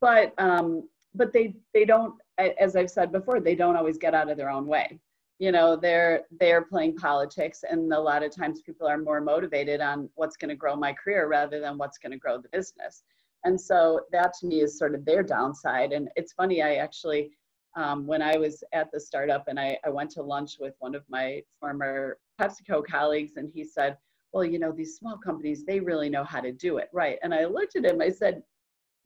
but 0.00 0.32
um, 0.38 0.88
but 1.14 1.32
they 1.32 1.54
they 1.72 1.84
don't 1.84 2.14
as 2.38 2.76
i've 2.76 2.90
said 2.90 3.10
before 3.10 3.40
they 3.40 3.54
don't 3.54 3.76
always 3.76 3.98
get 3.98 4.14
out 4.14 4.30
of 4.30 4.36
their 4.36 4.50
own 4.50 4.66
way 4.66 4.98
you 5.38 5.52
know 5.52 5.76
they're 5.76 6.22
they're 6.40 6.62
playing 6.62 6.96
politics 6.96 7.64
and 7.68 7.92
a 7.92 8.00
lot 8.00 8.22
of 8.22 8.34
times 8.34 8.62
people 8.62 8.86
are 8.86 8.98
more 8.98 9.20
motivated 9.20 9.80
on 9.80 10.08
what's 10.14 10.36
going 10.36 10.48
to 10.48 10.54
grow 10.54 10.74
my 10.74 10.92
career 10.92 11.28
rather 11.28 11.60
than 11.60 11.76
what's 11.76 11.98
going 11.98 12.12
to 12.12 12.18
grow 12.18 12.38
the 12.40 12.48
business 12.50 13.02
and 13.44 13.60
so 13.60 14.00
that 14.12 14.32
to 14.40 14.46
me 14.46 14.60
is 14.60 14.78
sort 14.78 14.94
of 14.94 15.04
their 15.04 15.22
downside 15.22 15.92
and 15.92 16.08
it's 16.16 16.32
funny 16.32 16.62
i 16.62 16.76
actually 16.76 17.30
um, 17.76 18.06
when 18.06 18.22
i 18.22 18.36
was 18.36 18.64
at 18.72 18.90
the 18.92 19.00
startup 19.00 19.44
and 19.48 19.60
I, 19.60 19.78
I 19.84 19.90
went 19.90 20.10
to 20.12 20.22
lunch 20.22 20.56
with 20.58 20.74
one 20.78 20.94
of 20.94 21.04
my 21.08 21.42
former 21.60 22.18
pepsico 22.40 22.82
colleagues 22.82 23.36
and 23.36 23.50
he 23.52 23.64
said 23.64 23.98
well, 24.36 24.44
you 24.44 24.58
know, 24.58 24.70
these 24.70 24.96
small 24.96 25.16
companies, 25.16 25.64
they 25.64 25.80
really 25.80 26.10
know 26.10 26.22
how 26.22 26.40
to 26.40 26.52
do 26.52 26.76
it. 26.76 26.90
Right. 26.92 27.18
And 27.22 27.32
I 27.32 27.46
looked 27.46 27.74
at 27.74 27.86
him, 27.86 28.02
I 28.02 28.10
said, 28.10 28.42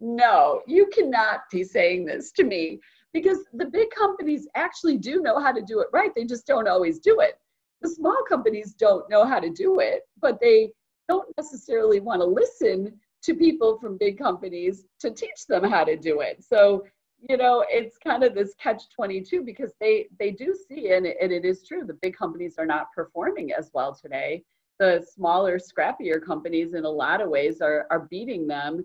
no, 0.00 0.62
you 0.66 0.86
cannot 0.92 1.42
be 1.52 1.62
saying 1.62 2.06
this 2.06 2.32
to 2.32 2.42
me 2.42 2.80
because 3.12 3.38
the 3.52 3.66
big 3.66 3.90
companies 3.90 4.48
actually 4.54 4.96
do 4.96 5.20
know 5.22 5.40
how 5.40 5.52
to 5.52 5.62
do 5.62 5.80
it 5.80 5.88
right. 5.92 6.10
They 6.14 6.24
just 6.24 6.46
don't 6.46 6.68
always 6.68 6.98
do 6.98 7.20
it. 7.20 7.38
The 7.82 7.88
small 7.88 8.22
companies 8.28 8.74
don't 8.74 9.08
know 9.10 9.24
how 9.24 9.40
to 9.40 9.50
do 9.50 9.80
it, 9.80 10.02
but 10.20 10.38
they 10.40 10.72
don't 11.08 11.28
necessarily 11.36 12.00
want 12.00 12.20
to 12.20 12.26
listen 12.26 12.92
to 13.22 13.34
people 13.34 13.78
from 13.78 13.98
big 13.98 14.18
companies 14.18 14.84
to 15.00 15.10
teach 15.10 15.46
them 15.48 15.64
how 15.64 15.84
to 15.84 15.96
do 15.96 16.20
it. 16.20 16.42
So, 16.42 16.84
you 17.28 17.36
know, 17.36 17.64
it's 17.68 17.98
kind 17.98 18.22
of 18.22 18.34
this 18.34 18.54
catch 18.60 18.82
22 18.94 19.42
because 19.42 19.72
they 19.80 20.08
they 20.18 20.30
do 20.30 20.56
see 20.68 20.92
and 20.92 21.06
and 21.06 21.32
it 21.32 21.44
is 21.44 21.66
true 21.66 21.84
the 21.84 21.98
big 22.00 22.16
companies 22.16 22.54
are 22.58 22.66
not 22.66 22.86
performing 22.94 23.52
as 23.52 23.70
well 23.74 23.94
today 23.94 24.42
the 24.80 25.06
smaller, 25.14 25.58
scrappier 25.58 26.24
companies 26.24 26.72
in 26.72 26.86
a 26.86 26.90
lot 26.90 27.20
of 27.20 27.28
ways 27.28 27.60
are, 27.60 27.86
are 27.90 28.08
beating 28.10 28.46
them 28.48 28.82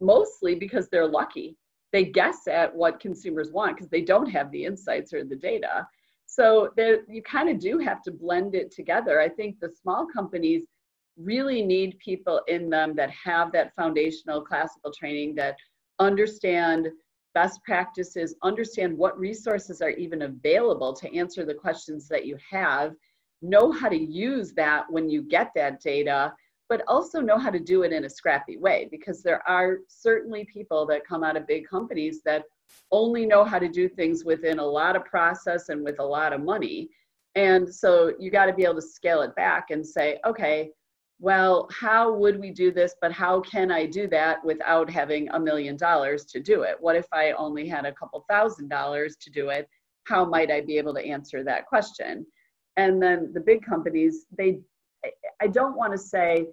mostly 0.00 0.54
because 0.54 0.88
they're 0.88 1.06
lucky. 1.06 1.54
They 1.92 2.04
guess 2.04 2.46
at 2.48 2.74
what 2.74 3.00
consumers 3.00 3.50
want 3.52 3.76
because 3.76 3.88
they 3.88 4.02
don't 4.02 4.30
have 4.30 4.50
the 4.50 4.64
insights 4.64 5.12
or 5.12 5.24
the 5.24 5.36
data. 5.36 5.86
So 6.26 6.70
you 7.08 7.22
kind 7.22 7.48
of 7.48 7.58
do 7.58 7.78
have 7.78 8.02
to 8.02 8.10
blend 8.10 8.54
it 8.54 8.70
together. 8.70 9.20
I 9.20 9.28
think 9.28 9.60
the 9.60 9.70
small 9.82 10.06
companies 10.06 10.64
really 11.16 11.62
need 11.62 11.98
people 11.98 12.42
in 12.48 12.68
them 12.68 12.94
that 12.96 13.10
have 13.10 13.52
that 13.52 13.74
foundational 13.74 14.42
classical 14.42 14.92
training 14.92 15.34
that 15.36 15.56
understand 15.98 16.88
best 17.34 17.62
practices, 17.64 18.34
understand 18.42 18.96
what 18.96 19.18
resources 19.18 19.80
are 19.80 19.90
even 19.90 20.22
available 20.22 20.92
to 20.94 21.14
answer 21.14 21.44
the 21.44 21.54
questions 21.54 22.08
that 22.08 22.26
you 22.26 22.36
have, 22.50 22.94
know 23.42 23.70
how 23.70 23.88
to 23.88 23.96
use 23.96 24.52
that 24.54 24.84
when 24.90 25.08
you 25.08 25.22
get 25.22 25.52
that 25.54 25.80
data, 25.80 26.32
but 26.68 26.82
also 26.88 27.20
know 27.20 27.38
how 27.38 27.50
to 27.50 27.60
do 27.60 27.82
it 27.82 27.92
in 27.92 28.04
a 28.04 28.10
scrappy 28.10 28.56
way 28.56 28.88
because 28.90 29.22
there 29.22 29.46
are 29.48 29.78
certainly 29.88 30.46
people 30.52 30.86
that 30.86 31.06
come 31.06 31.22
out 31.22 31.36
of 31.36 31.46
big 31.46 31.66
companies 31.68 32.22
that 32.24 32.44
only 32.90 33.24
know 33.26 33.44
how 33.44 33.58
to 33.58 33.68
do 33.68 33.88
things 33.88 34.24
within 34.24 34.58
a 34.58 34.64
lot 34.64 34.96
of 34.96 35.04
process 35.04 35.68
and 35.68 35.82
with 35.84 36.00
a 36.00 36.04
lot 36.04 36.32
of 36.32 36.42
money. 36.42 36.88
And 37.34 37.72
so 37.72 38.12
you 38.18 38.30
got 38.30 38.46
to 38.46 38.52
be 38.52 38.64
able 38.64 38.76
to 38.76 38.82
scale 38.82 39.22
it 39.22 39.34
back 39.36 39.70
and 39.70 39.86
say, 39.86 40.18
okay, 40.26 40.70
well, 41.18 41.68
how 41.72 42.12
would 42.12 42.38
we 42.40 42.50
do 42.50 42.72
this? 42.72 42.94
But 43.00 43.12
how 43.12 43.40
can 43.40 43.70
I 43.70 43.86
do 43.86 44.06
that 44.08 44.44
without 44.44 44.90
having 44.90 45.28
a 45.30 45.40
million 45.40 45.76
dollars 45.76 46.24
to 46.26 46.40
do 46.40 46.62
it? 46.62 46.76
What 46.80 46.96
if 46.96 47.06
I 47.12 47.32
only 47.32 47.68
had 47.68 47.86
a 47.86 47.92
couple 47.92 48.24
thousand 48.28 48.68
dollars 48.68 49.16
to 49.22 49.30
do 49.30 49.50
it? 49.50 49.68
How 50.04 50.24
might 50.24 50.50
I 50.50 50.60
be 50.60 50.78
able 50.78 50.94
to 50.94 51.04
answer 51.04 51.42
that 51.44 51.66
question? 51.66 52.26
and 52.76 53.02
then 53.02 53.30
the 53.32 53.40
big 53.40 53.64
companies 53.64 54.26
they 54.36 54.58
i 55.40 55.46
don't 55.46 55.76
want 55.76 55.92
to 55.92 55.98
say 55.98 56.46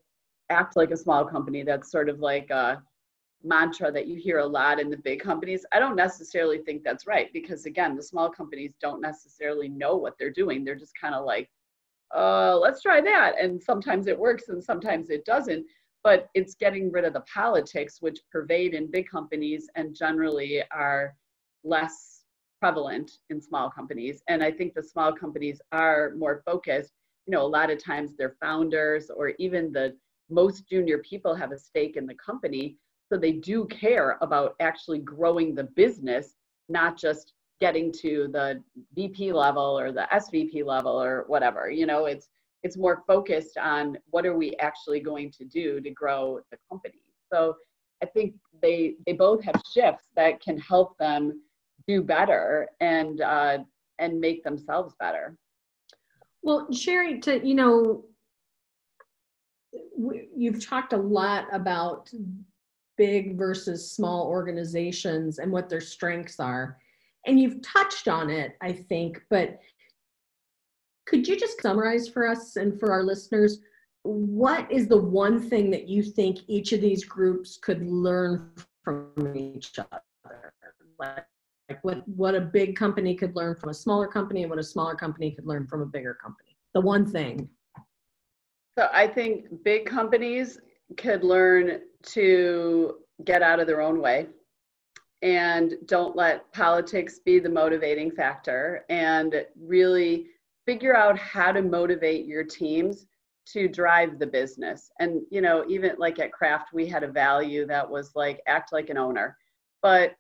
act 0.50 0.76
like 0.76 0.92
a 0.92 0.98
small 0.98 1.26
company 1.26 1.64
that's 1.64 1.92
sort 1.92 2.10
of 2.10 2.20
like 2.20 2.50
a 2.50 2.82
mantra 3.46 3.92
that 3.92 4.08
you 4.08 4.16
hear 4.16 4.40
a 4.40 4.46
lot 4.46 4.80
in 4.80 4.90
the 4.90 4.98
big 4.98 5.20
companies 5.20 5.66
i 5.74 5.80
don't 5.80 5.96
necessarily 5.96 6.60
think 6.60 6.84
that's 6.84 7.08
right 7.08 7.32
because 7.34 7.66
again 7.66 7.96
the 7.96 8.04
small 8.04 8.30
companies 8.30 8.74
don't 8.82 9.02
necessarily 9.02 9.68
know 9.68 9.96
what 9.96 10.14
they're 10.18 10.32
doing 10.32 10.64
they're 10.64 10.76
just 10.76 10.94
kind 11.00 11.16
of 11.16 11.26
like 11.26 11.50
uh, 12.16 12.56
let's 12.56 12.84
try 12.84 13.02
that 13.02 13.34
and 13.42 13.62
sometimes 13.62 14.06
it 14.06 14.18
works 14.18 14.50
and 14.50 14.64
sometimes 14.64 15.10
it 15.10 15.26
doesn't 15.26 15.66
but 16.04 16.30
it's 16.36 16.54
getting 16.54 16.92
rid 16.92 17.06
of 17.06 17.14
the 17.14 17.22
politics 17.22 18.02
which 18.02 18.20
pervade 18.32 18.74
in 18.76 18.92
big 18.92 19.10
companies 19.10 19.68
and 19.76 19.96
generally 19.96 20.62
are 20.72 21.16
less 21.64 22.24
prevalent 22.64 23.12
in 23.30 23.42
small 23.42 23.70
companies. 23.70 24.22
And 24.28 24.44
I 24.44 24.52
think 24.52 24.74
the 24.74 24.84
small 24.84 25.12
companies 25.12 25.62
are 25.72 26.14
more 26.18 26.42
focused. 26.46 26.94
You 27.26 27.32
know, 27.32 27.43
a 27.43 27.47
lot 27.47 27.71
of 27.71 27.84
times 27.84 28.15
their 28.15 28.36
founders 28.41 29.09
or 29.09 29.34
even 29.39 29.71
the 29.71 29.95
most 30.30 30.67
junior 30.67 30.99
people 30.99 31.36
have 31.36 31.51
a 31.51 31.57
stake 31.57 31.95
in 31.95 32.05
the 32.05 32.15
company. 32.15 32.78
So 33.11 33.17
they 33.17 33.34
do 33.34 33.65
care 33.65 34.17
about 34.21 34.55
actually 34.59 34.99
growing 34.99 35.53
the 35.53 35.65
business, 35.65 36.36
not 36.69 36.97
just 36.97 37.34
getting 37.59 37.91
to 37.91 38.28
the 38.32 38.61
VP 38.95 39.32
level 39.32 39.80
or 39.80 39.91
the 39.91 40.07
SVP 40.11 40.65
level 40.65 41.01
or 41.01 41.26
whatever. 41.28 41.69
You 41.69 41.86
know, 41.86 42.05
it's 42.05 42.28
it's 42.63 42.78
more 42.78 43.03
focused 43.05 43.57
on 43.57 43.97
what 44.09 44.26
are 44.26 44.38
we 44.38 44.55
actually 44.57 45.01
going 45.01 45.32
to 45.32 45.45
do 45.45 45.82
to 45.82 45.89
grow 45.91 46.39
the 46.49 46.57
company. 46.69 47.01
So 47.32 47.55
I 48.01 48.05
think 48.07 48.36
they 48.61 48.95
they 49.05 49.13
both 49.13 49.43
have 49.43 49.61
shifts 49.74 50.07
that 50.15 50.41
can 50.41 50.57
help 50.57 50.97
them 50.97 51.41
do 51.88 52.01
better 52.01 52.67
and 52.80 53.21
uh, 53.21 53.59
and 53.99 54.19
make 54.19 54.43
themselves 54.43 54.93
better. 54.99 55.38
Well, 56.44 56.72
Sherry, 56.74 57.20
to 57.22 57.46
you 57.46 57.56
know, 57.56 58.04
you've 60.36 60.64
talked 60.66 60.91
a 60.94 60.98
lot 60.98 61.48
about 61.54 62.10
big 62.98 63.38
versus 63.38 63.89
small 63.89 64.28
organizations 64.28 65.39
and 65.39 65.52
what 65.52 65.70
their 65.70 65.82
strengths 65.82 66.39
are, 66.39 66.78
and 67.26 67.39
you've 67.39 67.62
touched 67.62 68.10
on 68.10 68.30
it, 68.30 68.58
I 68.62 68.74
think. 68.74 69.22
But 69.30 69.60
could 71.08 71.28
you 71.28 71.39
just 71.39 71.62
summarize 71.62 72.10
for 72.10 72.28
us 72.28 72.58
and 72.58 72.78
for 72.78 72.91
our 72.91 73.04
listeners? 73.04 73.60
What 74.04 74.70
is 74.70 74.88
the 74.88 75.02
one 75.02 75.39
thing 75.39 75.72
that 75.72 75.88
you 75.88 76.04
think 76.04 76.39
each 76.48 76.74
of 76.74 76.82
these 76.82 77.06
groups 77.06 77.58
could 77.58 77.88
learn 77.88 78.52
from 78.84 79.34
each 79.36 79.80
other? 79.80 80.54
Like 81.00 81.26
what 81.82 82.07
what 82.07 82.36
a 82.36 82.41
big 82.41 82.76
company 82.76 83.15
could 83.15 83.36
learn 83.36 83.55
from 83.55 83.69
a 83.69 83.74
smaller 83.74 84.07
company 84.07 84.41
and 84.43 84.49
what 84.49 84.59
a 84.59 84.63
smaller 84.63 84.95
company 84.95 85.32
could 85.32 85.45
learn 85.45 85.67
from 85.67 85.82
a 85.82 85.86
bigger 85.86 86.17
company. 86.21 86.55
The 86.74 86.82
one 86.82 87.05
thing. 87.05 87.49
So 88.78 88.89
i 88.91 89.07
think 89.07 89.45
big 89.63 89.86
companies 89.86 90.59
could 90.97 91.24
learn 91.24 91.82
to 92.03 92.95
get 93.26 93.41
out 93.41 93.59
of 93.59 93.67
their 93.67 93.82
own 93.82 94.01
way 94.01 94.28
and 95.21 95.76
don't 95.86 96.15
let 96.15 96.51
politics 96.51 97.19
be 97.19 97.39
the 97.39 97.49
motivating 97.49 98.11
factor 98.11 98.84
and 98.89 99.45
really 99.59 100.28
figure 100.65 100.95
out 100.95 101.17
how 101.17 101.51
to 101.51 101.61
motivate 101.61 102.26
your 102.26 102.43
teams 102.43 103.05
to 103.45 103.67
drive 103.67 104.19
the 104.19 104.28
business. 104.28 104.91
And 104.99 105.21
you 105.30 105.41
know 105.41 105.65
even 105.69 105.95
like 105.97 106.19
at 106.19 106.32
Kraft 106.32 106.74
we 106.74 106.86
had 106.88 107.03
a 107.03 107.11
value 107.11 107.65
that 107.67 107.89
was 107.89 108.11
like 108.15 108.41
act 108.47 108.74
like 108.74 108.89
an 108.89 108.97
owner. 108.97 109.38
But 109.82 110.15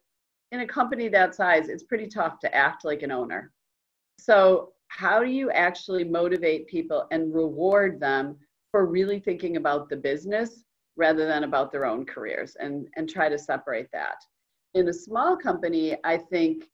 in 0.53 0.59
a 0.59 0.67
company 0.67 1.07
that 1.09 1.33
size, 1.33 1.67
it's 1.67 1.83
pretty 1.83 2.07
tough 2.07 2.39
to 2.39 2.55
act 2.55 2.85
like 2.85 3.01
an 3.01 3.11
owner. 3.11 3.51
So, 4.19 4.73
how 4.89 5.23
do 5.23 5.29
you 5.29 5.49
actually 5.49 6.03
motivate 6.03 6.67
people 6.67 7.07
and 7.09 7.33
reward 7.33 7.99
them 7.99 8.37
for 8.71 8.85
really 8.85 9.19
thinking 9.19 9.57
about 9.57 9.89
the 9.89 9.95
business 9.95 10.63
rather 10.95 11.25
than 11.25 11.43
about 11.43 11.71
their 11.71 11.85
own 11.85 12.05
careers 12.05 12.55
and, 12.59 12.87
and 12.95 13.09
try 13.09 13.27
to 13.27 13.39
separate 13.39 13.87
that? 13.91 14.17
In 14.75 14.87
a 14.87 14.93
small 14.93 15.35
company, 15.35 15.97
I 16.03 16.17
think 16.17 16.65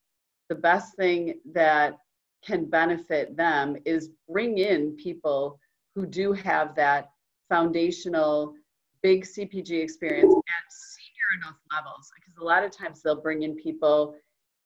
the 0.49 0.55
best 0.55 0.97
thing 0.97 1.39
that 1.53 1.97
can 2.45 2.65
benefit 2.65 3.38
them 3.38 3.77
is 3.86 4.09
bring 4.27 4.57
in 4.57 4.97
people 4.97 5.57
who 5.95 6.05
do 6.05 6.34
have 6.34 6.75
that 6.75 7.11
foundational 7.47 8.53
big 9.01 9.23
CPG 9.23 9.82
experience 9.82 10.34
at 11.32 11.45
enough 11.45 11.57
levels 11.71 12.11
because 12.15 12.38
a 12.39 12.43
lot 12.43 12.63
of 12.63 12.71
times 12.71 13.01
they'll 13.01 13.21
bring 13.21 13.43
in 13.43 13.55
people 13.55 14.15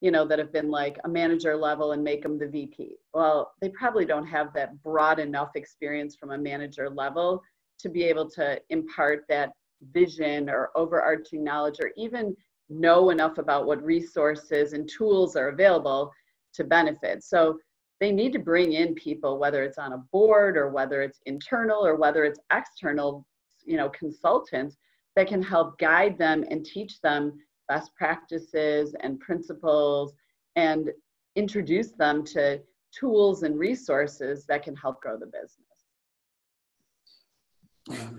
you 0.01 0.11
know 0.11 0.25
that 0.25 0.39
have 0.39 0.51
been 0.51 0.69
like 0.69 0.97
a 1.05 1.09
manager 1.09 1.55
level 1.55 1.93
and 1.93 2.03
make 2.03 2.23
them 2.23 2.37
the 2.37 2.47
vp 2.47 2.97
well 3.13 3.53
they 3.61 3.69
probably 3.69 4.05
don't 4.05 4.27
have 4.27 4.53
that 4.53 4.81
broad 4.83 5.19
enough 5.19 5.51
experience 5.55 6.15
from 6.15 6.31
a 6.31 6.37
manager 6.37 6.89
level 6.89 7.41
to 7.79 7.89
be 7.89 8.03
able 8.03 8.29
to 8.29 8.59
impart 8.69 9.25
that 9.29 9.51
vision 9.91 10.49
or 10.49 10.71
overarching 10.75 11.43
knowledge 11.43 11.79
or 11.81 11.91
even 11.97 12.35
know 12.69 13.09
enough 13.09 13.37
about 13.37 13.65
what 13.65 13.83
resources 13.83 14.73
and 14.73 14.89
tools 14.89 15.35
are 15.35 15.49
available 15.49 16.11
to 16.53 16.63
benefit. 16.63 17.23
So 17.23 17.59
they 17.99 18.11
need 18.11 18.33
to 18.33 18.39
bring 18.39 18.73
in 18.73 18.95
people, 18.95 19.37
whether 19.37 19.63
it's 19.63 19.77
on 19.77 19.93
a 19.93 20.03
board 20.11 20.57
or 20.57 20.69
whether 20.69 21.01
it's 21.01 21.19
internal 21.25 21.85
or 21.85 21.95
whether 21.95 22.23
it's 22.23 22.39
external, 22.51 23.25
you 23.65 23.77
know, 23.77 23.89
consultants 23.89 24.77
that 25.15 25.27
can 25.27 25.41
help 25.41 25.77
guide 25.77 26.17
them 26.17 26.43
and 26.49 26.65
teach 26.65 27.01
them 27.01 27.39
best 27.67 27.95
practices 27.95 28.95
and 29.01 29.19
principles 29.19 30.13
and 30.55 30.89
introduce 31.35 31.91
them 31.91 32.23
to 32.23 32.61
tools 32.97 33.43
and 33.43 33.57
resources 33.57 34.45
that 34.45 34.63
can 34.63 34.75
help 34.75 35.01
grow 35.01 35.17
the 35.17 35.25
business. 35.25 35.73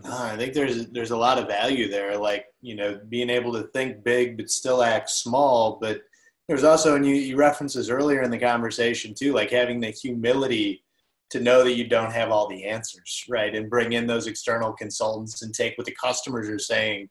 Ah, 0.04 0.32
I 0.32 0.36
think 0.36 0.52
there's 0.52 0.88
there's 0.88 1.12
a 1.12 1.16
lot 1.16 1.38
of 1.38 1.48
value 1.48 1.88
there, 1.88 2.18
like 2.18 2.46
you 2.60 2.74
know, 2.74 3.00
being 3.08 3.30
able 3.30 3.52
to 3.54 3.68
think 3.68 4.04
big 4.04 4.36
but 4.36 4.50
still 4.50 4.82
act 4.82 5.08
small. 5.08 5.78
But 5.80 6.02
there's 6.48 6.64
also, 6.64 6.96
and 6.96 7.06
you, 7.06 7.14
you 7.14 7.36
references 7.36 7.88
earlier 7.88 8.22
in 8.22 8.30
the 8.30 8.38
conversation 8.38 9.14
too, 9.14 9.32
like 9.32 9.50
having 9.50 9.80
the 9.80 9.90
humility 9.90 10.83
to 11.30 11.40
know 11.40 11.64
that 11.64 11.74
you 11.74 11.86
don't 11.88 12.12
have 12.12 12.30
all 12.30 12.48
the 12.48 12.64
answers, 12.64 13.24
right? 13.28 13.54
And 13.54 13.70
bring 13.70 13.92
in 13.92 14.06
those 14.06 14.26
external 14.26 14.72
consultants 14.72 15.42
and 15.42 15.54
take 15.54 15.76
what 15.76 15.86
the 15.86 15.96
customers 16.00 16.48
are 16.48 16.58
saying 16.58 17.08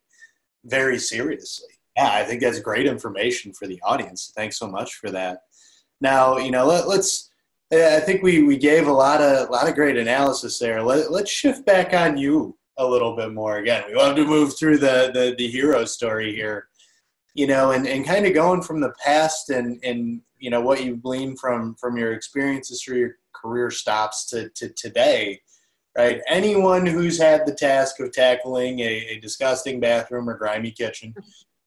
very 0.66 1.00
seriously. 1.00 1.70
Yeah, 1.98 2.12
I 2.14 2.24
think 2.24 2.42
that's 2.42 2.60
great 2.60 2.88
information 2.88 3.54
for 3.54 3.68
the 3.68 3.82
audience. 3.84 4.32
Thanks 4.36 4.58
so 4.58 4.68
much 4.68 4.96
for 4.96 5.12
that. 5.12 5.40
Now, 6.02 6.38
you 6.38 6.52
know, 6.52 6.66
let, 6.66 6.86
us 6.86 7.30
I 7.72 8.00
think 8.00 8.24
we, 8.24 8.44
we 8.44 8.58
gave 8.58 8.88
a 8.88 8.94
lot 8.94 9.22
of 9.22 9.50
a 9.50 9.52
lot 9.52 9.68
of 9.68 9.76
great 9.76 9.98
analysis 9.98 10.60
there. 10.60 10.82
Let, 10.82 11.12
let's 11.12 11.32
shift 11.32 11.66
back 11.66 11.94
on 11.94 12.18
you 12.18 12.58
a 12.78 12.86
little 12.86 13.16
bit 13.16 13.34
more. 13.34 13.58
Again, 13.58 13.84
we 13.88 13.96
love 13.96 14.16
to 14.16 14.26
move 14.26 14.58
through 14.58 14.80
the, 14.80 15.12
the, 15.14 15.36
the 15.38 15.48
hero 15.48 15.86
story 15.86 16.34
here, 16.34 16.68
you 17.36 17.48
know, 17.48 17.72
and, 17.72 17.88
and 17.88 18.06
kind 18.06 18.26
of 18.26 18.34
going 18.34 18.62
from 18.62 18.80
the 18.80 18.94
past 19.04 19.50
and, 19.50 19.80
and, 19.84 20.22
you 20.40 20.50
know, 20.50 20.62
what 20.62 20.84
you've 20.84 21.04
gleaned 21.04 21.40
from, 21.40 21.76
from 21.76 21.98
your 21.98 22.14
experiences 22.14 22.82
through 22.82 22.98
your 22.98 23.18
career 23.44 23.70
stops 23.70 24.26
to, 24.28 24.50
to 24.50 24.70
today, 24.70 25.42
right? 25.98 26.22
Anyone 26.28 26.86
who's 26.86 27.20
had 27.20 27.46
the 27.46 27.54
task 27.54 28.00
of 28.00 28.12
tackling 28.12 28.80
a, 28.80 29.08
a 29.10 29.20
disgusting 29.20 29.80
bathroom 29.80 30.30
or 30.30 30.38
grimy 30.38 30.72
kitchen, 30.72 31.14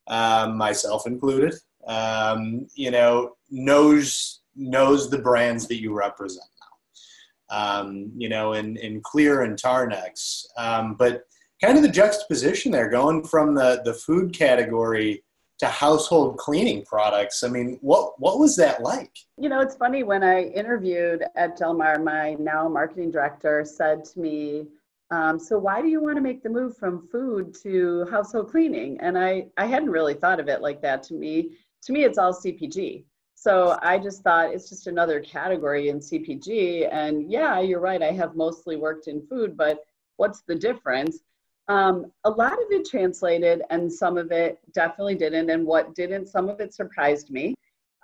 um, 0.06 0.56
myself 0.56 1.06
included, 1.06 1.54
um, 1.86 2.66
you 2.74 2.90
know, 2.90 3.32
knows 3.50 4.40
knows 4.58 5.10
the 5.10 5.18
brands 5.18 5.68
that 5.68 5.80
you 5.80 5.92
represent 5.92 6.48
now. 6.60 7.56
Um, 7.56 8.10
you 8.16 8.28
know, 8.28 8.54
in 8.54 8.76
in 8.78 9.02
CLR 9.02 9.44
and 9.44 9.58
Tarn-X, 9.58 10.46
um, 10.56 10.94
but 10.94 11.24
kind 11.62 11.76
of 11.76 11.82
the 11.82 11.88
juxtaposition 11.88 12.72
there, 12.72 12.88
going 12.88 13.24
from 13.24 13.54
the 13.54 13.82
the 13.84 13.94
food 13.94 14.32
category 14.32 15.22
to 15.58 15.66
household 15.66 16.36
cleaning 16.36 16.84
products. 16.84 17.42
I 17.42 17.48
mean, 17.48 17.78
what 17.80 18.20
what 18.20 18.38
was 18.38 18.56
that 18.56 18.82
like? 18.82 19.12
You 19.38 19.48
know, 19.48 19.60
it's 19.60 19.76
funny 19.76 20.02
when 20.02 20.22
I 20.22 20.42
interviewed 20.42 21.24
at 21.34 21.58
Jelmar, 21.58 22.02
my 22.02 22.34
now 22.34 22.68
marketing 22.68 23.10
director 23.10 23.64
said 23.64 24.04
to 24.06 24.20
me, 24.20 24.66
um, 25.10 25.38
"So 25.38 25.58
why 25.58 25.80
do 25.80 25.88
you 25.88 26.00
want 26.00 26.16
to 26.16 26.22
make 26.22 26.42
the 26.42 26.50
move 26.50 26.76
from 26.76 27.08
food 27.08 27.54
to 27.62 28.06
household 28.10 28.50
cleaning?" 28.50 29.00
And 29.00 29.18
I 29.18 29.46
I 29.56 29.66
hadn't 29.66 29.90
really 29.90 30.14
thought 30.14 30.40
of 30.40 30.48
it 30.48 30.60
like 30.60 30.82
that. 30.82 31.02
To 31.04 31.14
me, 31.14 31.56
to 31.82 31.92
me, 31.92 32.04
it's 32.04 32.18
all 32.18 32.32
CPG. 32.32 33.04
So 33.34 33.78
I 33.82 33.98
just 33.98 34.22
thought 34.22 34.52
it's 34.52 34.68
just 34.68 34.86
another 34.86 35.20
category 35.20 35.88
in 35.90 36.00
CPG. 36.00 36.88
And 36.90 37.30
yeah, 37.30 37.60
you're 37.60 37.80
right. 37.80 38.02
I 38.02 38.10
have 38.12 38.34
mostly 38.34 38.76
worked 38.76 39.08
in 39.08 39.26
food, 39.26 39.56
but 39.56 39.84
what's 40.16 40.40
the 40.42 40.54
difference? 40.54 41.20
Um, 41.68 42.12
a 42.24 42.30
lot 42.30 42.52
of 42.52 42.70
it 42.70 42.88
translated 42.88 43.62
and 43.70 43.92
some 43.92 44.16
of 44.16 44.30
it 44.30 44.58
definitely 44.72 45.16
didn't. 45.16 45.50
And 45.50 45.66
what 45.66 45.94
didn't, 45.94 46.26
some 46.26 46.48
of 46.48 46.60
it 46.60 46.72
surprised 46.72 47.30
me. 47.30 47.54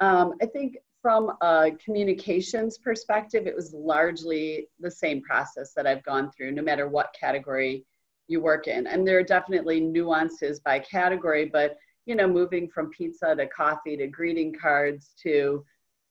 Um, 0.00 0.34
I 0.42 0.46
think 0.46 0.78
from 1.00 1.32
a 1.40 1.72
communications 1.84 2.78
perspective, 2.78 3.46
it 3.46 3.54
was 3.54 3.72
largely 3.72 4.68
the 4.80 4.90
same 4.90 5.20
process 5.22 5.72
that 5.74 5.86
I've 5.86 6.02
gone 6.04 6.30
through, 6.30 6.52
no 6.52 6.62
matter 6.62 6.88
what 6.88 7.14
category 7.18 7.84
you 8.28 8.40
work 8.40 8.68
in. 8.68 8.86
And 8.86 9.06
there 9.06 9.18
are 9.18 9.24
definitely 9.24 9.80
nuances 9.80 10.60
by 10.60 10.78
category, 10.78 11.44
but 11.44 11.76
you 12.06 12.14
know, 12.16 12.26
moving 12.26 12.68
from 12.68 12.90
pizza 12.90 13.34
to 13.34 13.46
coffee 13.46 13.96
to 13.96 14.06
greeting 14.08 14.54
cards 14.60 15.14
to 15.22 15.64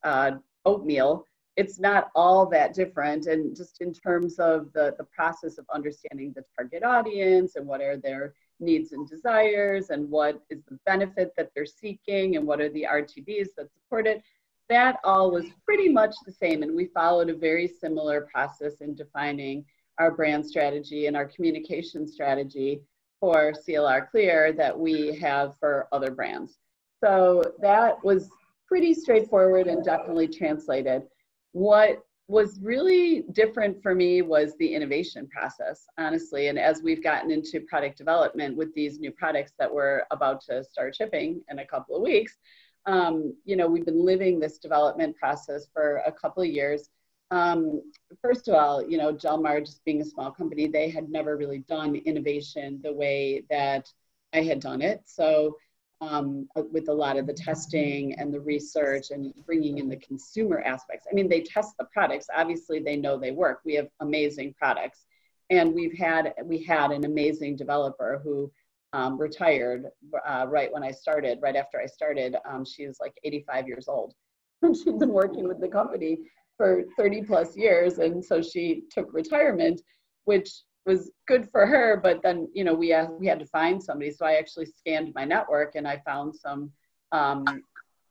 uh, 0.03 0.31
oatmeal, 0.65 1.25
it's 1.57 1.79
not 1.79 2.09
all 2.15 2.45
that 2.47 2.73
different. 2.73 3.25
And 3.25 3.55
just 3.55 3.81
in 3.81 3.93
terms 3.93 4.39
of 4.39 4.71
the, 4.73 4.95
the 4.97 5.03
process 5.03 5.57
of 5.57 5.65
understanding 5.73 6.33
the 6.35 6.43
target 6.57 6.83
audience 6.83 7.55
and 7.55 7.67
what 7.67 7.81
are 7.81 7.97
their 7.97 8.33
needs 8.59 8.93
and 8.93 9.07
desires 9.09 9.89
and 9.89 10.09
what 10.09 10.41
is 10.49 10.63
the 10.69 10.77
benefit 10.85 11.33
that 11.35 11.51
they're 11.53 11.65
seeking 11.65 12.35
and 12.35 12.47
what 12.47 12.61
are 12.61 12.69
the 12.69 12.87
RTBs 12.89 13.49
that 13.57 13.71
support 13.73 14.07
it, 14.07 14.23
that 14.69 14.99
all 15.03 15.31
was 15.31 15.45
pretty 15.65 15.89
much 15.89 16.15
the 16.25 16.31
same. 16.31 16.63
And 16.63 16.75
we 16.75 16.85
followed 16.85 17.29
a 17.29 17.35
very 17.35 17.67
similar 17.67 18.21
process 18.31 18.75
in 18.81 18.95
defining 18.95 19.65
our 19.97 20.11
brand 20.11 20.45
strategy 20.45 21.07
and 21.07 21.17
our 21.17 21.25
communication 21.25 22.07
strategy 22.07 22.81
for 23.19 23.53
CLR 23.67 24.09
clear 24.09 24.53
that 24.53 24.77
we 24.77 25.15
have 25.17 25.55
for 25.59 25.87
other 25.91 26.11
brands. 26.11 26.57
So 27.03 27.43
that 27.61 28.03
was 28.03 28.29
pretty 28.67 28.93
straightforward 28.93 29.67
and 29.67 29.83
definitely 29.83 30.27
translated. 30.27 31.03
What 31.51 32.03
was 32.27 32.59
really 32.61 33.23
different 33.33 33.81
for 33.83 33.93
me 33.93 34.21
was 34.21 34.55
the 34.57 34.73
innovation 34.73 35.27
process, 35.27 35.85
honestly. 35.97 36.47
And 36.47 36.57
as 36.57 36.81
we've 36.81 37.03
gotten 37.03 37.29
into 37.29 37.59
product 37.61 37.97
development 37.97 38.55
with 38.55 38.73
these 38.73 38.99
new 38.99 39.11
products 39.11 39.51
that 39.59 39.73
we're 39.73 40.03
about 40.11 40.41
to 40.45 40.63
start 40.63 40.95
shipping 40.95 41.41
in 41.49 41.59
a 41.59 41.65
couple 41.65 41.95
of 41.95 42.01
weeks, 42.01 42.37
um, 42.85 43.35
you 43.43 43.55
know, 43.57 43.67
we've 43.67 43.85
been 43.85 44.05
living 44.05 44.39
this 44.39 44.57
development 44.57 45.15
process 45.17 45.67
for 45.73 46.01
a 46.07 46.11
couple 46.11 46.41
of 46.41 46.49
years 46.49 46.89
um, 47.31 47.81
first 48.21 48.49
of 48.49 48.55
all, 48.55 48.85
you 48.85 48.97
know, 48.97 49.13
Jelmar, 49.13 49.65
just 49.65 49.83
being 49.85 50.01
a 50.01 50.05
small 50.05 50.31
company, 50.31 50.67
they 50.67 50.89
had 50.89 51.09
never 51.09 51.37
really 51.37 51.59
done 51.59 51.95
innovation 51.95 52.81
the 52.83 52.93
way 52.93 53.45
that 53.49 53.87
I 54.33 54.41
had 54.41 54.59
done 54.59 54.81
it. 54.81 55.01
So, 55.05 55.55
um, 56.01 56.47
with 56.71 56.89
a 56.89 56.93
lot 56.93 57.17
of 57.17 57.27
the 57.27 57.33
testing 57.33 58.13
and 58.15 58.33
the 58.33 58.39
research 58.39 59.11
and 59.11 59.33
bringing 59.45 59.77
in 59.77 59.87
the 59.87 59.97
consumer 59.97 60.61
aspects, 60.61 61.07
I 61.09 61.13
mean, 61.13 61.29
they 61.29 61.41
test 61.41 61.77
the 61.77 61.85
products. 61.85 62.27
Obviously, 62.35 62.79
they 62.79 62.97
know 62.97 63.17
they 63.17 63.31
work. 63.31 63.61
We 63.63 63.75
have 63.75 63.87
amazing 63.99 64.55
products, 64.57 65.05
and 65.49 65.73
we've 65.73 65.97
had 65.97 66.33
we 66.43 66.63
had 66.63 66.91
an 66.91 67.05
amazing 67.05 67.55
developer 67.55 68.19
who 68.23 68.51
um, 68.93 69.17
retired 69.17 69.85
uh, 70.25 70.45
right 70.49 70.73
when 70.73 70.83
I 70.83 70.91
started. 70.91 71.39
Right 71.41 71.55
after 71.55 71.79
I 71.79 71.85
started, 71.85 72.35
um, 72.45 72.65
she 72.65 72.87
was 72.87 72.97
like 72.99 73.13
85 73.23 73.67
years 73.67 73.87
old, 73.87 74.15
and 74.63 74.75
she'd 74.75 74.99
been 74.99 75.13
working 75.13 75.47
with 75.47 75.61
the 75.61 75.67
company 75.67 76.17
for 76.57 76.83
30 76.95 77.23
plus 77.23 77.57
years 77.57 77.97
and 77.97 78.23
so 78.23 78.39
she 78.39 78.83
took 78.91 79.11
retirement 79.13 79.81
which 80.25 80.61
was 80.85 81.11
good 81.27 81.47
for 81.51 81.65
her 81.65 81.99
but 82.01 82.21
then 82.23 82.47
you 82.53 82.63
know 82.63 82.73
we 82.73 82.95
we 83.19 83.27
had 83.27 83.39
to 83.39 83.45
find 83.45 83.81
somebody. 83.81 84.11
So 84.11 84.25
i 84.25 84.33
actually 84.33 84.65
scanned 84.65 85.13
my 85.13 85.25
network 85.25 85.75
and 85.75 85.87
i 85.87 85.97
found 86.05 86.35
some 86.35 86.71
um, 87.11 87.45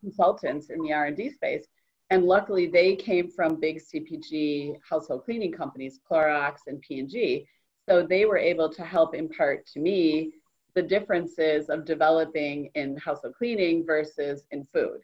consultants 0.01 0.71
in 0.71 0.81
the 0.83 0.93
r&d 0.93 1.31
space. 1.31 1.66
And 2.11 2.25
luckily 2.25 2.66
they 2.66 2.97
came 2.97 3.31
from 3.31 3.61
big 3.61 3.81
cpg 3.81 4.77
household 4.89 5.25
cleaning 5.25 5.53
companies 5.53 6.01
clorox 6.09 6.59
and 6.66 6.81
p&g 6.81 7.47
so 7.89 8.07
they 8.07 8.25
were 8.25 8.39
able 8.39 8.68
to 8.68 8.83
help 8.85 9.14
impart 9.14 9.66
to 9.68 9.81
me 9.81 10.33
the 10.75 10.83
differences 10.83 11.68
of 11.68 11.85
developing 11.85 12.71
in 12.75 12.97
household 12.97 13.35
cleaning 13.37 13.85
versus 13.85 14.45
in 14.51 14.66
food 14.73 15.01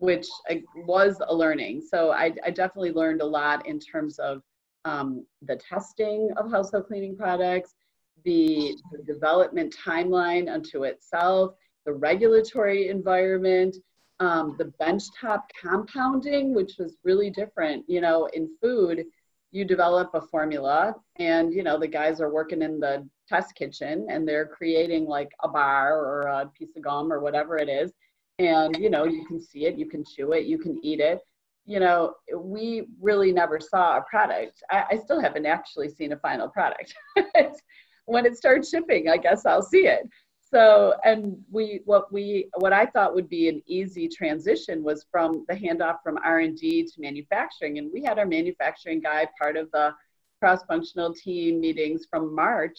which 0.00 0.26
was 0.86 1.20
a 1.28 1.34
learning. 1.34 1.82
So 1.82 2.10
I, 2.10 2.32
I 2.44 2.50
definitely 2.50 2.92
learned 2.92 3.20
a 3.20 3.26
lot 3.26 3.66
in 3.66 3.78
terms 3.78 4.18
of 4.18 4.42
um, 4.84 5.26
the 5.42 5.56
testing 5.56 6.30
of 6.36 6.50
household 6.50 6.86
cleaning 6.86 7.16
products, 7.16 7.74
the, 8.24 8.76
the 8.92 9.02
development 9.02 9.74
timeline 9.74 10.52
unto 10.52 10.84
itself, 10.84 11.54
the 11.86 11.92
regulatory 11.92 12.88
environment, 12.88 13.76
um, 14.20 14.56
the 14.58 14.72
benchtop 14.80 15.42
compounding, 15.60 16.54
which 16.54 16.74
was 16.78 16.96
really 17.04 17.30
different. 17.30 17.84
You 17.88 18.00
know, 18.00 18.28
in 18.34 18.50
food, 18.60 19.04
you 19.50 19.64
develop 19.64 20.10
a 20.14 20.20
formula, 20.20 20.94
and 21.16 21.52
you 21.52 21.62
know 21.62 21.78
the 21.78 21.88
guys 21.88 22.20
are 22.20 22.32
working 22.32 22.62
in 22.62 22.78
the 22.78 23.08
test 23.30 23.54
kitchen 23.54 24.06
and 24.10 24.26
they're 24.26 24.46
creating 24.46 25.06
like 25.06 25.30
a 25.44 25.48
bar 25.48 26.04
or 26.04 26.22
a 26.22 26.46
piece 26.46 26.76
of 26.76 26.82
gum 26.82 27.12
or 27.12 27.20
whatever 27.20 27.56
it 27.56 27.68
is 27.68 27.92
and 28.40 28.76
you 28.76 28.90
know 28.90 29.04
you 29.04 29.24
can 29.26 29.40
see 29.40 29.66
it 29.66 29.78
you 29.78 29.86
can 29.86 30.04
chew 30.04 30.32
it 30.32 30.46
you 30.46 30.58
can 30.58 30.78
eat 30.82 30.98
it 30.98 31.20
you 31.70 31.78
know 31.78 32.14
we 32.36 32.86
really 33.00 33.32
never 33.32 33.60
saw 33.60 33.96
a 33.96 34.02
product 34.02 34.62
i, 34.70 34.84
I 34.90 34.96
still 34.98 35.20
haven't 35.20 35.46
actually 35.46 35.88
seen 35.88 36.12
a 36.12 36.18
final 36.18 36.48
product 36.48 36.94
when 38.06 38.26
it 38.26 38.36
starts 38.36 38.70
shipping 38.70 39.08
i 39.08 39.16
guess 39.16 39.46
i'll 39.46 39.62
see 39.62 39.86
it 39.86 40.08
so 40.40 40.94
and 41.04 41.36
we 41.48 41.80
what 41.84 42.12
we 42.12 42.48
what 42.58 42.72
i 42.72 42.86
thought 42.86 43.14
would 43.14 43.28
be 43.28 43.48
an 43.48 43.62
easy 43.66 44.08
transition 44.08 44.82
was 44.82 45.06
from 45.12 45.44
the 45.48 45.54
handoff 45.54 45.98
from 46.02 46.18
r&d 46.24 46.82
to 46.82 47.00
manufacturing 47.00 47.78
and 47.78 47.88
we 47.92 48.02
had 48.02 48.18
our 48.18 48.26
manufacturing 48.26 49.00
guy 49.00 49.26
part 49.40 49.56
of 49.56 49.70
the 49.72 49.94
cross-functional 50.40 51.14
team 51.14 51.60
meetings 51.60 52.06
from 52.10 52.34
march 52.34 52.78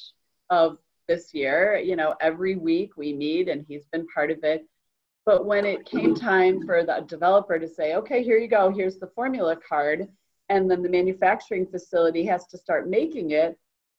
of 0.50 0.78
this 1.12 1.34
year. 1.34 1.78
You 1.78 1.96
know, 1.96 2.16
every 2.22 2.56
week 2.56 2.92
we 2.96 3.14
meet 3.14 3.50
and 3.50 3.66
he's 3.68 3.86
been 3.92 4.08
part 4.08 4.32
of 4.32 4.39
it. 4.44 4.66
But 5.26 5.46
when 5.46 5.66
it 5.66 5.86
came 5.86 6.16
time 6.16 6.66
for 6.66 6.84
the 6.84 7.06
developer 7.08 7.60
to 7.60 7.68
say, 7.68 7.96
okay, 7.96 8.24
here 8.24 8.38
you 8.38 8.48
go, 8.48 8.72
here's 8.72 8.98
the 8.98 9.12
formula 9.16 9.56
card, 9.56 10.08
and 10.50 10.70
then 10.70 10.82
the 10.82 10.90
manufacturing 10.90 11.68
facility 11.68 12.26
has 12.26 12.48
to 12.48 12.58
start 12.58 12.90
making 12.90 13.32
it, 13.32 13.58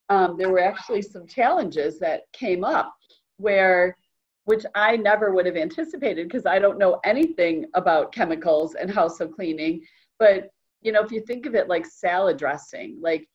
um, 0.09 0.37
there 0.37 0.51
were 0.51 0.61
actually 0.61 1.03
some 1.03 1.27
challenges 1.27 1.99
that 2.01 2.23
came 2.33 2.64
up 2.64 2.95
where 3.37 3.97
which 4.45 4.64
I 4.75 4.97
never 4.97 5.33
would 5.33 5.47
have 5.47 5.57
anticipated 5.57 6.27
because 6.27 6.47
I 6.47 6.59
don't 6.59 6.79
know 6.79 7.01
anything 7.05 7.66
about 7.75 8.12
chemicals 8.12 8.75
and 8.75 8.91
household 8.91 9.35
cleaning. 9.35 9.83
But 10.18 10.51
you 10.81 10.91
know, 10.93 11.03
if 11.03 11.12
you 11.12 11.20
think 11.20 11.47
of 11.47 11.55
it 11.55 11.68
like 11.68 11.87
salad 11.87 12.39
dressing, 12.39 12.99
like 13.01 13.29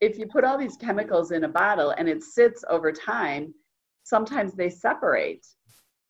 if 0.00 0.18
you 0.18 0.26
put 0.26 0.44
all 0.44 0.58
these 0.58 0.76
chemicals 0.76 1.30
in 1.30 1.44
a 1.44 1.48
bottle 1.48 1.90
and 1.96 2.08
it 2.08 2.22
sits 2.22 2.64
over 2.68 2.92
time, 2.92 3.54
sometimes 4.02 4.54
they 4.54 4.68
separate. 4.68 5.46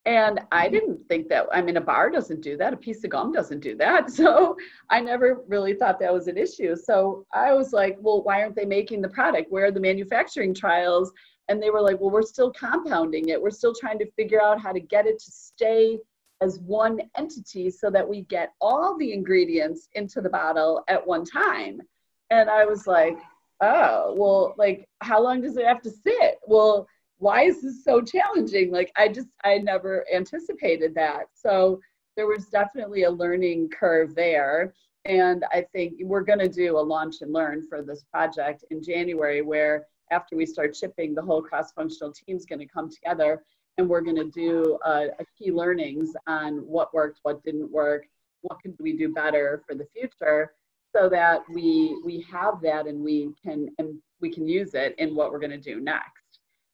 And 0.05 0.39
I 0.51 0.69
didn't 0.69 1.07
think 1.07 1.27
that, 1.29 1.47
I 1.51 1.61
mean, 1.61 1.77
a 1.77 1.81
bar 1.81 2.09
doesn't 2.09 2.41
do 2.41 2.57
that, 2.57 2.73
a 2.73 2.77
piece 2.77 3.03
of 3.03 3.09
gum 3.09 3.31
doesn't 3.31 3.59
do 3.59 3.75
that. 3.77 4.09
So 4.19 4.55
I 4.89 5.01
never 5.01 5.43
really 5.47 5.73
thought 5.73 5.99
that 5.99 6.13
was 6.13 6.27
an 6.27 6.37
issue. 6.37 6.75
So 6.75 7.25
I 7.33 7.53
was 7.53 7.73
like, 7.73 7.97
well, 7.99 8.23
why 8.23 8.41
aren't 8.41 8.55
they 8.55 8.65
making 8.65 9.01
the 9.01 9.09
product? 9.09 9.51
Where 9.51 9.65
are 9.65 9.71
the 9.71 9.79
manufacturing 9.79 10.53
trials? 10.53 11.11
And 11.47 11.61
they 11.61 11.69
were 11.69 11.81
like, 11.81 11.99
well, 11.99 12.11
we're 12.11 12.21
still 12.21 12.51
compounding 12.51 13.29
it. 13.29 13.41
We're 13.41 13.49
still 13.49 13.73
trying 13.73 13.99
to 13.99 14.11
figure 14.11 14.41
out 14.41 14.61
how 14.61 14.71
to 14.71 14.79
get 14.79 15.05
it 15.05 15.19
to 15.19 15.31
stay 15.31 15.99
as 16.41 16.59
one 16.59 17.01
entity 17.17 17.69
so 17.69 17.89
that 17.89 18.07
we 18.07 18.21
get 18.21 18.53
all 18.61 18.97
the 18.97 19.11
ingredients 19.11 19.89
into 19.93 20.21
the 20.21 20.29
bottle 20.29 20.83
at 20.87 21.05
one 21.05 21.25
time. 21.25 21.81
And 22.29 22.49
I 22.49 22.65
was 22.65 22.87
like, 22.87 23.17
oh, 23.61 24.13
well, 24.17 24.53
like, 24.57 24.87
how 25.01 25.21
long 25.21 25.41
does 25.41 25.57
it 25.57 25.65
have 25.65 25.81
to 25.81 25.89
sit? 25.89 26.39
Well, 26.47 26.87
why 27.19 27.43
is 27.43 27.61
this 27.61 27.83
so 27.83 28.01
challenging? 28.01 28.71
Like, 28.71 28.91
I 28.97 29.09
just, 29.09 29.27
I 29.43 29.57
never 29.59 30.05
anticipated 30.13 30.95
that. 30.95 31.25
So 31.33 31.79
there 32.15 32.27
was 32.27 32.47
definitely 32.47 33.03
a 33.03 33.11
learning 33.11 33.69
curve 33.69 34.15
there. 34.15 34.73
And 35.05 35.45
I 35.51 35.65
think 35.73 35.93
we're 36.01 36.23
going 36.23 36.39
to 36.39 36.49
do 36.49 36.77
a 36.77 36.81
launch 36.81 37.17
and 37.21 37.31
learn 37.31 37.67
for 37.67 37.81
this 37.81 38.03
project 38.11 38.63
in 38.71 38.81
January, 38.81 39.41
where 39.41 39.85
after 40.11 40.35
we 40.35 40.45
start 40.45 40.75
shipping, 40.75 41.13
the 41.13 41.21
whole 41.21 41.41
cross 41.41 41.71
functional 41.73 42.13
team 42.13 42.37
is 42.37 42.45
going 42.45 42.59
to 42.59 42.65
come 42.65 42.89
together 42.89 43.43
and 43.77 43.87
we're 43.87 44.01
going 44.01 44.15
to 44.15 44.29
do 44.29 44.77
a, 44.85 45.09
key 45.37 45.51
learnings 45.51 46.11
on 46.27 46.57
what 46.59 46.93
worked, 46.93 47.19
what 47.23 47.43
didn't 47.43 47.71
work, 47.71 48.05
what 48.41 48.59
could 48.61 48.75
we 48.79 48.97
do 48.97 49.13
better 49.13 49.61
for 49.67 49.75
the 49.75 49.87
future 49.93 50.53
so 50.95 51.07
that 51.07 51.41
we 51.53 51.99
we 52.03 52.25
have 52.31 52.61
that 52.61 52.87
and 52.87 52.99
we 52.99 53.29
can 53.43 53.69
and 53.77 53.97
we 54.21 54.29
can 54.29 54.47
use 54.47 54.73
it 54.73 54.95
in 54.97 55.15
what 55.15 55.31
we're 55.31 55.39
going 55.39 55.51
to 55.51 55.57
do 55.57 55.79
next 55.79 56.28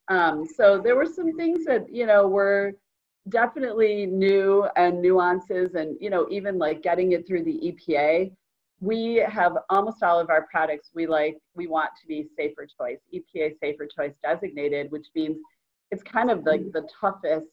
um, 0.08 0.46
so 0.46 0.80
there 0.80 0.96
were 0.96 1.06
some 1.06 1.36
things 1.36 1.66
that 1.66 1.86
you 1.92 2.06
know 2.06 2.28
were 2.28 2.74
definitely 3.30 4.06
new 4.06 4.68
and 4.76 5.02
nuances 5.02 5.74
and 5.74 5.98
you 6.00 6.10
know 6.10 6.28
even 6.30 6.58
like 6.58 6.84
getting 6.84 7.14
it 7.14 7.26
through 7.26 7.44
the 7.44 7.74
epa 7.90 8.32
we 8.82 9.16
have 9.16 9.54
almost 9.70 10.04
all 10.04 10.20
of 10.20 10.30
our 10.30 10.48
products 10.52 10.92
we 10.94 11.08
like 11.08 11.38
we 11.56 11.66
want 11.66 11.90
to 12.00 12.06
be 12.08 12.28
safer 12.38 12.68
choice 12.80 13.00
epa 13.14 13.52
safer 13.60 13.88
choice 13.88 14.14
designated 14.24 14.92
which 14.92 15.08
means 15.16 15.38
it's 15.92 16.04
kind 16.04 16.30
of 16.30 16.44
like 16.46 16.62
the 16.72 16.88
toughest 17.00 17.48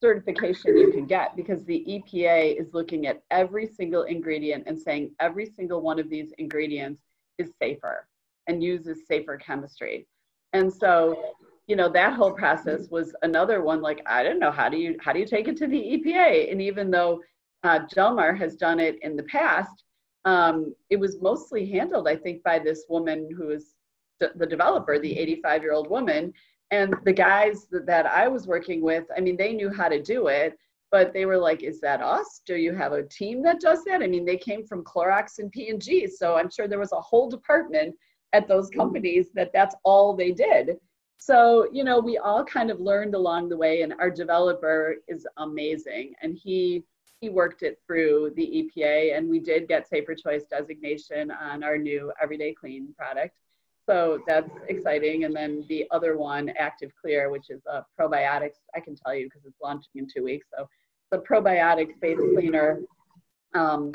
certification 0.00 0.76
you 0.76 0.92
can 0.92 1.06
get 1.06 1.34
because 1.36 1.64
the 1.64 1.84
EPA 1.88 2.60
is 2.60 2.72
looking 2.74 3.06
at 3.06 3.22
every 3.30 3.66
single 3.66 4.02
ingredient 4.02 4.64
and 4.66 4.78
saying 4.78 5.10
every 5.20 5.46
single 5.46 5.80
one 5.80 5.98
of 5.98 6.10
these 6.10 6.32
ingredients 6.38 7.02
is 7.38 7.50
safer 7.60 8.06
and 8.46 8.62
uses 8.62 9.06
safer 9.06 9.36
chemistry. 9.36 10.06
And 10.52 10.72
so, 10.72 11.34
you 11.66 11.76
know, 11.76 11.88
that 11.88 12.14
whole 12.14 12.32
process 12.32 12.88
was 12.90 13.14
another 13.22 13.62
one 13.62 13.82
like 13.82 14.00
I 14.06 14.22
don't 14.22 14.38
know 14.38 14.52
how 14.52 14.68
do 14.68 14.76
you 14.76 14.96
how 15.00 15.12
do 15.12 15.18
you 15.18 15.26
take 15.26 15.48
it 15.48 15.56
to 15.58 15.66
the 15.66 15.76
EPA? 15.78 16.50
And 16.50 16.62
even 16.62 16.90
though 16.90 17.22
uh, 17.64 17.80
Jelmar 17.92 18.36
has 18.38 18.56
done 18.56 18.78
it 18.78 18.98
in 19.02 19.16
the 19.16 19.24
past, 19.24 19.84
um, 20.24 20.74
it 20.90 20.96
was 20.96 21.20
mostly 21.20 21.66
handled, 21.66 22.06
I 22.06 22.16
think, 22.16 22.42
by 22.42 22.58
this 22.58 22.84
woman 22.88 23.28
who 23.36 23.50
is 23.50 23.74
the 24.20 24.46
developer, 24.46 24.98
the 24.98 25.18
85 25.18 25.62
year 25.62 25.72
old 25.72 25.90
woman 25.90 26.32
and 26.70 26.94
the 27.04 27.12
guys 27.12 27.66
that 27.70 28.06
I 28.06 28.26
was 28.28 28.46
working 28.46 28.80
with, 28.82 29.04
I 29.16 29.20
mean, 29.20 29.36
they 29.36 29.52
knew 29.52 29.70
how 29.70 29.88
to 29.88 30.02
do 30.02 30.26
it, 30.28 30.58
but 30.90 31.12
they 31.12 31.26
were 31.26 31.38
like, 31.38 31.62
"Is 31.62 31.80
that 31.80 32.02
us? 32.02 32.40
Do 32.44 32.56
you 32.56 32.74
have 32.74 32.92
a 32.92 33.04
team 33.04 33.42
that 33.42 33.60
does 33.60 33.84
that?" 33.84 34.02
I 34.02 34.06
mean, 34.06 34.24
they 34.24 34.36
came 34.36 34.66
from 34.66 34.84
Clorox 34.84 35.38
and 35.38 35.50
P 35.50 35.68
and 35.68 35.80
G, 35.80 36.06
so 36.06 36.36
I'm 36.36 36.50
sure 36.50 36.66
there 36.66 36.78
was 36.78 36.92
a 36.92 37.00
whole 37.00 37.28
department 37.28 37.94
at 38.32 38.48
those 38.48 38.68
companies 38.70 39.30
that 39.34 39.52
that's 39.52 39.76
all 39.84 40.14
they 40.14 40.32
did. 40.32 40.76
So 41.18 41.68
you 41.72 41.84
know, 41.84 41.98
we 41.98 42.18
all 42.18 42.44
kind 42.44 42.70
of 42.70 42.80
learned 42.80 43.14
along 43.14 43.48
the 43.48 43.56
way, 43.56 43.82
and 43.82 43.94
our 43.98 44.10
developer 44.10 44.96
is 45.08 45.26
amazing, 45.36 46.14
and 46.22 46.36
he 46.36 46.84
he 47.20 47.30
worked 47.30 47.62
it 47.62 47.78
through 47.86 48.32
the 48.36 48.70
EPA, 48.76 49.16
and 49.16 49.28
we 49.28 49.40
did 49.40 49.68
get 49.68 49.88
Safer 49.88 50.14
Choice 50.14 50.44
designation 50.44 51.30
on 51.30 51.64
our 51.64 51.78
new 51.78 52.12
Everyday 52.22 52.52
Clean 52.52 52.92
product. 52.96 53.36
So 53.88 54.20
that's 54.26 54.50
exciting. 54.68 55.24
And 55.24 55.34
then 55.34 55.64
the 55.68 55.86
other 55.92 56.18
one, 56.18 56.50
Active 56.58 56.90
Clear, 57.00 57.30
which 57.30 57.50
is 57.50 57.62
a 57.66 57.84
probiotics, 57.98 58.58
I 58.74 58.80
can 58.80 58.96
tell 58.96 59.14
you 59.14 59.26
because 59.26 59.46
it's 59.46 59.60
launching 59.62 59.92
in 59.94 60.08
two 60.12 60.24
weeks. 60.24 60.46
So 60.56 60.68
the 61.12 61.18
probiotics 61.18 61.98
face 62.00 62.18
cleaner 62.34 62.80
um, 63.54 63.92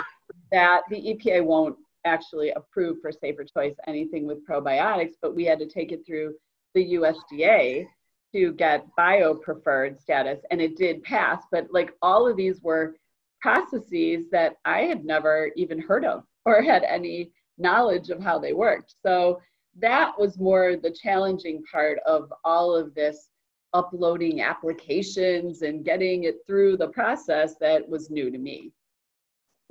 that 0.51 0.83
the 0.89 0.95
EPA 0.95 1.43
won't 1.43 1.75
actually 2.05 2.51
approve 2.51 2.99
for 3.01 3.11
safer 3.11 3.43
choice 3.43 3.75
anything 3.85 4.25
with 4.25 4.47
probiotics, 4.47 5.15
but 5.21 5.35
we 5.35 5.45
had 5.45 5.59
to 5.59 5.67
take 5.67 5.91
it 5.91 6.05
through 6.05 6.33
the 6.73 6.93
USDA 6.93 7.87
to 8.33 8.53
get 8.53 8.87
bio 8.95 9.35
preferred 9.35 9.99
status 9.99 10.39
and 10.51 10.61
it 10.61 10.77
did 10.77 11.03
pass. 11.03 11.43
But 11.51 11.67
like 11.71 11.93
all 12.01 12.27
of 12.27 12.37
these 12.37 12.61
were 12.61 12.95
processes 13.41 14.25
that 14.31 14.55
I 14.65 14.81
had 14.81 15.03
never 15.03 15.51
even 15.55 15.79
heard 15.79 16.05
of 16.05 16.23
or 16.45 16.61
had 16.61 16.83
any 16.83 17.31
knowledge 17.57 18.09
of 18.09 18.21
how 18.21 18.39
they 18.39 18.53
worked. 18.53 18.95
So 19.05 19.41
that 19.79 20.17
was 20.17 20.39
more 20.39 20.75
the 20.75 20.91
challenging 20.91 21.63
part 21.71 21.99
of 22.05 22.31
all 22.43 22.75
of 22.75 22.93
this 22.93 23.29
uploading 23.73 24.41
applications 24.41 25.61
and 25.61 25.85
getting 25.85 26.25
it 26.25 26.39
through 26.45 26.77
the 26.77 26.89
process 26.89 27.55
that 27.61 27.87
was 27.87 28.09
new 28.09 28.29
to 28.29 28.37
me. 28.37 28.71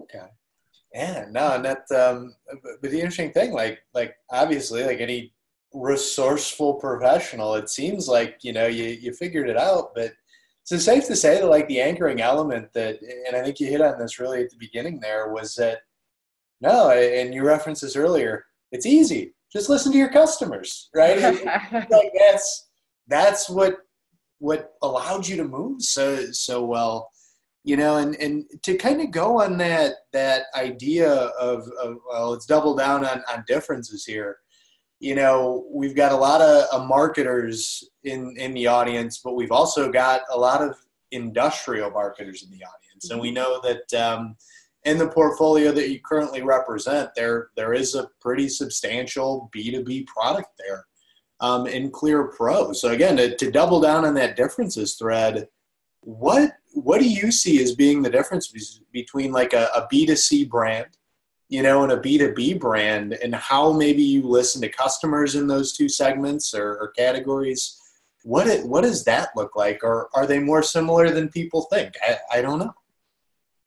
Okay. 0.03 0.26
Yeah, 0.94 1.26
no, 1.30 1.53
and 1.55 1.64
that 1.64 1.84
um 1.92 2.34
but 2.62 2.90
the 2.90 2.96
interesting 2.96 3.30
thing, 3.30 3.53
like 3.53 3.80
like 3.94 4.16
obviously 4.30 4.82
like 4.82 5.01
any 5.01 5.32
resourceful 5.72 6.74
professional, 6.74 7.54
it 7.54 7.70
seems 7.70 8.08
like, 8.08 8.38
you 8.42 8.52
know, 8.52 8.66
you, 8.66 8.84
you 8.84 9.12
figured 9.12 9.48
it 9.48 9.56
out, 9.56 9.94
but 9.94 10.12
so 10.64 10.76
it's 10.76 10.84
safe 10.84 11.06
to 11.06 11.16
say 11.16 11.40
that 11.40 11.46
like 11.46 11.66
the 11.68 11.80
anchoring 11.80 12.20
element 12.20 12.72
that 12.74 13.00
and 13.26 13.34
I 13.34 13.42
think 13.42 13.58
you 13.58 13.66
hit 13.66 13.80
on 13.80 13.98
this 13.98 14.20
really 14.20 14.42
at 14.42 14.50
the 14.50 14.56
beginning 14.56 15.00
there 15.00 15.32
was 15.32 15.54
that 15.56 15.78
no, 16.60 16.90
and 16.90 17.34
you 17.34 17.44
referenced 17.44 17.82
this 17.82 17.96
earlier, 17.96 18.44
it's 18.70 18.86
easy 18.86 19.34
just 19.52 19.68
listen 19.68 19.92
to 19.92 19.98
your 19.98 20.10
customers, 20.10 20.90
right? 20.94 21.20
like 21.72 22.12
that's 22.18 22.68
that's 23.08 23.50
what 23.50 23.78
what 24.38 24.72
allowed 24.82 25.26
you 25.26 25.36
to 25.36 25.44
move 25.44 25.82
so 25.82 26.30
so 26.32 26.64
well, 26.64 27.10
you 27.64 27.76
know, 27.76 27.96
and 27.96 28.14
and 28.16 28.44
to 28.62 28.76
kind 28.76 29.00
of 29.00 29.10
go 29.10 29.42
on 29.42 29.58
that 29.58 29.94
that 30.12 30.44
idea 30.54 31.10
of, 31.12 31.68
of 31.82 31.98
well, 32.08 32.30
let's 32.30 32.46
double 32.46 32.76
down 32.76 33.04
on 33.04 33.22
on 33.32 33.44
differences 33.46 34.04
here. 34.04 34.38
You 35.01 35.14
know, 35.14 35.66
we've 35.70 35.96
got 35.96 36.12
a 36.12 36.16
lot 36.16 36.40
of 36.40 36.66
uh, 36.72 36.84
marketers 36.84 37.84
in 38.05 38.36
in 38.36 38.55
the 38.55 38.66
audience, 38.66 39.20
but 39.24 39.34
we've 39.34 39.53
also 39.53 39.90
got 39.90 40.22
a 40.30 40.38
lot 40.38 40.62
of 40.62 40.76
industrial 41.11 41.90
marketers 41.90 42.42
in 42.42 42.51
the 42.51 42.64
audience, 42.64 43.11
and 43.11 43.20
we 43.20 43.30
know 43.30 43.61
that. 43.62 43.92
Um, 43.94 44.36
in 44.84 44.96
the 44.96 45.09
portfolio 45.09 45.72
that 45.72 45.90
you 45.90 46.01
currently 46.01 46.40
represent, 46.42 47.11
there 47.14 47.51
there 47.55 47.74
is 47.74 47.94
a 47.94 48.09
pretty 48.18 48.48
substantial 48.48 49.51
B2B 49.55 50.07
product 50.07 50.48
there 50.59 50.86
um, 51.40 51.66
in 51.66 51.90
CLR 51.90 52.34
Pro. 52.34 52.72
So 52.72 52.90
again, 52.90 53.16
to, 53.16 53.36
to 53.36 53.51
double 53.51 53.80
down 53.80 54.05
on 54.05 54.14
that 54.14 54.36
differences 54.36 54.94
thread, 54.94 55.48
what 56.01 56.53
what 56.72 57.01
do 57.01 57.09
you 57.09 57.30
see 57.32 57.62
as 57.62 57.74
being 57.74 58.01
the 58.03 58.11
difference 58.11 58.53
between 58.92 59.32
like 59.32 59.53
a 59.53 59.68
a 59.74 59.86
B2C 59.92 60.48
brand, 60.48 60.96
you 61.51 61.62
know, 61.62 61.82
in 61.82 61.90
a 61.90 61.96
B2B 61.96 62.61
brand, 62.61 63.14
and 63.14 63.34
how 63.34 63.72
maybe 63.72 64.03
you 64.03 64.22
listen 64.22 64.62
to 64.62 64.68
customers 64.68 65.34
in 65.34 65.48
those 65.48 65.72
two 65.76 65.88
segments 65.88 66.55
or, 66.55 66.78
or 66.78 66.92
categories? 66.96 67.76
What 68.22 68.46
it, 68.46 68.64
what 68.64 68.84
does 68.84 69.05
that 69.05 69.30
look 69.34 69.57
like, 69.57 69.82
or 69.82 70.09
are 70.14 70.26
they 70.26 70.38
more 70.38 70.62
similar 70.62 71.11
than 71.11 71.28
people 71.28 71.62
think? 71.62 71.94
I, 72.03 72.38
I 72.38 72.42
don't 72.42 72.61
know. 72.61 72.72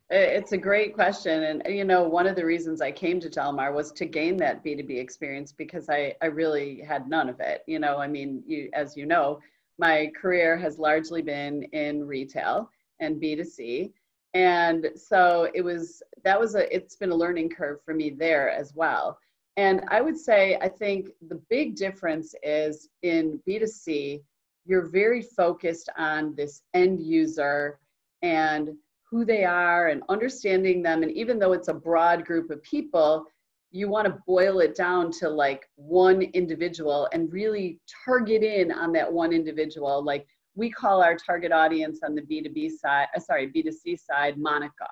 It's 0.09 0.53
a 0.53 0.57
great 0.57 0.93
question. 0.93 1.43
And, 1.43 1.63
you 1.75 1.83
know, 1.83 2.03
one 2.03 2.27
of 2.27 2.35
the 2.35 2.45
reasons 2.45 2.81
I 2.81 2.91
came 2.91 3.19
to 3.19 3.29
Jelmar 3.29 3.73
was 3.73 3.91
to 3.93 4.05
gain 4.05 4.37
that 4.37 4.63
B2B 4.63 4.97
experience 4.99 5.51
because 5.51 5.89
I, 5.89 6.13
I 6.21 6.27
really 6.27 6.81
had 6.81 7.09
none 7.09 7.29
of 7.29 7.39
it. 7.39 7.63
You 7.67 7.79
know, 7.79 7.97
I 7.97 8.07
mean, 8.07 8.43
you, 8.45 8.69
as 8.73 8.95
you 8.95 9.05
know, 9.05 9.39
my 9.77 10.11
career 10.15 10.55
has 10.55 10.77
largely 10.77 11.21
been 11.21 11.63
in 11.73 12.05
retail 12.05 12.69
and 12.99 13.19
B2C. 13.19 13.91
And 14.35 14.87
so 14.95 15.49
it 15.53 15.61
was, 15.61 16.03
that 16.23 16.39
was 16.39 16.55
a, 16.55 16.73
it's 16.73 16.95
been 16.95 17.11
a 17.11 17.15
learning 17.15 17.49
curve 17.49 17.79
for 17.83 17.93
me 17.93 18.09
there 18.09 18.49
as 18.49 18.73
well. 18.75 19.17
And 19.57 19.83
I 19.89 20.01
would 20.01 20.17
say, 20.17 20.57
I 20.61 20.69
think 20.69 21.09
the 21.27 21.41
big 21.49 21.75
difference 21.75 22.33
is 22.41 22.89
in 23.03 23.39
B2C, 23.47 24.21
you're 24.65 24.89
very 24.89 25.21
focused 25.21 25.89
on 25.97 26.33
this 26.35 26.61
end 26.73 27.01
user 27.01 27.79
and 28.21 28.69
who 29.09 29.25
they 29.25 29.43
are 29.43 29.89
and 29.89 30.01
understanding 30.09 30.81
them. 30.81 31.03
And 31.03 31.11
even 31.11 31.37
though 31.37 31.53
it's 31.53 31.67
a 31.67 31.73
broad 31.73 32.25
group 32.25 32.49
of 32.49 32.63
people, 32.63 33.25
you 33.69 33.89
want 33.89 34.07
to 34.07 34.17
boil 34.25 34.59
it 34.59 34.75
down 34.75 35.11
to 35.11 35.29
like 35.29 35.69
one 35.75 36.21
individual 36.21 37.07
and 37.11 37.31
really 37.31 37.79
target 38.05 38.43
in 38.43 38.71
on 38.71 38.91
that 38.93 39.11
one 39.11 39.33
individual. 39.33 40.03
Like 40.03 40.25
we 40.55 40.71
call 40.71 41.03
our 41.03 41.15
target 41.15 41.51
audience 41.51 41.99
on 42.03 42.15
the 42.15 42.21
B2B 42.21 42.71
side, 42.71 43.07
uh, 43.15 43.19
sorry, 43.19 43.51
B2C 43.51 43.99
side, 43.99 44.37
Monica. 44.37 44.87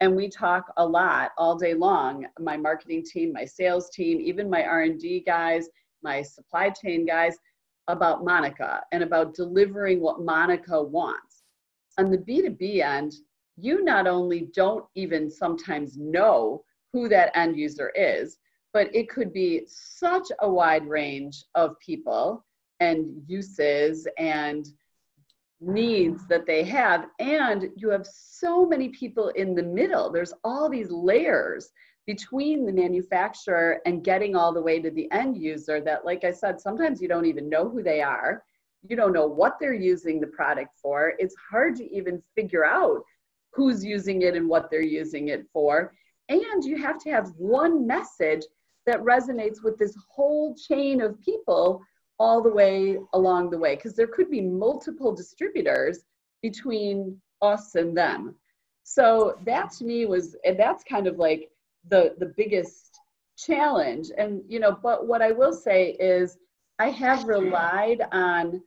And 0.00 0.14
we 0.14 0.28
talk 0.28 0.72
a 0.76 0.86
lot 0.86 1.32
all 1.38 1.56
day 1.56 1.74
long. 1.74 2.26
My 2.38 2.56
marketing 2.56 3.04
team, 3.04 3.32
my 3.32 3.44
sales 3.44 3.88
team, 3.90 4.20
even 4.20 4.50
my 4.50 4.62
R&D 4.62 5.24
guys, 5.26 5.68
my 6.02 6.22
supply 6.22 6.70
chain 6.70 7.06
guys, 7.06 7.38
about 7.88 8.24
Monica 8.24 8.82
and 8.92 9.02
about 9.02 9.34
delivering 9.34 10.00
what 10.00 10.20
Monica 10.20 10.82
wants. 10.82 11.44
On 11.98 12.10
the 12.10 12.18
B2B 12.18 12.82
end, 12.82 13.14
you 13.56 13.82
not 13.82 14.06
only 14.06 14.50
don't 14.52 14.84
even 14.94 15.30
sometimes 15.30 15.96
know 15.96 16.62
who 16.92 17.08
that 17.08 17.34
end 17.36 17.56
user 17.56 17.90
is, 17.90 18.38
but 18.72 18.94
it 18.94 19.08
could 19.08 19.32
be 19.32 19.62
such 19.66 20.28
a 20.40 20.50
wide 20.50 20.86
range 20.86 21.44
of 21.54 21.78
people 21.80 22.44
and 22.80 23.22
uses 23.26 24.06
and 24.18 24.66
needs 25.60 26.26
that 26.28 26.46
they 26.46 26.64
have. 26.64 27.06
And 27.18 27.70
you 27.76 27.90
have 27.90 28.06
so 28.06 28.66
many 28.66 28.88
people 28.90 29.28
in 29.30 29.54
the 29.54 29.62
middle. 29.62 30.10
There's 30.10 30.34
all 30.44 30.68
these 30.68 30.90
layers 30.90 31.70
between 32.06 32.64
the 32.64 32.72
manufacturer 32.72 33.80
and 33.84 34.04
getting 34.04 34.36
all 34.36 34.52
the 34.52 34.62
way 34.62 34.80
to 34.80 34.90
the 34.90 35.10
end 35.10 35.36
user 35.36 35.80
that, 35.80 36.04
like 36.04 36.24
I 36.24 36.30
said, 36.30 36.60
sometimes 36.60 37.02
you 37.02 37.08
don't 37.08 37.26
even 37.26 37.48
know 37.48 37.68
who 37.68 37.82
they 37.82 38.00
are. 38.00 38.44
You 38.88 38.96
don't 38.96 39.12
know 39.12 39.26
what 39.26 39.56
they're 39.58 39.74
using 39.74 40.20
the 40.20 40.28
product 40.28 40.70
for. 40.80 41.14
It's 41.18 41.34
hard 41.50 41.74
to 41.76 41.92
even 41.92 42.22
figure 42.36 42.64
out 42.64 43.02
who's 43.52 43.84
using 43.84 44.22
it 44.22 44.36
and 44.36 44.48
what 44.48 44.70
they're 44.70 44.82
using 44.82 45.28
it 45.28 45.46
for. 45.52 45.92
And 46.28 46.62
you 46.64 46.76
have 46.76 46.98
to 47.02 47.10
have 47.10 47.32
one 47.38 47.86
message 47.86 48.44
that 48.84 49.02
resonates 49.02 49.64
with 49.64 49.78
this 49.78 49.96
whole 50.08 50.54
chain 50.54 51.00
of 51.00 51.20
people 51.20 51.82
all 52.18 52.42
the 52.42 52.50
way 52.50 52.98
along 53.12 53.50
the 53.50 53.58
way. 53.58 53.76
Because 53.76 53.94
there 53.94 54.06
could 54.06 54.30
be 54.30 54.40
multiple 54.40 55.14
distributors 55.14 56.00
between 56.42 57.20
us 57.42 57.74
and 57.74 57.96
them. 57.96 58.34
So 58.84 59.38
that 59.44 59.72
to 59.72 59.84
me 59.84 60.06
was, 60.06 60.36
and 60.44 60.58
that's 60.58 60.84
kind 60.84 61.06
of 61.06 61.18
like 61.18 61.50
the 61.88 62.14
the 62.18 62.32
biggest 62.36 63.00
challenge 63.36 64.10
and 64.16 64.42
you 64.48 64.58
know 64.58 64.76
but 64.82 65.06
what 65.06 65.20
i 65.20 65.30
will 65.30 65.52
say 65.52 65.90
is 66.00 66.38
i 66.78 66.88
have 66.88 67.24
relied 67.24 68.02
on 68.12 68.62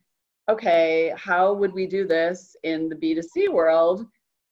okay 0.47 1.11
how 1.17 1.53
would 1.53 1.73
we 1.73 1.87
do 1.87 2.05
this 2.05 2.55
in 2.63 2.87
the 2.87 2.95
b2c 2.95 3.51
world 3.51 4.05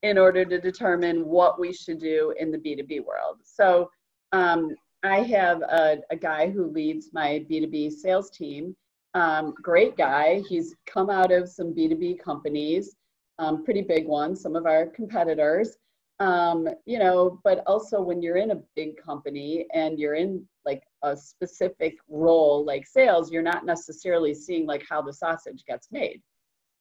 in 0.04 0.18
order 0.18 0.44
to 0.44 0.60
determine 0.60 1.26
what 1.26 1.60
we 1.60 1.72
should 1.72 2.00
do 2.00 2.34
in 2.40 2.52
the 2.52 2.58
b2b 2.58 3.06
world 3.06 3.38
so 3.44 3.90
um, 4.32 4.76
i 5.04 5.22
have 5.22 5.62
a, 5.62 6.00
a, 6.10 6.16
guy 6.16 6.50
who 6.50 6.66
leads 6.66 7.14
my 7.14 7.46
b2b 7.50 7.92
sales 7.92 8.32
team 8.32 8.76
um, 9.18 9.54
great 9.62 9.96
guy 9.98 10.42
he's 10.48 10.76
come 10.86 11.10
out 11.10 11.32
of 11.32 11.50
some 11.50 11.74
b2b 11.74 12.20
companies 12.20 12.96
um, 13.40 13.64
pretty 13.64 13.82
big 13.82 14.06
ones 14.08 14.42
some 14.42 14.56
of 14.56 14.66
our 14.66 14.88
competitors 14.88 15.78
um, 16.20 16.68
you 16.86 16.98
know, 16.98 17.40
but 17.44 17.64
also 17.68 18.02
when 18.02 18.22
you're 18.22 18.38
in 18.38 18.52
a 18.52 18.62
big 18.76 18.98
company 18.98 19.68
and 19.74 20.00
you're 20.00 20.16
in 20.16 20.48
like 20.66 20.84
a 21.04 21.16
specific 21.16 21.98
role 22.10 22.66
like 22.66 22.88
sales, 22.88 23.32
you're 23.32 23.44
not 23.44 23.66
necessarily 23.66 24.34
seeing 24.34 24.66
like 24.66 24.84
how 24.90 25.02
the 25.02 25.14
sausage 25.14 25.64
gets 25.68 25.90
made. 25.92 26.22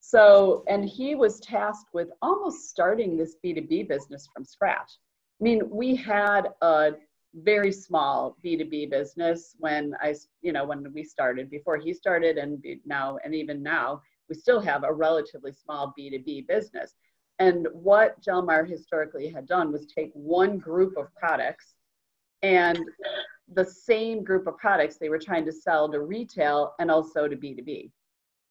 So, 0.01 0.64
and 0.68 0.84
he 0.89 1.14
was 1.14 1.41
tasked 1.41 1.93
with 1.93 2.09
almost 2.22 2.70
starting 2.70 3.16
this 3.16 3.37
B2B 3.45 3.89
business 3.89 4.28
from 4.32 4.45
scratch. 4.45 4.91
I 5.41 5.45
mean, 5.45 5.68
we 5.68 5.95
had 5.95 6.49
a 6.62 6.93
very 7.43 7.72
small 7.72 8.37
B2B 8.45 8.91
business 8.91 9.55
when 9.59 9.95
I, 10.01 10.14
you 10.43 10.53
know, 10.53 10.64
when 10.64 10.93
we 10.93 11.05
started, 11.05 11.51
before 11.51 11.76
he 11.76 11.93
started, 11.93 12.39
and 12.39 12.64
now, 12.84 13.18
and 13.24 13.34
even 13.34 13.62
now, 13.62 14.03
we 14.28 14.34
still 14.34 14.61
have 14.61 14.84
a 14.84 14.93
relatively 14.93 15.53
small 15.53 15.95
B2B 15.99 16.47
business. 16.47 16.95
And 17.39 17.68
what 17.72 18.20
Jelmar 18.22 18.68
historically 18.68 19.28
had 19.28 19.47
done 19.47 19.70
was 19.70 19.87
take 19.87 20.11
one 20.14 20.59
group 20.59 20.97
of 20.97 21.14
products 21.14 21.74
and 22.43 22.78
the 23.53 23.64
same 23.64 24.24
group 24.24 24.47
of 24.47 24.57
products 24.57 24.97
they 24.97 25.09
were 25.09 25.18
trying 25.18 25.45
to 25.45 25.53
sell 25.53 25.91
to 25.91 26.01
retail 26.01 26.74
and 26.78 26.91
also 26.91 27.28
to 27.28 27.37
B2B. 27.37 27.91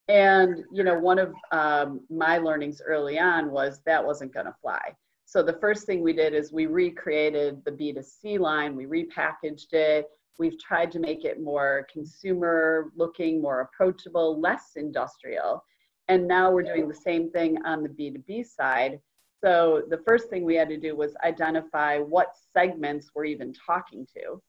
And, 0.07 0.63
you 0.71 0.83
know, 0.83 0.99
one 0.99 1.17
of 1.17 1.33
um, 1.51 2.01
my 2.09 2.37
learnings 2.37 2.81
early 2.85 3.17
on 3.17 3.49
was 3.49 3.81
that 3.85 4.05
wasn't 4.05 4.33
going 4.33 4.45
to 4.45 4.55
fly. 4.61 4.95
So 5.25 5.41
the 5.41 5.57
first 5.59 5.85
thing 5.85 6.01
we 6.01 6.13
did 6.13 6.33
is 6.33 6.53
we 6.53 6.67
recreated 6.67 7.63
the 7.65 7.71
B2C 7.71 8.39
line, 8.39 8.75
we 8.75 8.85
repackaged 8.85 9.73
it. 9.73 10.07
We've 10.37 10.59
tried 10.59 10.91
to 10.91 10.99
make 10.99 11.23
it 11.23 11.41
more 11.41 11.87
consumer 11.91 12.91
looking, 12.95 13.41
more 13.41 13.61
approachable, 13.61 14.39
less 14.39 14.71
industrial. 14.75 15.63
And 16.07 16.27
now 16.27 16.51
we're 16.51 16.63
doing 16.63 16.87
the 16.87 16.93
same 16.93 17.31
thing 17.31 17.57
on 17.65 17.81
the 17.81 17.89
B2B 17.89 18.45
side. 18.45 18.99
So 19.43 19.83
the 19.89 20.01
first 20.05 20.29
thing 20.29 20.43
we 20.43 20.55
had 20.55 20.69
to 20.69 20.77
do 20.77 20.95
was 20.95 21.15
identify 21.23 21.99
what 21.99 22.35
segments 22.53 23.11
we're 23.15 23.25
even 23.25 23.53
talking 23.53 24.05
to. 24.15 24.41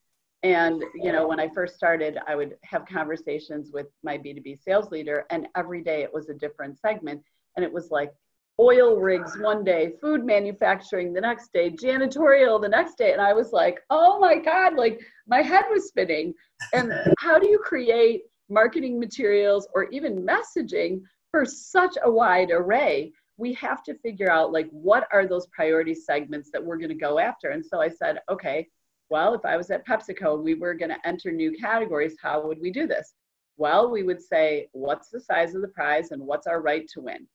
And 0.42 0.84
you 0.94 1.12
know, 1.12 1.26
when 1.26 1.40
I 1.40 1.48
first 1.48 1.76
started, 1.76 2.18
I 2.26 2.34
would 2.36 2.56
have 2.62 2.84
conversations 2.86 3.70
with 3.72 3.86
my 4.02 4.18
B2B 4.18 4.62
sales 4.62 4.90
leader, 4.90 5.24
and 5.30 5.48
every 5.56 5.82
day 5.82 6.02
it 6.02 6.12
was 6.12 6.28
a 6.28 6.34
different 6.34 6.78
segment. 6.78 7.22
And 7.56 7.64
it 7.64 7.72
was 7.72 7.90
like 7.90 8.12
oil 8.58 8.96
rigs 8.96 9.36
one 9.38 9.64
day, 9.64 9.92
food 10.00 10.24
manufacturing 10.24 11.12
the 11.12 11.20
next 11.20 11.52
day, 11.52 11.70
janitorial 11.70 12.60
the 12.60 12.68
next 12.68 12.96
day. 12.96 13.12
And 13.12 13.20
I 13.20 13.32
was 13.32 13.52
like, 13.52 13.80
oh 13.90 14.18
my 14.18 14.38
God, 14.38 14.74
like 14.74 15.00
my 15.26 15.42
head 15.42 15.64
was 15.70 15.88
spinning. 15.88 16.32
And 16.72 16.92
how 17.18 17.38
do 17.38 17.48
you 17.48 17.58
create 17.58 18.22
marketing 18.48 18.98
materials 18.98 19.68
or 19.74 19.84
even 19.90 20.26
messaging 20.26 21.00
for 21.30 21.44
such 21.44 21.96
a 22.02 22.10
wide 22.10 22.50
array, 22.50 23.12
we 23.36 23.52
have 23.54 23.82
to 23.82 23.94
figure 23.98 24.30
out 24.30 24.52
like 24.52 24.68
what 24.70 25.06
are 25.12 25.26
those 25.26 25.46
priority 25.48 25.94
segments 25.94 26.50
that 26.52 26.64
we're 26.64 26.78
going 26.78 26.88
to 26.88 26.94
go 26.94 27.18
after. 27.18 27.50
And 27.50 27.64
so 27.64 27.80
I 27.80 27.88
said, 27.88 28.20
okay, 28.30 28.68
well, 29.10 29.34
if 29.34 29.44
I 29.44 29.56
was 29.56 29.70
at 29.70 29.86
PepsiCo, 29.86 30.42
we 30.42 30.54
were 30.54 30.74
going 30.74 30.90
to 30.90 31.06
enter 31.06 31.30
new 31.30 31.52
categories. 31.52 32.16
How 32.22 32.46
would 32.46 32.58
we 32.60 32.70
do 32.70 32.86
this? 32.86 33.14
Well, 33.58 33.90
we 33.90 34.02
would 34.02 34.22
say, 34.22 34.68
what's 34.72 35.10
the 35.10 35.20
size 35.20 35.54
of 35.54 35.62
the 35.62 35.68
prize 35.68 36.10
and 36.10 36.22
what's 36.22 36.46
our 36.46 36.60
right 36.60 36.88
to 36.88 37.00
win? 37.00 37.26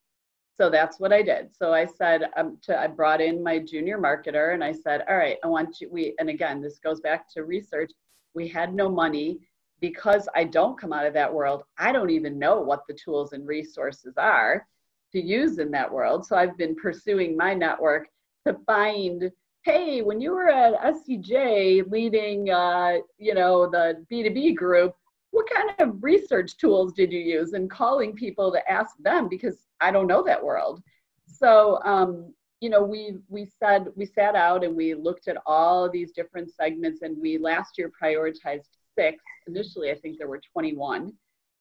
So 0.61 0.69
that's 0.69 0.99
what 0.99 1.11
I 1.11 1.23
did. 1.23 1.49
So 1.57 1.73
I 1.73 1.87
said, 1.87 2.25
um, 2.37 2.59
to, 2.61 2.79
I 2.79 2.85
brought 2.85 3.19
in 3.19 3.41
my 3.41 3.57
junior 3.57 3.97
marketer 3.97 4.53
and 4.53 4.63
I 4.63 4.71
said, 4.71 5.03
all 5.09 5.17
right, 5.17 5.37
I 5.43 5.47
want 5.47 5.81
you, 5.81 5.89
we, 5.91 6.13
and 6.19 6.29
again, 6.29 6.61
this 6.61 6.77
goes 6.77 7.01
back 7.01 7.27
to 7.33 7.45
research. 7.45 7.89
We 8.35 8.47
had 8.47 8.75
no 8.75 8.87
money 8.87 9.39
because 9.79 10.29
I 10.35 10.43
don't 10.43 10.79
come 10.79 10.93
out 10.93 11.07
of 11.07 11.15
that 11.15 11.33
world, 11.33 11.63
I 11.79 11.91
don't 11.91 12.11
even 12.11 12.37
know 12.37 12.61
what 12.61 12.83
the 12.87 12.93
tools 12.93 13.33
and 13.33 13.47
resources 13.47 14.13
are 14.17 14.67
to 15.13 15.19
use 15.19 15.57
in 15.57 15.71
that 15.71 15.91
world. 15.91 16.27
So 16.27 16.35
I've 16.35 16.59
been 16.59 16.75
pursuing 16.75 17.35
my 17.35 17.55
network 17.55 18.07
to 18.45 18.55
find, 18.67 19.31
hey, 19.63 20.03
when 20.03 20.21
you 20.21 20.31
were 20.31 20.49
at 20.49 20.79
SCJ 20.93 21.89
leading, 21.89 22.51
uh, 22.51 22.97
you 23.17 23.33
know, 23.33 23.67
the 23.67 24.05
B2B 24.11 24.57
group, 24.57 24.93
what 25.31 25.49
kind 25.49 25.71
of 25.79 26.03
research 26.03 26.57
tools 26.57 26.93
did 26.93 27.11
you 27.11 27.19
use? 27.19 27.53
And 27.53 27.69
calling 27.69 28.13
people 28.13 28.51
to 28.51 28.71
ask 28.71 28.95
them 28.99 29.27
because 29.27 29.65
I 29.79 29.91
don't 29.91 30.07
know 30.07 30.23
that 30.23 30.43
world. 30.43 30.81
So, 31.25 31.79
um, 31.83 32.33
you 32.59 32.69
know, 32.69 32.83
we 32.83 33.17
we 33.27 33.49
said 33.59 33.87
we 33.95 34.05
sat 34.05 34.35
out 34.35 34.63
and 34.63 34.75
we 34.75 34.93
looked 34.93 35.27
at 35.27 35.37
all 35.45 35.85
of 35.85 35.91
these 35.91 36.11
different 36.11 36.51
segments, 36.53 37.01
and 37.01 37.19
we 37.19 37.37
last 37.37 37.77
year 37.77 37.89
prioritized 37.89 38.67
six. 38.95 39.23
Initially, 39.47 39.89
I 39.89 39.95
think 39.95 40.17
there 40.17 40.27
were 40.27 40.41
21, 40.53 41.11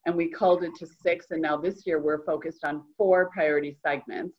and 0.05 0.15
we 0.15 0.29
called 0.29 0.63
it 0.63 0.75
to 0.77 0.87
six. 0.87 1.27
And 1.31 1.41
now 1.41 1.57
this 1.57 1.87
year, 1.87 2.01
we're 2.01 2.25
focused 2.25 2.65
on 2.65 2.85
four 2.99 3.31
priority 3.31 3.79
segments. 3.83 4.37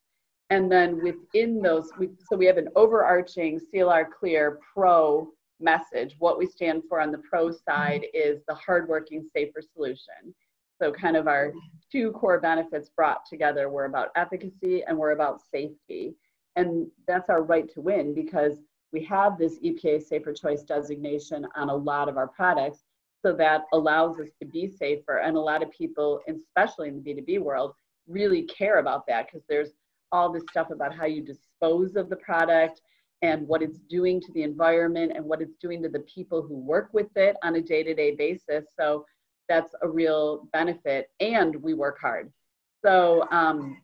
And 0.51 0.69
then 0.69 1.01
within 1.01 1.61
those, 1.61 1.89
we, 1.97 2.09
so 2.29 2.35
we 2.35 2.45
have 2.45 2.57
an 2.57 2.67
overarching 2.75 3.59
CLR 3.73 4.05
Clear 4.11 4.59
Pro 4.73 5.31
message. 5.61 6.15
What 6.19 6.37
we 6.37 6.45
stand 6.45 6.83
for 6.87 6.99
on 6.99 7.11
the 7.11 7.19
pro 7.19 7.51
side 7.51 8.05
is 8.13 8.41
the 8.47 8.55
hardworking, 8.55 9.27
safer 9.33 9.61
solution. 9.61 10.33
So, 10.81 10.91
kind 10.91 11.15
of 11.15 11.27
our 11.27 11.53
two 11.91 12.11
core 12.11 12.39
benefits 12.39 12.89
brought 12.89 13.25
together 13.25 13.69
were 13.69 13.85
about 13.85 14.09
efficacy 14.15 14.83
and 14.87 14.97
we're 14.97 15.11
about 15.11 15.41
safety. 15.41 16.15
And 16.55 16.87
that's 17.07 17.29
our 17.29 17.43
right 17.43 17.71
to 17.73 17.81
win 17.81 18.13
because 18.13 18.57
we 18.91 19.03
have 19.05 19.37
this 19.37 19.59
EPA 19.59 20.03
Safer 20.03 20.33
Choice 20.33 20.63
designation 20.63 21.47
on 21.55 21.69
a 21.69 21.75
lot 21.75 22.09
of 22.09 22.17
our 22.17 22.27
products. 22.27 22.83
So 23.23 23.33
that 23.33 23.65
allows 23.73 24.19
us 24.19 24.29
to 24.39 24.45
be 24.45 24.67
safer. 24.67 25.17
And 25.17 25.37
a 25.37 25.39
lot 25.39 25.61
of 25.61 25.71
people, 25.71 26.21
especially 26.27 26.89
in 26.89 27.01
the 27.01 27.13
B2B 27.13 27.39
world, 27.39 27.73
really 28.07 28.43
care 28.43 28.79
about 28.79 29.05
that 29.07 29.27
because 29.27 29.45
there's 29.47 29.69
all 30.11 30.31
this 30.31 30.43
stuff 30.49 30.71
about 30.71 30.93
how 30.95 31.05
you 31.05 31.21
dispose 31.21 31.95
of 31.95 32.09
the 32.09 32.15
product 32.17 32.81
and 33.21 33.47
what 33.47 33.61
it's 33.61 33.79
doing 33.89 34.19
to 34.21 34.31
the 34.33 34.43
environment 34.43 35.11
and 35.15 35.23
what 35.23 35.41
it's 35.41 35.55
doing 35.61 35.81
to 35.83 35.89
the 35.89 35.99
people 36.01 36.41
who 36.41 36.55
work 36.55 36.89
with 36.93 37.15
it 37.15 37.35
on 37.43 37.55
a 37.55 37.61
day 37.61 37.83
to 37.83 37.93
day 37.93 38.15
basis. 38.15 38.65
So 38.79 39.05
that's 39.47 39.73
a 39.81 39.87
real 39.87 40.47
benefit. 40.53 41.09
And 41.19 41.55
we 41.61 41.73
work 41.73 41.99
hard. 41.99 42.31
So, 42.83 43.27
um, 43.31 43.77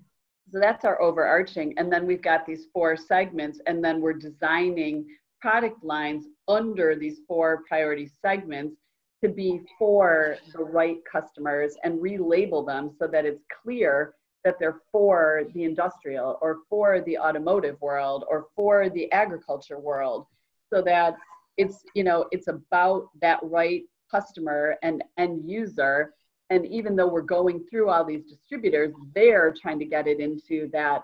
so 0.49 0.59
that's 0.59 0.85
our 0.85 1.01
overarching. 1.01 1.73
And 1.77 1.91
then 1.91 2.07
we've 2.07 2.21
got 2.21 2.45
these 2.45 2.67
four 2.73 2.95
segments, 2.95 3.59
and 3.67 3.83
then 3.83 4.01
we're 4.01 4.13
designing 4.13 5.05
product 5.41 5.83
lines 5.83 6.25
under 6.47 6.95
these 6.95 7.19
four 7.27 7.63
priority 7.67 8.09
segments 8.21 8.77
to 9.23 9.29
be 9.29 9.61
for 9.77 10.37
the 10.53 10.63
right 10.63 10.97
customers 11.11 11.75
and 11.83 11.99
relabel 11.99 12.65
them 12.65 12.91
so 12.97 13.07
that 13.07 13.25
it's 13.25 13.41
clear 13.63 14.13
that 14.43 14.59
they're 14.59 14.81
for 14.91 15.43
the 15.53 15.63
industrial 15.63 16.37
or 16.41 16.59
for 16.69 17.01
the 17.01 17.17
automotive 17.17 17.79
world 17.81 18.25
or 18.29 18.47
for 18.55 18.89
the 18.89 19.11
agriculture 19.11 19.79
world. 19.79 20.25
So 20.73 20.81
that 20.83 21.15
it's 21.57 21.83
you 21.95 22.03
know 22.03 22.27
it's 22.31 22.47
about 22.47 23.09
that 23.21 23.39
right 23.41 23.83
customer 24.09 24.77
and 24.83 25.03
end 25.17 25.49
user. 25.49 26.13
And 26.49 26.65
even 26.65 26.95
though 26.95 27.07
we're 27.07 27.21
going 27.21 27.65
through 27.69 27.89
all 27.89 28.05
these 28.05 28.23
distributors 28.23 28.93
they're 29.13 29.53
trying 29.59 29.79
to 29.79 29.85
get 29.85 30.07
it 30.07 30.19
into 30.19 30.69
that 30.71 31.03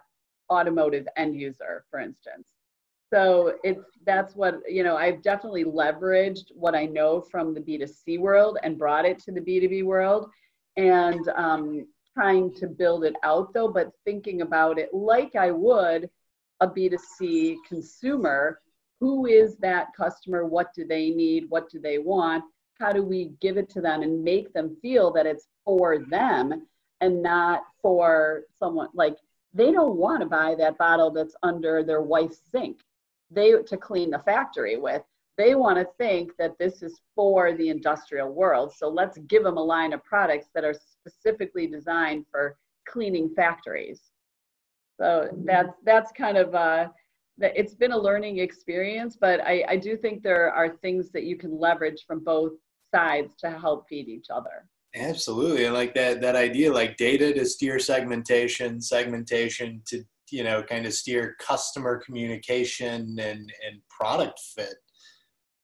automotive 0.50 1.08
end 1.18 1.36
user 1.36 1.86
for 1.90 2.00
instance. 2.00 2.50
So 3.14 3.58
it's 3.64 3.86
that's 4.06 4.36
what 4.36 4.56
you 4.68 4.84
know 4.84 4.98
i've 4.98 5.22
definitely 5.22 5.66
leveraged 5.66 6.46
what 6.56 6.74
i 6.76 6.86
know 6.86 7.22
from 7.22 7.54
the 7.54 7.60
b2c 7.62 8.20
world 8.20 8.58
and 8.64 8.78
brought 8.78 9.06
it 9.06 9.20
to 9.20 9.32
the 9.32 9.42
b2b 9.42 9.84
world. 9.84 10.30
And 10.78 11.28
um, 11.36 11.86
trying 12.14 12.54
to 12.54 12.68
build 12.68 13.04
it 13.04 13.16
out 13.24 13.54
though 13.54 13.68
but 13.68 13.92
thinking 14.06 14.42
about 14.42 14.78
it 14.78 14.94
like 14.94 15.36
i 15.36 15.52
would 15.52 16.10
a 16.62 16.68
b2c 16.68 17.56
consumer 17.68 18.60
who 19.04 19.26
is 19.26 19.58
that 19.58 19.94
customer? 19.98 20.46
What 20.46 20.74
do 20.74 20.86
they 20.88 21.10
need? 21.10 21.50
What 21.50 21.70
do 21.70 21.78
they 21.78 21.98
want? 21.98 22.46
How 22.80 22.94
do 22.94 23.04
we 23.04 23.34
give 23.42 23.58
it 23.58 23.70
to 23.72 23.82
them 23.82 24.02
and 24.02 24.24
make 24.24 24.54
them 24.54 24.78
feel 24.82 25.12
that 25.12 25.26
it's 25.26 25.50
for 25.66 25.98
them 26.00 26.66
and 27.02 27.22
not 27.22 27.64
for 27.82 28.44
someone? 28.60 28.88
Like 28.94 29.18
they 29.54 29.74
don't 29.74 29.98
want 29.98 30.22
to 30.22 30.26
buy 30.26 30.56
that 30.56 30.78
bottle 30.78 31.12
that's 31.12 31.36
under 31.44 31.84
their 31.84 32.02
wife's 32.02 32.40
sink 32.54 32.80
they 33.30 33.52
to 33.52 33.76
clean 33.76 34.12
the 34.12 34.20
factory 34.20 34.78
with 34.78 35.02
they 35.38 35.56
want 35.56 35.78
to 35.78 35.88
think 35.98 36.32
that 36.38 36.58
this 36.60 36.84
is 36.84 37.02
for 37.16 37.54
the 37.54 37.70
industrial 37.70 38.32
world. 38.32 38.74
So 38.76 38.88
let's 38.88 39.18
give 39.20 39.44
them 39.44 39.58
a 39.58 39.64
line 39.64 39.94
of 39.94 40.04
products 40.04 40.48
that 40.54 40.64
are 40.64 40.76
specifically 40.76 41.68
designed 41.68 42.26
for 42.30 42.58
cleaning 42.88 43.34
factories. 43.36 44.02
So 45.00 45.30
that's 45.46 45.74
that's 45.84 46.12
kind 46.12 46.38
of 46.38 46.54
uh 46.54 46.88
it's 47.40 47.74
been 47.74 47.94
a 47.94 47.98
learning 47.98 48.38
experience 48.38 49.18
but 49.20 49.42
I, 49.42 49.66
I 49.68 49.76
do 49.78 49.98
think 49.98 50.22
there 50.22 50.52
are 50.52 50.70
things 50.70 51.10
that 51.14 51.24
you 51.24 51.36
can 51.36 51.60
leverage 51.60 52.04
from 52.06 52.24
both 52.24 52.52
sides 52.94 53.34
to 53.40 53.50
help 53.50 53.88
feed 53.90 54.08
each 54.08 54.28
other. 54.30 54.68
Absolutely. 54.96 55.66
And 55.66 55.74
like 55.74 55.96
that 55.96 56.22
that 56.22 56.36
idea 56.36 56.72
like 56.72 56.98
data 56.98 57.34
to 57.34 57.46
steer 57.46 57.80
segmentation 57.80 58.80
segmentation 58.80 59.82
to 59.88 60.04
you 60.30 60.44
know 60.44 60.62
kind 60.62 60.86
of 60.86 60.94
steer 60.94 61.36
customer 61.40 62.02
communication 62.06 63.18
and 63.20 63.52
and 63.66 63.82
product 63.90 64.40
fit 64.56 64.76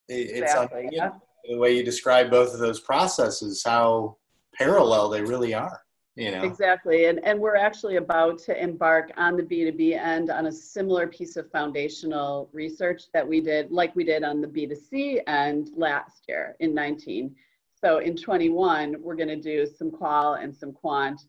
it's 0.10 0.32
exactly, 0.32 0.89
yeah. 0.91 1.12
the 1.49 1.57
way 1.57 1.76
you 1.76 1.84
describe 1.84 2.30
both 2.30 2.53
of 2.53 2.60
those 2.60 2.80
processes 2.80 3.64
how 3.66 4.16
parallel 4.55 5.10
they 5.10 5.22
really 5.22 5.53
are 5.53 5.82
you 6.16 6.32
know 6.32 6.43
exactly 6.43 7.05
and 7.05 7.24
and 7.24 7.39
we're 7.39 7.55
actually 7.55 7.95
about 7.95 8.38
to 8.38 8.62
embark 8.62 9.12
on 9.18 9.38
the 9.38 9.43
b2b 9.43 9.97
end 9.97 10.30
on 10.30 10.47
a 10.47 10.51
similar 10.51 11.07
piece 11.07 11.38
of 11.38 11.49
foundational 11.51 12.49
research 12.51 13.03
that 13.14 13.28
we 13.28 13.39
did 13.39 13.72
like 13.72 13.95
we 13.95 14.03
did 14.03 14.24
on 14.24 14.41
the 14.41 14.47
b2c 14.47 15.22
end 15.28 15.70
last 15.76 16.24
year 16.28 16.55
in 16.60 16.74
19 16.74 17.34
so 17.74 17.99
in 17.99 18.18
21 18.18 18.95
we're 18.99 19.16
going 19.16 19.30
to 19.30 19.39
do 19.39 19.66
some 19.66 19.91
qual 19.91 20.34
and 20.34 20.53
some 20.53 20.74
quant 20.74 21.22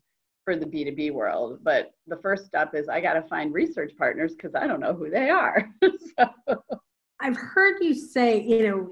for 0.43 0.55
the 0.55 0.65
B2B 0.65 1.11
world. 1.11 1.59
But 1.61 1.93
the 2.07 2.17
first 2.17 2.45
step 2.45 2.73
is 2.73 2.89
I 2.89 3.01
got 3.01 3.13
to 3.13 3.21
find 3.23 3.53
research 3.53 3.93
partners 3.97 4.33
because 4.33 4.55
I 4.55 4.67
don't 4.67 4.79
know 4.79 4.93
who 4.93 5.09
they 5.09 5.29
are. 5.29 5.69
so. 6.17 6.63
I've 7.21 7.37
heard 7.37 7.75
you 7.81 7.93
say, 7.93 8.41
you 8.41 8.67
know, 8.67 8.89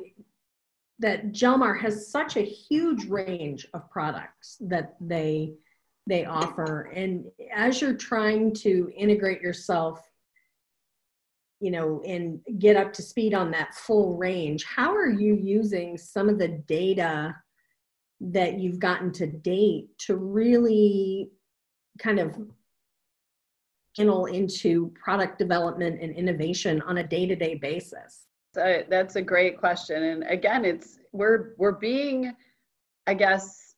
that 1.00 1.32
Jelmar 1.32 1.80
has 1.80 2.12
such 2.12 2.38
a 2.38 2.42
huge 2.42 3.06
range 3.06 3.68
of 3.74 3.90
products 3.90 4.58
that 4.62 4.96
they 5.02 5.54
they 6.08 6.26
offer. 6.26 6.92
And 6.96 7.26
as 7.54 7.82
you're 7.82 7.94
trying 7.94 8.54
to 8.56 8.92
integrate 8.96 9.42
yourself 9.42 10.10
you 11.60 11.72
know 11.72 12.02
and 12.06 12.40
get 12.58 12.78
up 12.78 12.94
to 12.94 13.02
speed 13.02 13.34
on 13.34 13.52
that 13.52 13.76
full 13.76 14.18
range 14.18 14.64
how 14.64 14.96
are 14.96 15.10
you 15.10 15.36
using 15.36 15.98
some 15.98 16.30
of 16.30 16.40
the 16.40 16.48
data 16.48 17.36
that 18.22 18.60
you've 18.60 18.80
gotten 18.80 19.12
to 19.12 19.28
date 19.28 19.90
to 19.98 20.16
really 20.16 21.30
kind 22.00 22.20
of 22.20 22.38
funnel 24.00 24.26
into 24.26 24.92
product 25.02 25.38
development 25.38 26.02
and 26.02 26.16
innovation 26.16 26.82
on 26.84 27.00
a 27.00 27.08
day-to-day 27.08 27.56
basis? 27.56 28.28
So 28.54 28.84
that's 28.90 29.16
a 29.16 29.22
great 29.22 29.60
question. 29.60 30.04
And 30.04 30.24
again, 30.24 30.66
it's 30.66 31.00
we're 31.12 31.54
we're 31.58 31.74
being, 31.74 32.34
I 33.06 33.14
guess, 33.14 33.76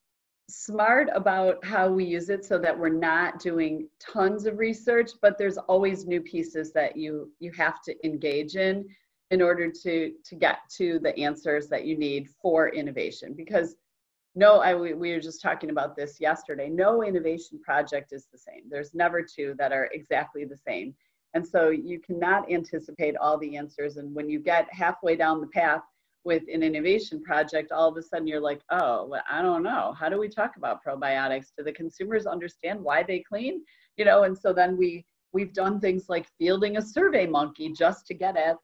smart 0.48 1.10
about 1.14 1.64
how 1.66 1.90
we 1.90 2.06
use 2.06 2.30
it 2.30 2.46
so 2.46 2.58
that 2.60 2.78
we're 2.78 2.90
not 2.90 3.40
doing 3.40 3.88
tons 4.00 4.46
of 4.46 4.60
research, 4.60 5.12
but 5.22 5.38
there's 5.38 5.58
always 5.58 6.06
new 6.06 6.22
pieces 6.22 6.72
that 6.74 6.96
you 6.96 7.32
you 7.40 7.52
have 7.54 7.82
to 7.84 8.06
engage 8.06 8.56
in 8.56 8.86
in 9.32 9.42
order 9.42 9.70
to 9.84 10.14
to 10.24 10.36
get 10.36 10.60
to 10.78 11.00
the 11.00 11.18
answers 11.18 11.68
that 11.68 11.86
you 11.86 11.98
need 11.98 12.30
for 12.42 12.70
innovation 12.70 13.34
because 13.34 13.76
no 14.36 14.60
I, 14.60 14.76
we, 14.76 14.94
we 14.94 15.12
were 15.12 15.20
just 15.20 15.42
talking 15.42 15.70
about 15.70 15.96
this 15.96 16.20
yesterday. 16.20 16.70
No 16.70 17.04
innovation 17.04 17.60
project 17.64 18.14
is 18.14 18.28
the 18.32 18.38
same. 18.38 18.64
There's 18.70 18.94
never 18.94 19.22
two 19.22 19.56
that 19.58 19.72
are 19.72 19.90
exactly 19.92 20.46
the 20.46 20.58
same. 20.58 20.94
And 21.34 21.46
so 21.48 21.70
you 21.70 22.00
cannot 22.00 22.52
anticipate 22.52 23.16
all 23.18 23.38
the 23.38 23.56
answers. 23.56 23.98
And 23.98 24.14
when 24.14 24.30
you 24.30 24.40
get 24.40 24.68
halfway 24.74 25.16
down 25.16 25.42
the 25.42 25.48
path 25.48 25.82
with 26.24 26.44
an 26.54 26.62
innovation 26.62 27.24
project 27.24 27.72
all 27.72 27.90
of 27.90 27.98
a 27.98 28.02
sudden 28.02 28.28
you're 28.28 28.40
like 28.40 28.62
oh 28.70 29.08
well, 29.08 29.24
i 29.30 29.42
don't 29.42 29.64
know. 29.64 29.94
How 30.00 30.10
do 30.10 30.20
we 30.20 30.30
talk 30.30 30.56
about 30.58 30.84
probiotics? 30.86 31.48
Do 31.58 31.64
the 31.64 31.72
consumers 31.72 32.26
understand 32.26 32.82
why 32.82 33.04
they 33.04 33.20
clean? 33.20 33.64
You 33.98 34.06
know 34.06 34.24
and 34.24 34.38
so 34.38 34.54
then 34.54 34.78
we 34.78 35.06
we've 35.34 35.54
done 35.54 35.80
things 35.80 36.06
like 36.10 36.28
fielding 36.38 36.78
a 36.78 36.82
survey 36.82 37.26
monkey 37.26 37.72
just 37.72 38.06
to 38.08 38.14
get 38.14 38.38
at 38.38 38.58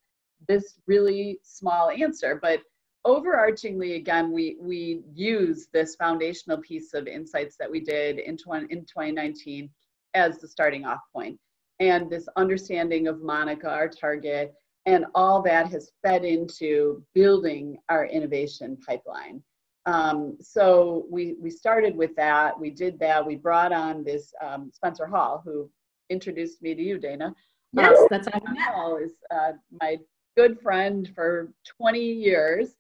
this 0.48 0.80
really 0.88 1.40
small 1.44 1.90
answer. 1.90 2.40
But 2.42 2.62
overarchingly, 3.06 3.96
again, 3.96 4.32
we, 4.32 4.58
we 4.60 5.02
use 5.14 5.68
this 5.74 5.96
foundational 5.96 6.58
piece 6.58 6.94
of 6.94 7.08
insights 7.08 7.56
that 7.58 7.70
we 7.70 7.80
did 7.80 8.20
in, 8.20 8.38
20, 8.38 8.72
in 8.72 8.82
2019 8.82 9.70
as 10.14 10.40
the 10.40 10.48
starting 10.48 10.86
off. 10.86 11.00
And 11.80 12.10
this 12.10 12.28
understanding 12.36 13.08
of 13.08 13.22
Monica, 13.22 13.70
our 13.70 13.88
target, 13.88 14.54
and 14.86 15.06
all 15.14 15.42
that 15.44 15.68
has 15.72 15.92
fed 16.04 16.26
into 16.26 17.04
building 17.14 17.78
our 17.90 18.06
innovation 18.06 18.78
pipeline. 18.88 19.44
Um, 19.86 20.38
so 20.42 21.06
we, 21.10 21.36
we 21.40 21.50
started 21.50 21.96
with 21.96 22.16
that. 22.16 22.60
We 22.60 22.72
did 22.72 23.00
that. 23.00 23.26
We 23.26 23.36
brought 23.36 23.72
on 23.72 24.04
this 24.04 24.34
um, 24.42 24.72
Spencer 24.74 25.06
Hall, 25.06 25.42
who 25.46 25.70
introduced 26.10 26.62
me 26.62 26.74
to 26.74 26.82
you, 26.82 26.98
Dana. 26.98 27.34
Yes, 27.74 27.98
um, 27.98 28.08
that's 28.10 28.28
how 28.28 28.42
Hall 28.72 28.98
is 28.98 29.14
uh, 29.30 29.54
my 29.82 29.98
good 30.36 30.60
friend 30.60 31.10
for 31.16 31.52
20 31.80 32.00
years 32.00 32.76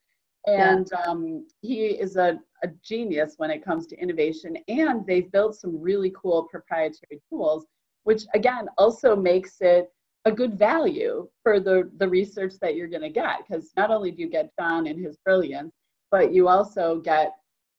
and 0.46 0.92
um, 1.06 1.46
he 1.62 1.88
is 1.88 2.16
a, 2.16 2.40
a 2.64 2.68
genius 2.84 3.34
when 3.38 3.52
it 3.52 3.64
comes 3.64 3.88
to 3.88 4.00
innovation 4.00 4.58
and 4.68 5.06
they've 5.06 5.32
built 5.32 5.56
some 5.56 5.80
really 5.82 6.14
cool 6.16 6.44
proprietary 6.44 7.22
tools 7.30 7.66
which 8.04 8.24
again 8.34 8.68
also 8.78 9.16
makes 9.16 9.58
it 9.62 9.92
a 10.26 10.32
good 10.32 10.58
value 10.58 11.28
for 11.44 11.60
the 11.60 11.90
the 11.98 12.08
research 12.08 12.54
that 12.62 12.76
you're 12.76 12.88
going 12.88 13.02
to 13.02 13.10
get 13.10 13.40
because 13.48 13.72
not 13.76 13.92
only 13.92 14.12
do 14.12 14.22
you 14.22 14.30
get 14.30 14.52
john 14.60 14.88
and 14.88 15.00
his 15.00 15.18
brilliance 15.26 15.74
but 16.12 16.34
you 16.34 16.48
also 16.48 17.00
get 17.00 17.34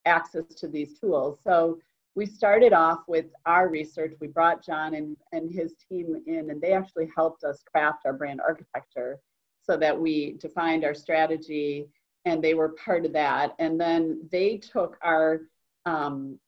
access 0.06 0.54
to 0.56 0.68
these 0.68 0.98
tools. 0.98 1.38
So 1.42 1.78
we 2.14 2.26
started 2.26 2.72
off 2.72 3.00
with 3.06 3.26
our 3.46 3.68
research. 3.68 4.14
We 4.20 4.28
brought 4.28 4.64
john 4.64 4.94
and, 4.94 5.16
and 5.32 5.52
his 5.52 5.74
team 5.88 6.20
in 6.26 6.50
and 6.50 6.60
they 6.60 6.72
actually 6.72 7.10
helped 7.14 7.44
us 7.44 7.62
craft 7.70 8.06
our 8.06 8.12
brand 8.12 8.40
architecture 8.40 9.20
so 9.62 9.76
that 9.76 9.98
we 9.98 10.32
defined 10.40 10.84
our 10.84 10.94
strategy 10.94 11.88
and 12.28 12.44
they 12.44 12.54
were 12.54 12.70
part 12.84 13.06
of 13.06 13.12
that. 13.14 13.54
And 13.58 13.80
then 13.80 14.28
they 14.30 14.58
took 14.58 14.98
our, 15.02 15.40
um, 15.86 16.38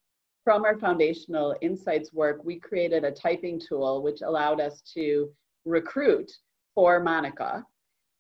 from 0.45 0.65
our 0.65 0.79
foundational 0.79 1.57
insights 1.63 2.13
work, 2.13 2.45
we 2.45 2.57
created 2.59 3.05
a 3.05 3.11
typing 3.11 3.59
tool 3.59 4.03
which 4.03 4.21
allowed 4.21 4.61
us 4.61 4.83
to 4.95 5.31
recruit 5.65 6.31
for 6.75 7.01
Monica. 7.01 7.65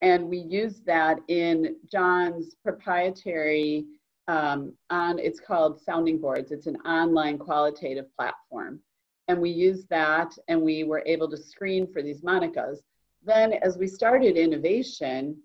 And 0.00 0.28
we 0.28 0.38
used 0.38 0.86
that 0.86 1.18
in 1.28 1.76
John's 1.92 2.54
proprietary, 2.62 3.84
um, 4.28 4.72
on 4.88 5.18
it's 5.18 5.40
called 5.40 5.82
Sounding 5.82 6.18
Boards. 6.18 6.52
It's 6.52 6.66
an 6.66 6.76
online 6.76 7.36
qualitative 7.36 8.06
platform. 8.16 8.80
And 9.28 9.38
we 9.38 9.50
used 9.50 9.88
that 9.90 10.32
and 10.48 10.62
we 10.62 10.84
were 10.84 11.02
able 11.04 11.28
to 11.30 11.36
screen 11.36 11.86
for 11.92 12.00
these 12.00 12.22
Monicas. 12.22 12.78
Then 13.22 13.52
as 13.52 13.76
we 13.76 13.86
started 13.86 14.36
innovation, 14.38 15.36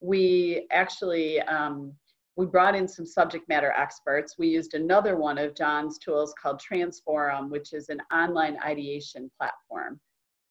we 0.00 0.66
actually 0.70 1.40
um, 1.42 1.92
we 2.36 2.46
brought 2.46 2.74
in 2.74 2.88
some 2.88 3.04
subject 3.04 3.48
matter 3.48 3.72
experts. 3.72 4.36
We 4.38 4.48
used 4.48 4.74
another 4.74 5.16
one 5.16 5.36
of 5.36 5.54
John's 5.54 5.98
tools 5.98 6.34
called 6.40 6.60
Transforum, 6.60 7.50
which 7.50 7.72
is 7.72 7.90
an 7.90 8.00
online 8.12 8.56
ideation 8.64 9.30
platform. 9.38 10.00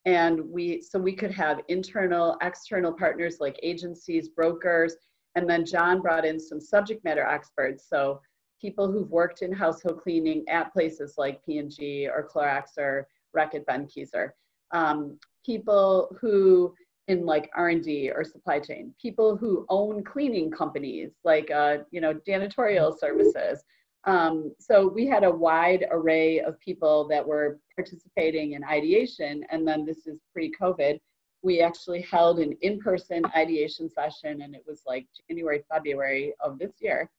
And 0.06 0.40
we, 0.42 0.82
so 0.82 1.00
we 1.00 1.14
could 1.14 1.32
have 1.32 1.62
internal, 1.68 2.38
external 2.42 2.94
partners 2.94 3.38
like 3.40 3.60
agencies, 3.64 4.30
brokers, 4.30 4.96
and 5.36 5.50
then 5.50 5.66
John 5.66 6.02
brought 6.02 6.26
in 6.26 6.40
some 6.40 6.62
subject 6.62 7.04
matter 7.04 7.24
experts. 7.26 7.88
So 7.90 8.22
people 8.62 8.92
who've 8.92 9.10
worked 9.10 9.42
in 9.42 9.52
household 9.52 10.02
cleaning 10.02 10.46
at 10.48 10.72
places 10.74 11.16
like 11.18 11.44
P&G 11.46 12.08
or 12.08 12.28
Clorox 12.28 12.78
or 12.78 13.08
Reckitt 13.36 13.66
Benckiser. 13.66 14.30
Um, 14.72 15.18
people 15.46 16.16
who 16.22 16.76
in 17.10 17.26
like 17.26 17.50
R&D 17.56 18.12
or 18.16 18.24
supply 18.24 18.60
chain, 18.60 18.94
people 19.02 19.36
who 19.36 19.66
own 19.68 20.04
cleaning 20.04 20.52
companies 20.52 21.14
like, 21.24 21.50
uh, 21.50 21.78
you 21.90 22.00
know, 22.00 22.14
janitorial 22.14 22.98
services. 22.98 23.64
Um, 24.06 24.54
so 24.60 24.88
we 24.88 25.08
had 25.08 25.24
a 25.24 25.30
wide 25.30 25.88
array 25.90 26.40
of 26.40 26.60
people 26.60 27.08
that 27.08 27.28
were 27.28 27.60
participating 27.76 28.54
in 28.54 28.64
ideation. 28.64 29.44
And 29.50 29.68
then 29.68 29.86
this 29.86 30.06
is 30.06 30.20
pre-COVID. 30.32 31.00
We 31.42 31.62
actually 31.62 32.04
held 32.04 32.40
an 32.40 32.56
in-person 32.62 33.24
ideation 33.36 33.90
session 33.90 34.44
and 34.44 34.54
it 34.54 34.64
was 34.68 34.84
like 34.86 35.08
January, 35.28 35.64
February 35.68 36.34
of 36.40 36.60
this 36.60 36.74
year, 36.80 37.10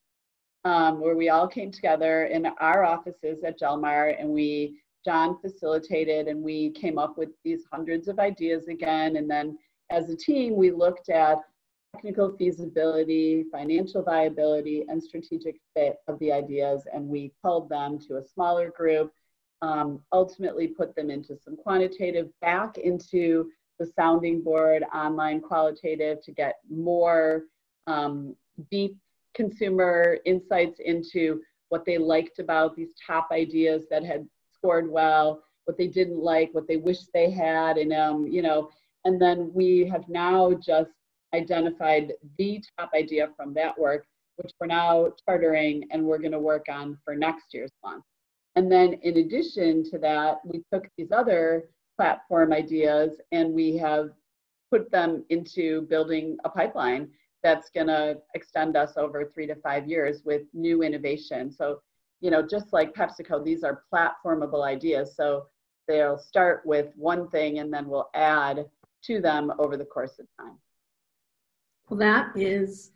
um, 0.64 1.00
where 1.00 1.16
we 1.16 1.30
all 1.30 1.48
came 1.48 1.72
together 1.72 2.26
in 2.26 2.46
our 2.60 2.84
offices 2.84 3.42
at 3.44 3.58
Jelmar, 3.58 4.14
and 4.20 4.28
we, 4.28 4.80
John 5.04 5.38
facilitated 5.40 6.28
and 6.28 6.42
we 6.42 6.70
came 6.70 6.98
up 6.98 7.18
with 7.18 7.30
these 7.42 7.64
hundreds 7.72 8.06
of 8.06 8.20
ideas 8.20 8.68
again. 8.68 9.16
And 9.16 9.28
then 9.28 9.58
as 9.90 10.08
a 10.08 10.16
team, 10.16 10.56
we 10.56 10.70
looked 10.70 11.08
at 11.08 11.38
technical 11.94 12.36
feasibility, 12.36 13.44
financial 13.50 14.02
viability, 14.02 14.84
and 14.88 15.02
strategic 15.02 15.56
fit 15.74 15.96
of 16.08 16.18
the 16.20 16.32
ideas, 16.32 16.86
and 16.92 17.06
we 17.06 17.32
pulled 17.42 17.68
them 17.68 17.98
to 17.98 18.16
a 18.16 18.24
smaller 18.24 18.70
group, 18.70 19.12
um, 19.62 20.00
ultimately 20.12 20.68
put 20.68 20.94
them 20.94 21.10
into 21.10 21.36
some 21.36 21.56
quantitative, 21.56 22.28
back 22.40 22.78
into 22.78 23.50
the 23.78 23.86
sounding 23.96 24.42
board, 24.42 24.84
online 24.94 25.40
qualitative, 25.40 26.22
to 26.22 26.32
get 26.32 26.56
more 26.70 27.44
um, 27.86 28.36
deep 28.70 28.96
consumer 29.34 30.18
insights 30.24 30.80
into 30.84 31.40
what 31.70 31.84
they 31.84 31.98
liked 31.98 32.38
about 32.38 32.76
these 32.76 32.92
top 33.06 33.28
ideas 33.32 33.84
that 33.90 34.04
had 34.04 34.26
scored 34.52 34.90
well, 34.90 35.42
what 35.64 35.76
they 35.76 35.86
didn't 35.86 36.18
like, 36.18 36.50
what 36.52 36.68
they 36.68 36.76
wished 36.76 37.08
they 37.12 37.30
had, 37.30 37.78
and 37.78 37.92
um, 37.92 38.26
you 38.26 38.42
know, 38.42 38.70
and 39.04 39.20
then 39.20 39.50
we 39.54 39.88
have 39.88 40.08
now 40.08 40.52
just 40.54 40.90
identified 41.34 42.12
the 42.38 42.62
top 42.78 42.90
idea 42.94 43.28
from 43.36 43.54
that 43.54 43.78
work, 43.78 44.06
which 44.36 44.52
we're 44.60 44.66
now 44.66 45.12
chartering 45.24 45.84
and 45.90 46.04
we're 46.04 46.18
going 46.18 46.32
to 46.32 46.38
work 46.38 46.66
on 46.70 46.98
for 47.04 47.14
next 47.14 47.54
year's 47.54 47.72
launch. 47.84 48.04
And 48.56 48.70
then 48.70 48.94
in 49.02 49.18
addition 49.18 49.88
to 49.90 49.98
that, 49.98 50.40
we 50.44 50.62
took 50.72 50.88
these 50.96 51.12
other 51.12 51.64
platform 51.96 52.52
ideas 52.52 53.20
and 53.32 53.52
we 53.52 53.76
have 53.76 54.10
put 54.70 54.90
them 54.90 55.24
into 55.30 55.82
building 55.82 56.36
a 56.44 56.48
pipeline 56.48 57.08
that's 57.42 57.70
going 57.70 57.86
to 57.86 58.18
extend 58.34 58.76
us 58.76 58.94
over 58.96 59.24
three 59.24 59.46
to 59.46 59.54
five 59.56 59.88
years 59.88 60.22
with 60.24 60.42
new 60.52 60.82
innovation. 60.82 61.50
So, 61.50 61.80
you 62.20 62.30
know, 62.30 62.42
just 62.46 62.72
like 62.72 62.94
PepsiCo, 62.94 63.44
these 63.44 63.64
are 63.64 63.84
platformable 63.92 64.64
ideas. 64.64 65.14
So 65.16 65.46
they'll 65.88 66.18
start 66.18 66.62
with 66.64 66.92
one 66.96 67.28
thing 67.28 67.58
and 67.60 67.72
then 67.72 67.88
we'll 67.88 68.10
add 68.14 68.66
to 69.04 69.20
them 69.20 69.52
over 69.58 69.76
the 69.76 69.84
course 69.84 70.18
of 70.18 70.26
time. 70.38 70.58
Well, 71.88 71.98
that 71.98 72.36
is, 72.36 72.92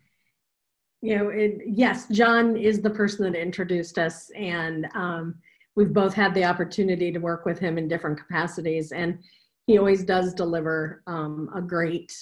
you 1.01 1.17
know, 1.17 1.29
it, 1.29 1.61
yes, 1.65 2.07
John 2.07 2.55
is 2.55 2.81
the 2.81 2.89
person 2.89 3.29
that 3.29 3.39
introduced 3.39 3.97
us, 3.97 4.31
and 4.35 4.87
um, 4.95 5.35
we've 5.75 5.93
both 5.93 6.13
had 6.13 6.33
the 6.33 6.45
opportunity 6.45 7.11
to 7.11 7.19
work 7.19 7.45
with 7.45 7.59
him 7.59 7.77
in 7.77 7.87
different 7.87 8.17
capacities, 8.17 8.91
and 8.91 9.19
he 9.67 9.77
always 9.77 10.03
does 10.03 10.33
deliver 10.33 11.03
um, 11.07 11.49
a 11.55 11.61
great 11.61 12.13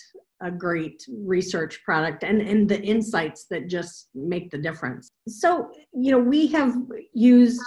a 0.41 0.51
great 0.51 1.05
research 1.09 1.81
product 1.85 2.23
and 2.23 2.41
and 2.41 2.67
the 2.67 2.81
insights 2.81 3.45
that 3.45 3.69
just 3.69 4.09
make 4.13 4.51
the 4.51 4.57
difference 4.57 5.07
so 5.27 5.71
you 5.93 6.11
know 6.11 6.19
we 6.19 6.47
have 6.47 6.75
used 7.13 7.61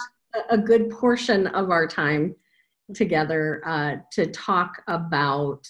a 0.49 0.57
good 0.57 0.89
portion 0.91 1.47
of 1.47 1.71
our 1.71 1.87
time 1.87 2.35
together 2.93 3.61
uh, 3.65 3.95
to 4.11 4.27
talk 4.27 4.83
about 4.87 5.67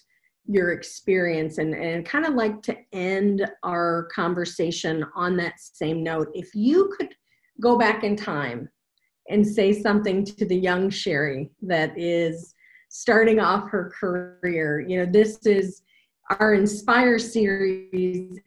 your 0.47 0.71
experience 0.71 1.57
and, 1.57 1.73
and 1.73 2.05
kind 2.05 2.25
of 2.25 2.33
like 2.33 2.61
to 2.63 2.75
end 2.93 3.49
our 3.63 4.07
conversation 4.13 5.05
on 5.15 5.35
that 5.37 5.59
same 5.59 6.03
note. 6.03 6.29
If 6.33 6.55
you 6.55 6.93
could 6.97 7.13
go 7.61 7.77
back 7.77 8.03
in 8.03 8.15
time 8.15 8.69
and 9.29 9.45
say 9.45 9.73
something 9.73 10.23
to 10.23 10.45
the 10.45 10.55
young 10.55 10.89
Sherry 10.89 11.51
that 11.61 11.97
is 11.97 12.53
starting 12.89 13.39
off 13.39 13.69
her 13.69 13.91
career, 13.99 14.79
you 14.79 14.97
know, 14.97 15.11
this 15.11 15.45
is 15.45 15.81
our 16.39 16.53
Inspire 16.53 17.19
series 17.19 18.39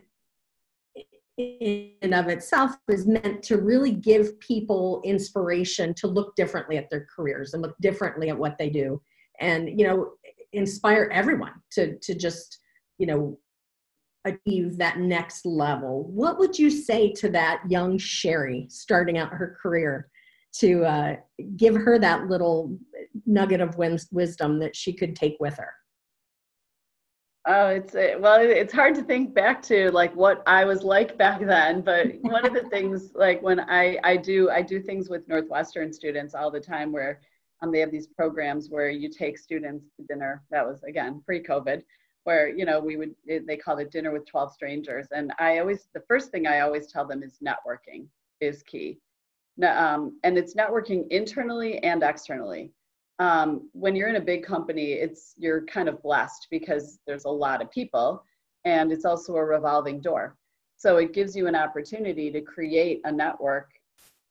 in 1.37 1.93
and 2.03 2.15
of 2.15 2.29
itself 2.29 2.73
is 2.89 3.07
meant 3.07 3.43
to 3.43 3.57
really 3.59 3.93
give 3.93 4.39
people 4.41 5.01
inspiration 5.05 5.95
to 5.95 6.07
look 6.07 6.35
differently 6.37 6.77
at 6.77 6.89
their 6.91 7.07
careers 7.15 7.55
and 7.55 7.63
look 7.63 7.77
differently 7.81 8.29
at 8.29 8.39
what 8.39 8.57
they 8.59 8.69
do 8.69 9.01
and 9.41 9.79
you 9.81 9.87
know 9.87 10.13
inspire 10.53 11.09
everyone 11.13 11.53
to 11.73 11.99
to 11.99 12.15
just 12.15 12.59
you 12.99 13.07
know 13.07 13.39
achieve 14.27 14.77
that 14.77 14.99
next 14.99 15.47
level 15.47 16.05
what 16.11 16.39
would 16.39 16.59
you 16.59 16.71
say 16.71 17.11
to 17.11 17.31
that 17.31 17.63
young 17.69 17.97
sherry 17.97 18.67
starting 18.69 19.17
out 19.17 19.33
her 19.33 19.57
career 19.63 20.11
to 20.53 20.85
uh, 20.85 21.15
give 21.57 21.77
her 21.77 21.99
that 21.99 22.27
little 22.27 22.77
nugget 23.25 23.61
of 23.61 23.77
wisdom 23.77 24.59
that 24.59 24.75
she 24.75 24.93
could 24.93 25.15
take 25.15 25.37
with 25.41 25.57
her 25.57 25.73
Oh, 27.47 27.69
it's 27.69 27.95
well, 27.95 28.39
it's 28.39 28.73
hard 28.73 28.95
to 28.97 29.03
think 29.03 29.35
back 29.35 29.63
to 29.63 29.91
like 29.93 30.15
what 30.15 30.43
I 30.47 30.67
was 30.67 30.83
like 30.83 31.17
back 31.17 31.41
then. 31.41 31.81
But 31.81 32.09
one 32.21 32.45
of 32.45 32.53
the 32.53 32.63
things, 32.71 33.13
like 33.15 33.43
when 33.43 33.61
I 33.61 33.99
I 34.05 34.19
do 34.19 34.51
I 34.51 34.61
do 34.61 34.79
things 34.81 35.09
with 35.09 35.27
Northwestern 35.27 35.91
students 35.91 36.35
all 36.35 36.51
the 36.51 36.61
time, 36.61 36.93
where 36.93 37.21
um, 37.63 37.73
they 37.73 37.81
have 37.81 37.91
these 37.91 38.07
programs 38.07 38.71
where 38.71 38.91
you 38.91 39.09
take 39.09 39.39
students 39.39 39.87
to 39.97 40.05
dinner. 40.07 40.43
That 40.51 40.67
was 40.67 40.83
again 40.83 41.23
pre-COVID, 41.25 41.83
where 42.25 42.49
you 42.49 42.65
know 42.65 42.81
we 42.81 42.97
would 42.97 43.15
they 43.27 43.57
called 43.57 43.81
it 43.81 43.91
dinner 43.91 44.13
with 44.13 44.27
12 44.27 44.53
strangers. 44.53 45.09
And 45.13 45.33
I 45.39 45.59
always 45.59 45.89
the 45.95 46.03
first 46.09 46.31
thing 46.31 46.47
I 46.47 46.61
always 46.61 46.91
tell 46.91 47.07
them 47.07 47.23
is 47.23 47.39
networking 47.45 48.07
is 48.41 48.63
key. 48.63 48.99
Um, 49.67 50.19
and 50.25 50.39
it's 50.39 50.55
networking 50.55 51.07
internally 51.11 51.79
and 51.83 52.03
externally. 52.03 52.73
Um, 53.19 53.69
when 53.73 53.95
you're 53.95 54.09
in 54.09 54.17
a 54.17 54.21
big 54.21 54.45
company, 54.45 54.93
it's 54.93 55.35
you're 55.37 55.67
kind 55.67 55.89
of 55.89 56.03
blessed 56.03 56.47
because 56.51 56.99
there's 57.07 57.27
a 57.27 57.31
lot 57.31 57.61
of 57.61 57.71
people, 57.71 58.25
and 58.65 58.91
it's 58.91 59.05
also 59.05 59.37
a 59.37 59.45
revolving 59.45 60.01
door. 60.01 60.37
So 60.79 60.97
it 60.97 61.13
gives 61.13 61.37
you 61.37 61.47
an 61.47 61.55
opportunity 61.55 62.31
to 62.31 62.41
create 62.41 63.03
a 63.05 63.13
network 63.13 63.69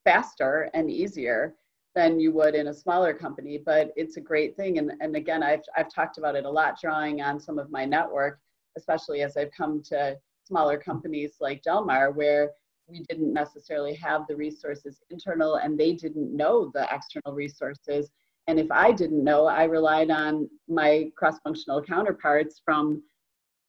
faster 0.04 0.72
and 0.74 0.90
easier 0.90 1.54
than 1.96 2.20
you 2.20 2.32
would 2.32 2.56
in 2.56 2.68
a 2.68 2.74
smaller 2.74 3.14
company, 3.14 3.62
but 3.64 3.92
it's 3.96 4.18
a 4.18 4.22
great 4.22 4.56
thing. 4.56 4.78
And, 4.78 4.92
and 5.02 5.16
again, 5.16 5.44
I've, 5.44 5.64
I've 5.76 5.94
talked 5.94 6.18
about 6.18 6.36
it 6.36 6.46
a 6.46 6.50
lot, 6.50 6.80
drawing 6.80 7.22
on 7.22 7.40
some 7.40 7.58
of 7.58 7.72
my 7.72 7.86
network, 7.86 8.40
especially 8.78 9.22
as 9.22 9.38
I've 9.38 9.52
come 9.52 9.82
to 9.90 10.18
smaller 10.46 10.78
companies 10.78 11.36
like 11.40 11.64
Jelmar 11.64 12.14
where 12.14 12.52
we 12.88 13.02
didn't 13.10 13.34
necessarily 13.34 13.94
have 13.96 14.26
the 14.28 14.36
resources 14.36 15.02
internal 15.10 15.56
and 15.56 15.78
they 15.78 15.94
didn't 15.94 16.36
know 16.36 16.72
the 16.74 16.88
external 16.92 17.34
resources. 17.36 18.10
And 18.48 18.60
if 18.60 18.72
I 18.72 18.92
didn't 18.92 19.24
know, 19.24 19.46
I 19.46 19.66
relied 19.66 20.10
on 20.10 20.50
my 20.68 21.12
cross 21.16 21.40
functional 21.44 21.84
counterparts 21.84 22.62
from 22.64 23.04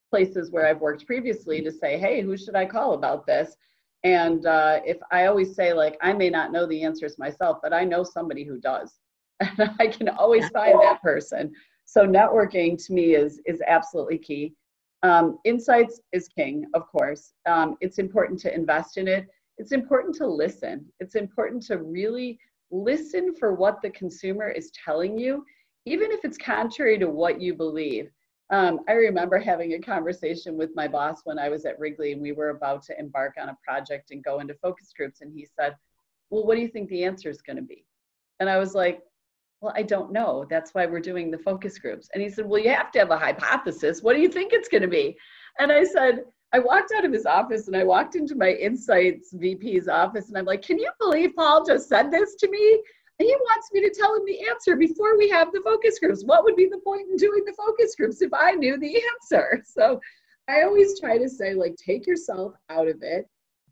places 0.09 0.51
where 0.51 0.67
I've 0.67 0.81
worked 0.81 1.05
previously 1.05 1.61
to 1.61 1.71
say, 1.71 1.97
hey, 1.97 2.21
who 2.21 2.35
should 2.35 2.55
I 2.55 2.65
call 2.65 2.93
about 2.93 3.25
this? 3.25 3.55
And 4.03 4.45
uh, 4.45 4.79
if 4.85 4.97
I 5.11 5.27
always 5.27 5.55
say, 5.55 5.73
like, 5.73 5.97
I 6.01 6.13
may 6.13 6.29
not 6.29 6.51
know 6.51 6.65
the 6.65 6.83
answers 6.83 7.19
myself, 7.19 7.59
but 7.61 7.73
I 7.73 7.83
know 7.83 8.03
somebody 8.03 8.43
who 8.43 8.59
does, 8.59 8.93
and 9.39 9.71
I 9.79 9.87
can 9.87 10.09
always 10.09 10.47
find 10.49 10.79
that 10.81 11.01
person. 11.01 11.53
So 11.85 12.07
networking 12.07 12.83
to 12.85 12.93
me 12.93 13.15
is 13.15 13.41
is 13.45 13.61
absolutely 13.67 14.17
key. 14.17 14.53
Um, 15.03 15.39
insights 15.45 15.99
is 16.11 16.27
king, 16.27 16.65
of 16.73 16.87
course. 16.87 17.33
Um, 17.45 17.75
it's 17.81 17.97
important 17.97 18.39
to 18.41 18.53
invest 18.53 18.97
in 18.97 19.07
it. 19.07 19.27
It's 19.57 19.71
important 19.71 20.15
to 20.15 20.27
listen. 20.27 20.85
It's 20.99 21.15
important 21.15 21.63
to 21.63 21.77
really 21.77 22.39
listen 22.71 23.35
for 23.35 23.53
what 23.53 23.81
the 23.81 23.89
consumer 23.89 24.49
is 24.49 24.71
telling 24.71 25.17
you, 25.17 25.43
even 25.85 26.11
if 26.11 26.23
it's 26.23 26.37
contrary 26.37 26.97
to 26.99 27.09
what 27.09 27.41
you 27.41 27.53
believe. 27.53 28.11
Um, 28.51 28.81
I 28.89 28.93
remember 28.93 29.39
having 29.39 29.73
a 29.73 29.79
conversation 29.79 30.57
with 30.57 30.75
my 30.75 30.85
boss 30.85 31.21
when 31.23 31.39
I 31.39 31.47
was 31.47 31.65
at 31.65 31.79
Wrigley 31.79 32.11
and 32.11 32.21
we 32.21 32.33
were 32.33 32.49
about 32.49 32.83
to 32.83 32.99
embark 32.99 33.35
on 33.41 33.47
a 33.47 33.57
project 33.65 34.11
and 34.11 34.21
go 34.21 34.39
into 34.39 34.53
focus 34.55 34.91
groups. 34.95 35.21
And 35.21 35.31
he 35.33 35.47
said, 35.57 35.75
Well, 36.29 36.45
what 36.45 36.55
do 36.55 36.61
you 36.61 36.67
think 36.67 36.89
the 36.89 37.05
answer 37.05 37.29
is 37.29 37.41
going 37.41 37.55
to 37.55 37.63
be? 37.63 37.85
And 38.41 38.49
I 38.49 38.57
was 38.57 38.75
like, 38.75 39.01
Well, 39.61 39.73
I 39.75 39.83
don't 39.83 40.11
know. 40.11 40.45
That's 40.49 40.73
why 40.73 40.85
we're 40.85 40.99
doing 40.99 41.31
the 41.31 41.37
focus 41.37 41.77
groups. 41.77 42.09
And 42.13 42.21
he 42.21 42.29
said, 42.29 42.45
Well, 42.45 42.61
you 42.61 42.71
have 42.71 42.91
to 42.91 42.99
have 42.99 43.11
a 43.11 43.17
hypothesis. 43.17 44.03
What 44.03 44.15
do 44.15 44.21
you 44.21 44.29
think 44.29 44.51
it's 44.51 44.67
going 44.67 44.81
to 44.81 44.89
be? 44.89 45.15
And 45.59 45.71
I 45.71 45.85
said, 45.85 46.25
I 46.53 46.59
walked 46.59 46.91
out 46.91 47.05
of 47.05 47.13
his 47.13 47.25
office 47.25 47.67
and 47.67 47.77
I 47.77 47.85
walked 47.85 48.15
into 48.15 48.35
my 48.35 48.51
insights 48.51 49.33
VP's 49.33 49.87
office 49.87 50.27
and 50.27 50.37
I'm 50.37 50.43
like, 50.43 50.61
can 50.61 50.77
you 50.77 50.91
believe 50.99 51.33
Paul 51.37 51.65
just 51.65 51.87
said 51.87 52.11
this 52.11 52.35
to 52.35 52.49
me? 52.49 52.81
He 53.21 53.35
wants 53.35 53.69
me 53.71 53.81
to 53.81 53.93
tell 53.93 54.15
him 54.15 54.25
the 54.25 54.47
answer 54.49 54.75
before 54.75 55.17
we 55.17 55.29
have 55.29 55.51
the 55.51 55.61
focus 55.63 55.99
groups. 55.99 56.23
What 56.25 56.43
would 56.43 56.55
be 56.55 56.67
the 56.67 56.79
point 56.79 57.09
in 57.09 57.15
doing 57.17 57.43
the 57.45 57.53
focus 57.53 57.95
groups 57.95 58.21
if 58.21 58.33
I 58.33 58.53
knew 58.53 58.77
the 58.77 59.01
answer? 59.13 59.63
So 59.71 59.99
I 60.47 60.63
always 60.63 60.99
try 60.99 61.17
to 61.17 61.29
say, 61.29 61.53
like, 61.53 61.75
take 61.75 62.05
yourself 62.05 62.53
out 62.69 62.87
of 62.87 63.01
it. 63.01 63.27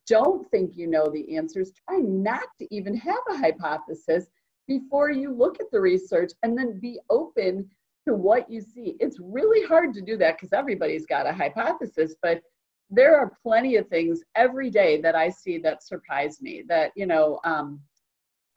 Don't 0.08 0.50
think 0.50 0.78
you 0.78 0.88
know 0.88 1.08
the 1.08 1.36
answers. 1.36 1.72
Try 1.88 1.98
not 1.98 2.44
to 2.60 2.74
even 2.74 2.96
have 2.96 3.20
a 3.30 3.38
hypothesis 3.38 4.28
before 4.68 5.12
you 5.12 5.34
look 5.34 5.60
at 5.60 5.70
the 5.72 5.82
research 5.82 6.32
and 6.44 6.58
then 6.58 6.80
be 6.80 7.00
open 7.10 7.70
to 8.08 8.14
what 8.14 8.50
you 8.50 8.62
see. 8.62 8.96
It's 9.00 9.18
really 9.20 9.66
hard 9.68 9.94
to 9.96 10.02
do 10.02 10.16
that 10.18 10.38
because 10.38 10.54
everybody's 10.54 11.06
got 11.06 11.28
a 11.28 11.34
hypothesis, 11.34 12.16
but 12.22 12.42
there 12.90 13.18
are 13.18 13.34
plenty 13.44 13.76
of 13.76 13.88
things 13.88 14.22
every 14.36 14.70
day 14.70 15.02
that 15.02 15.16
I 15.16 15.30
see 15.30 15.58
that 15.60 15.84
surprise 15.84 16.42
me. 16.42 16.64
That, 16.68 16.92
you 16.96 17.06
know, 17.06 17.40
um, 17.44 17.80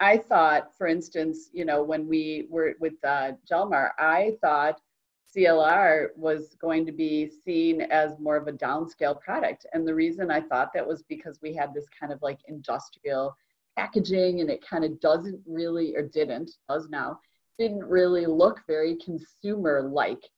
I 0.02 0.18
thought, 0.18 0.76
for 0.76 0.88
instance, 0.88 1.48
you 1.52 1.64
know, 1.64 1.80
when 1.84 2.08
we 2.08 2.46
were 2.50 2.74
with 2.80 2.94
uh, 3.04 3.32
Jelmar, 3.48 3.90
I 4.00 4.32
thought 4.40 4.80
CLR 5.34 6.08
was 6.16 6.56
going 6.60 6.84
to 6.86 6.92
be 6.92 7.30
seen 7.44 7.82
as 7.82 8.18
more 8.18 8.36
of 8.36 8.48
a 8.48 8.52
downscale 8.52 9.20
product. 9.20 9.64
And 9.72 9.86
the 9.86 9.94
reason 9.94 10.28
I 10.28 10.40
thought 10.40 10.72
that 10.74 10.84
was 10.84 11.04
because 11.04 11.38
we 11.40 11.54
had 11.54 11.72
this 11.72 11.86
kind 11.98 12.12
of 12.12 12.20
like 12.20 12.40
industrial 12.48 13.36
packaging 13.78 14.40
and 14.40 14.50
it 14.50 14.66
kind 14.66 14.84
of 14.84 14.98
doesn't 14.98 15.40
really, 15.46 15.94
or 15.94 16.02
didn't, 16.02 16.50
does 16.68 16.88
now, 16.88 17.20
didn't 17.56 17.84
really 17.84 18.26
look 18.26 18.60
very 18.66 18.96
consumer 18.96 19.88
like. 19.88 20.28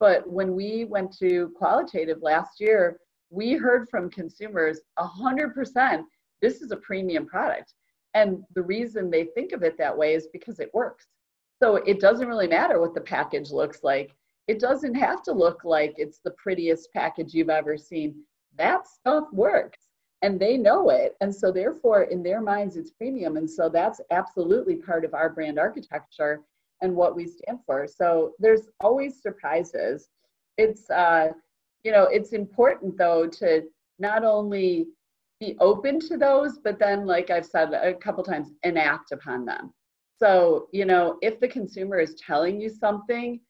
But 0.00 0.28
when 0.28 0.54
we 0.54 0.84
went 0.84 1.16
to 1.20 1.50
qualitative 1.56 2.18
last 2.20 2.60
year, 2.60 2.98
we 3.30 3.54
heard 3.54 3.88
from 3.88 4.10
consumers 4.10 4.80
100% 4.98 6.04
this 6.42 6.60
is 6.60 6.72
a 6.72 6.76
premium 6.76 7.24
product. 7.24 7.72
And 8.14 8.44
the 8.54 8.62
reason 8.62 9.10
they 9.10 9.24
think 9.24 9.52
of 9.52 9.62
it 9.62 9.76
that 9.78 9.96
way 9.96 10.14
is 10.14 10.28
because 10.32 10.60
it 10.60 10.72
works. 10.72 11.06
So 11.62 11.76
it 11.76 12.00
doesn't 12.00 12.28
really 12.28 12.48
matter 12.48 12.80
what 12.80 12.94
the 12.94 13.00
package 13.00 13.50
looks 13.50 13.82
like. 13.82 14.14
It 14.46 14.60
doesn't 14.60 14.94
have 14.94 15.22
to 15.24 15.32
look 15.32 15.64
like 15.64 15.94
it's 15.96 16.20
the 16.24 16.32
prettiest 16.32 16.92
package 16.92 17.34
you've 17.34 17.50
ever 17.50 17.76
seen. 17.76 18.22
That 18.56 18.86
stuff 18.86 19.24
works 19.32 19.78
and 20.22 20.38
they 20.38 20.56
know 20.56 20.90
it. 20.90 21.16
And 21.20 21.34
so, 21.34 21.50
therefore, 21.50 22.04
in 22.04 22.22
their 22.22 22.40
minds, 22.40 22.76
it's 22.76 22.90
premium. 22.90 23.36
And 23.36 23.50
so, 23.50 23.68
that's 23.68 24.00
absolutely 24.10 24.76
part 24.76 25.04
of 25.04 25.14
our 25.14 25.28
brand 25.30 25.58
architecture 25.58 26.42
and 26.82 26.94
what 26.94 27.16
we 27.16 27.26
stand 27.26 27.58
for. 27.66 27.86
So, 27.86 28.32
there's 28.38 28.68
always 28.80 29.20
surprises. 29.20 30.08
It's, 30.56 30.88
uh, 30.90 31.28
you 31.82 31.92
know, 31.92 32.04
it's 32.04 32.32
important 32.32 32.96
though 32.96 33.26
to 33.26 33.64
not 33.98 34.24
only 34.24 34.88
be 35.44 35.56
open 35.60 36.00
to 36.00 36.16
those, 36.16 36.58
but 36.58 36.78
then, 36.78 37.06
like 37.06 37.30
I've 37.30 37.46
said 37.46 37.72
a 37.72 37.94
couple 37.94 38.24
times, 38.24 38.52
enact 38.62 39.12
upon 39.12 39.44
them. 39.44 39.72
So, 40.18 40.68
you 40.72 40.84
know, 40.84 41.18
if 41.22 41.40
the 41.40 41.48
consumer 41.48 41.98
is 41.98 42.14
telling 42.14 42.60
you 42.60 42.68
something, 42.68 43.40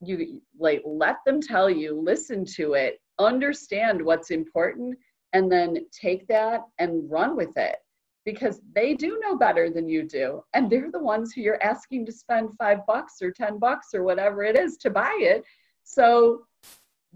you 0.00 0.40
like 0.58 0.82
let 0.84 1.16
them 1.26 1.40
tell 1.40 1.68
you, 1.68 1.98
listen 1.98 2.44
to 2.56 2.74
it, 2.74 3.00
understand 3.18 4.02
what's 4.02 4.30
important, 4.30 4.96
and 5.32 5.50
then 5.50 5.86
take 5.92 6.26
that 6.28 6.62
and 6.78 7.10
run 7.10 7.36
with 7.36 7.56
it 7.56 7.76
because 8.24 8.60
they 8.74 8.94
do 8.94 9.20
know 9.22 9.36
better 9.36 9.70
than 9.70 9.88
you 9.88 10.02
do. 10.02 10.42
And 10.54 10.68
they're 10.68 10.90
the 10.90 10.98
ones 10.98 11.32
who 11.32 11.40
you're 11.42 11.62
asking 11.62 12.06
to 12.06 12.12
spend 12.12 12.50
five 12.58 12.84
bucks 12.86 13.22
or 13.22 13.30
10 13.30 13.58
bucks 13.58 13.88
or 13.94 14.02
whatever 14.02 14.42
it 14.42 14.56
is 14.56 14.76
to 14.78 14.90
buy 14.90 15.16
it. 15.20 15.44
So 15.84 16.42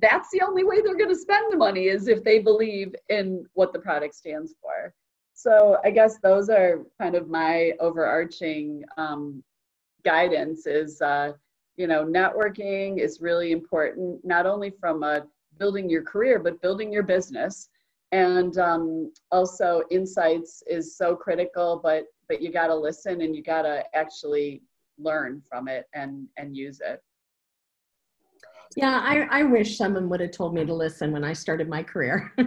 that's 0.01 0.31
the 0.31 0.43
only 0.43 0.65
way 0.65 0.81
they're 0.81 0.97
going 0.97 1.09
to 1.09 1.19
spend 1.19 1.53
the 1.53 1.57
money 1.57 1.87
is 1.87 2.09
if 2.09 2.23
they 2.25 2.39
believe 2.39 2.95
in 3.09 3.45
what 3.55 3.73
the 3.73 3.79
product 3.79 4.15
stands 4.15 4.55
for. 4.61 4.95
So 5.35 5.79
I 5.85 5.91
guess 5.91 6.19
those 6.19 6.51
are 6.51 6.83
kind 7.01 7.15
of 7.15 7.29
my 7.29 7.73
overarching 7.81 8.85
um, 8.99 9.43
guidance 10.05 10.67
is, 10.67 11.01
uh, 11.01 11.33
you 11.77 11.87
know, 11.87 12.05
networking 12.05 12.99
is 12.99 13.21
really 13.21 13.53
important, 13.53 14.23
not 14.25 14.47
only 14.47 14.71
from 14.71 15.03
a 15.03 15.27
building 15.59 15.89
your 15.89 16.03
career, 16.03 16.39
but 16.39 16.61
building 16.61 16.93
your 16.93 17.03
business. 17.03 17.71
And 18.13 18.59
um, 18.59 19.13
also 19.31 19.83
insights 19.91 20.63
is 20.67 20.97
so 20.97 21.15
critical, 21.15 21.81
but, 21.83 22.05
but 22.29 22.43
you 22.43 22.53
got 22.53 22.67
to 22.67 22.75
listen 22.75 23.21
and 23.23 23.35
you 23.35 23.43
got 23.43 23.63
to 23.63 23.85
actually 23.95 24.63
learn 24.99 25.41
from 25.49 25.69
it 25.69 25.87
and, 25.95 26.27
and 26.37 26.57
use 26.57 26.81
it. 26.85 27.03
Yeah, 28.77 29.01
I, 29.03 29.41
I 29.41 29.43
wish 29.43 29.77
someone 29.77 30.09
would 30.09 30.21
have 30.21 30.31
told 30.31 30.55
me 30.55 30.65
to 30.65 30.75
listen 30.75 31.13
when 31.13 31.25
I 31.25 31.33
started 31.33 31.69
my 31.69 31.83
career. 31.83 32.33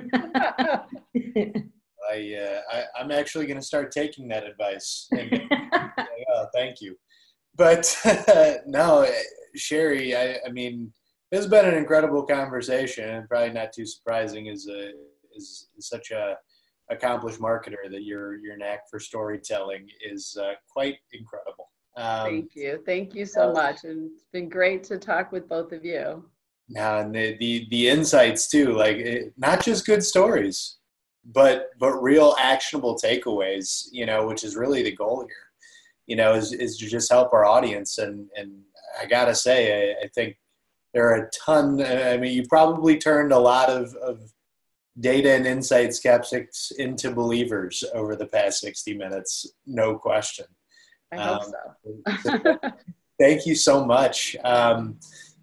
I, 2.11 2.36
uh, 2.36 2.61
I 2.71 3.01
am 3.01 3.11
actually 3.11 3.45
going 3.45 3.59
to 3.59 3.65
start 3.65 3.91
taking 3.91 4.28
that 4.30 4.45
advice. 4.45 5.07
And, 5.17 5.41
oh, 6.34 6.45
thank 6.53 6.82
you. 6.82 6.95
But 7.55 7.95
no, 8.65 9.07
Sherry, 9.55 10.15
I, 10.15 10.38
I 10.45 10.51
mean, 10.51 10.91
it's 11.32 11.47
been 11.47 11.65
an 11.65 11.76
incredible 11.76 12.24
conversation, 12.24 13.09
and 13.09 13.28
probably 13.28 13.53
not 13.53 13.74
too 13.74 13.86
surprising 13.86 14.49
as 14.49 14.67
a 14.67 14.91
is, 15.36 15.69
is 15.78 15.89
such 15.89 16.11
a 16.11 16.36
accomplished 16.91 17.39
marketer 17.39 17.89
that 17.89 18.03
your 18.03 18.38
your 18.38 18.57
knack 18.57 18.82
for 18.89 18.99
storytelling 18.99 19.88
is 20.05 20.38
uh, 20.39 20.53
quite 20.71 20.97
incredible. 21.11 21.69
Um, 21.96 22.26
Thank 22.26 22.56
you. 22.56 22.82
Thank 22.86 23.14
you 23.14 23.26
so 23.26 23.52
much. 23.52 23.84
And 23.84 24.12
it's 24.12 24.26
been 24.32 24.50
great 24.50 24.84
to 24.86 24.98
talk 24.98 25.32
with 25.32 25.48
both 25.48 25.72
of 25.72 25.86
you. 25.86 26.26
Now, 26.70 27.00
and 27.00 27.14
the, 27.14 27.38
the, 27.38 27.68
the 27.70 27.89
insights 27.89 28.48
too, 28.48 28.74
like 28.74 28.98
it, 28.98 29.34
not 29.38 29.64
just 29.64 29.86
good 29.86 30.04
stories, 30.04 30.78
but, 31.26 31.70
but 31.80 32.02
real 32.02 32.36
actionable 32.39 32.98
takeaways, 32.98 33.88
you 33.91 34.06
know, 34.06 34.26
which 34.26 34.44
is 34.44 34.56
really 34.56 34.82
the 34.82 34.96
goal 34.96 35.22
here, 35.22 35.52
you 36.08 36.16
know, 36.16 36.34
is, 36.34 36.52
is 36.54 36.78
to 36.78 36.88
just 36.88 37.12
help 37.12 37.32
our 37.34 37.46
audience. 37.46 37.98
And, 37.98 38.28
and 38.36 38.62
I 39.00 39.06
gotta 39.06 39.36
say, 39.36 39.91
I, 39.91 40.06
I 40.06 40.08
think 40.08 40.38
there 40.94 41.08
are 41.10 41.26
a 41.26 41.30
ton, 41.32 41.82
I 41.84 42.18
mean, 42.18 42.34
you 42.34 42.48
probably 42.48 42.98
turned 42.98 43.34
a 43.34 43.39
lot 43.39 43.70
of, 43.70 43.94
of 43.96 44.32
data 45.00 45.32
and 45.32 45.46
insight 45.46 45.94
skeptics 45.94 46.72
into 46.78 47.12
believers 47.12 47.84
over 47.94 48.16
the 48.16 48.28
past 48.28 48.62
60 48.62 48.96
minutes, 48.96 49.48
no 49.66 49.96
question. 49.96 50.46
I 51.18 51.24
hope 51.24 51.43
um, 52.05 52.18
so. 52.24 52.55
thank 53.20 53.45
you 53.45 53.55
so 53.55 53.86
much. 53.86 54.36
Um, 54.43 54.99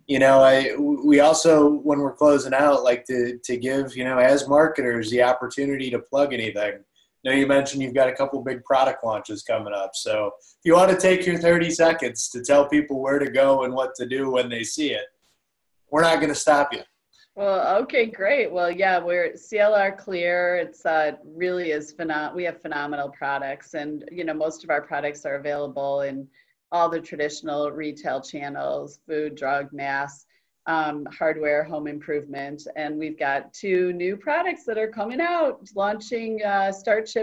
you 0.06 0.18
know, 0.18 0.42
I 0.42 0.74
we 0.76 1.20
also 1.20 1.68
when 1.68 2.00
we're 2.00 2.14
closing 2.14 2.52
out 2.52 2.82
like 2.82 3.04
to 3.04 3.38
to 3.44 3.56
give 3.56 3.96
you 3.96 4.04
know 4.04 4.18
as 4.18 4.48
marketers 4.48 5.10
the 5.10 5.22
opportunity 5.22 5.90
to 5.90 5.98
plug 5.98 6.32
anything. 6.32 6.80
You 7.22 7.30
know, 7.30 7.36
you 7.36 7.46
mentioned 7.46 7.82
you've 7.82 7.94
got 7.94 8.08
a 8.08 8.14
couple 8.14 8.42
big 8.42 8.64
product 8.64 9.04
launches 9.04 9.42
coming 9.42 9.74
up. 9.74 9.90
So 9.95 10.32
if 10.40 10.64
you 10.64 10.74
want 10.74 10.90
to 10.90 10.96
take 10.96 11.26
your 11.26 11.36
30 11.36 11.70
seconds 11.70 12.30
to 12.30 12.42
tell 12.42 12.66
people 12.66 12.99
where 12.99 13.18
to 13.18 13.30
go 13.30 13.64
and 13.64 13.74
what 13.74 13.95
to 13.96 14.07
do 14.07 14.30
when 14.30 14.49
they 14.49 14.64
see 14.64 14.92
it, 14.92 15.04
we're 15.90 16.00
not 16.00 16.16
going 16.16 16.30
to 16.30 16.34
stop 16.34 16.72
you. 16.72 16.80
Well, 17.36 17.82
okay, 17.82 18.07
great. 18.07 18.50
Well, 18.50 18.70
yeah, 18.70 18.98
we're 18.98 19.32
CLR 19.34 19.96
Clear. 19.96 20.57
It's 20.57 20.84
uh, 20.84 21.12
really 21.24 21.70
is 21.70 21.92
phenomenal. 21.92 22.34
We 22.34 22.44
have 22.44 22.61
phenomenal 22.61 23.08
products, 23.08 23.74
and 23.74 24.04
you 24.11 24.24
know, 24.24 24.34
most 24.34 24.64
of 24.64 24.70
our 24.70 24.82
products 24.82 25.24
are 25.24 25.36
available 25.36 26.00
in 26.00 26.28
all 26.72 26.88
the 26.88 27.00
traditional 27.00 27.70
retail 27.70 28.20
channels: 28.20 28.98
food, 29.07 29.36
drug, 29.36 29.72
mass, 29.72 30.26
um, 30.66 31.07
hardware, 31.07 31.62
home 31.62 31.86
improvement, 31.86 32.66
and 32.74 32.98
we've 32.98 33.18
got 33.18 33.52
two 33.54 33.92
new 33.92 34.16
products 34.16 34.64
that 34.64 34.76
are 34.76 34.90
coming 34.90 35.20
out, 35.20 35.61
launching 35.76 36.42
uh, 36.42 36.72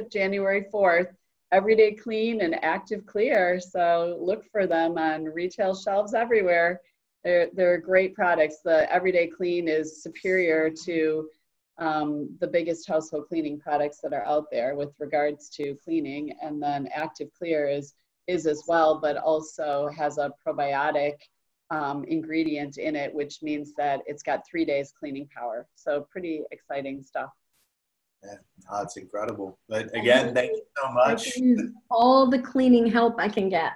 January 0.10 0.66
fourth. 0.72 1.10
Everyday 1.54 1.94
Clean 1.94 2.42
and 2.42 2.62
Active 2.64 3.06
Clear. 3.06 3.60
So 3.62 4.18
look 4.20 4.44
for 4.52 4.68
them 4.68 4.98
on 4.98 5.24
retail 5.24 5.74
shelves 5.74 6.14
everywhere 6.14 6.82
they're, 7.24 7.50
they're 7.54 7.78
great 7.80 8.16
products. 8.16 8.60
The 8.64 8.92
Everyday 8.92 9.28
Clean 9.28 9.68
is 9.68 10.02
superior 10.04 10.70
to 10.86 11.30
um, 11.80 12.36
the 12.40 12.48
biggest 12.48 12.88
household 12.88 13.28
cleaning 13.28 13.60
products 13.60 14.00
that 14.02 14.14
are 14.14 14.26
out 14.26 14.46
there 14.52 14.76
with 14.76 14.94
regards 15.00 15.50
to 15.50 15.76
cleaning. 15.84 16.34
And 16.42 16.62
then 16.62 16.90
Active 16.94 17.30
Clear 17.38 17.68
is, 17.68 17.94
is 18.28 18.48
as 18.48 18.64
well, 18.68 19.00
but 19.00 19.18
also 19.18 19.90
has 19.96 20.18
a 20.18 20.32
probiotic 20.46 21.16
um, 21.70 22.04
ingredient 22.06 22.78
in 22.78 22.96
it, 22.96 23.14
which 23.14 23.42
means 23.42 23.74
that 23.78 24.02
it's 24.06 24.24
got 24.24 24.48
three 24.50 24.66
days 24.66 24.94
cleaning 24.98 25.28
power. 25.36 25.68
So 25.76 26.08
pretty 26.10 26.44
exciting 26.52 27.04
stuff. 27.04 27.30
Yeah, 28.24 28.36
that's 28.72 28.98
incredible. 28.98 29.60
But 29.70 29.96
again, 29.96 30.34
thank 30.34 30.52
you 30.52 30.64
so 30.82 30.92
much. 30.92 31.38
all 31.92 32.28
the 32.30 32.40
cleaning 32.40 32.88
help 32.88 33.20
I 33.20 33.30
can 33.30 33.50
get. 33.50 33.74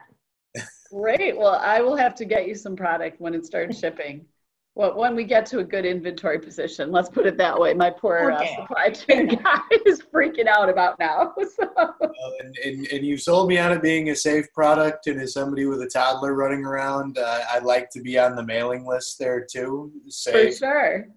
Great. 0.93 1.37
Well, 1.37 1.55
I 1.55 1.81
will 1.81 1.95
have 1.95 2.15
to 2.15 2.25
get 2.25 2.47
you 2.47 2.55
some 2.55 2.75
product 2.75 3.19
when 3.21 3.33
it 3.33 3.45
starts 3.45 3.79
shipping. 3.79 4.25
Well, 4.73 4.95
when 4.95 5.15
we 5.17 5.25
get 5.25 5.45
to 5.47 5.59
a 5.59 5.63
good 5.65 5.85
inventory 5.85 6.39
position, 6.39 6.93
let's 6.93 7.09
put 7.09 7.25
it 7.25 7.37
that 7.37 7.59
way. 7.59 7.73
My 7.73 7.89
poor 7.89 8.31
Okay. 8.31 8.55
uh, 8.57 8.61
supply 8.61 8.89
chain 8.91 9.27
guy 9.43 9.59
is 9.85 10.01
freaking 10.01 10.47
out 10.47 10.69
about 10.69 10.97
now. 10.97 11.33
So. 11.59 11.69
Uh, 11.75 11.91
and, 12.39 12.55
and, 12.63 12.87
and 12.87 13.05
you 13.05 13.17
sold 13.17 13.49
me 13.49 13.57
on 13.57 13.73
it 13.73 13.81
being 13.81 14.09
a 14.11 14.15
safe 14.15 14.45
product, 14.53 15.07
and 15.07 15.19
as 15.19 15.33
somebody 15.33 15.65
with 15.65 15.81
a 15.81 15.89
toddler 15.89 16.33
running 16.35 16.63
around, 16.63 17.17
uh, 17.17 17.41
I'd 17.51 17.63
like 17.63 17.89
to 17.91 18.01
be 18.01 18.17
on 18.17 18.35
the 18.35 18.43
mailing 18.43 18.85
list 18.85 19.19
there 19.19 19.45
too. 19.51 19.91
For 20.31 20.51
sure. 20.51 21.07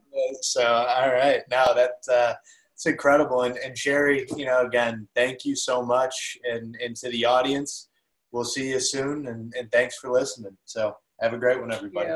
So, 0.40 0.64
all 0.64 1.12
right, 1.12 1.42
now 1.48 1.66
that 1.74 1.92
uh, 2.12 2.34
it's 2.72 2.86
incredible. 2.86 3.42
And, 3.42 3.56
and 3.58 3.78
Sherry, 3.78 4.26
you 4.36 4.46
know, 4.46 4.62
again, 4.66 5.06
thank 5.14 5.44
you 5.44 5.54
so 5.54 5.82
much, 5.84 6.36
and 6.44 6.76
and 6.82 6.96
to 6.96 7.08
the 7.10 7.24
audience, 7.24 7.88
we'll 8.34 8.44
see 8.44 8.70
you 8.70 8.80
soon, 8.80 9.28
and, 9.28 9.54
and 9.56 9.70
thanks 9.70 9.96
for 9.96 10.10
listening. 10.10 10.56
So, 10.64 10.96
have 11.20 11.32
a 11.32 11.38
great 11.38 11.60
one, 11.60 11.72
everybody. 11.72 12.10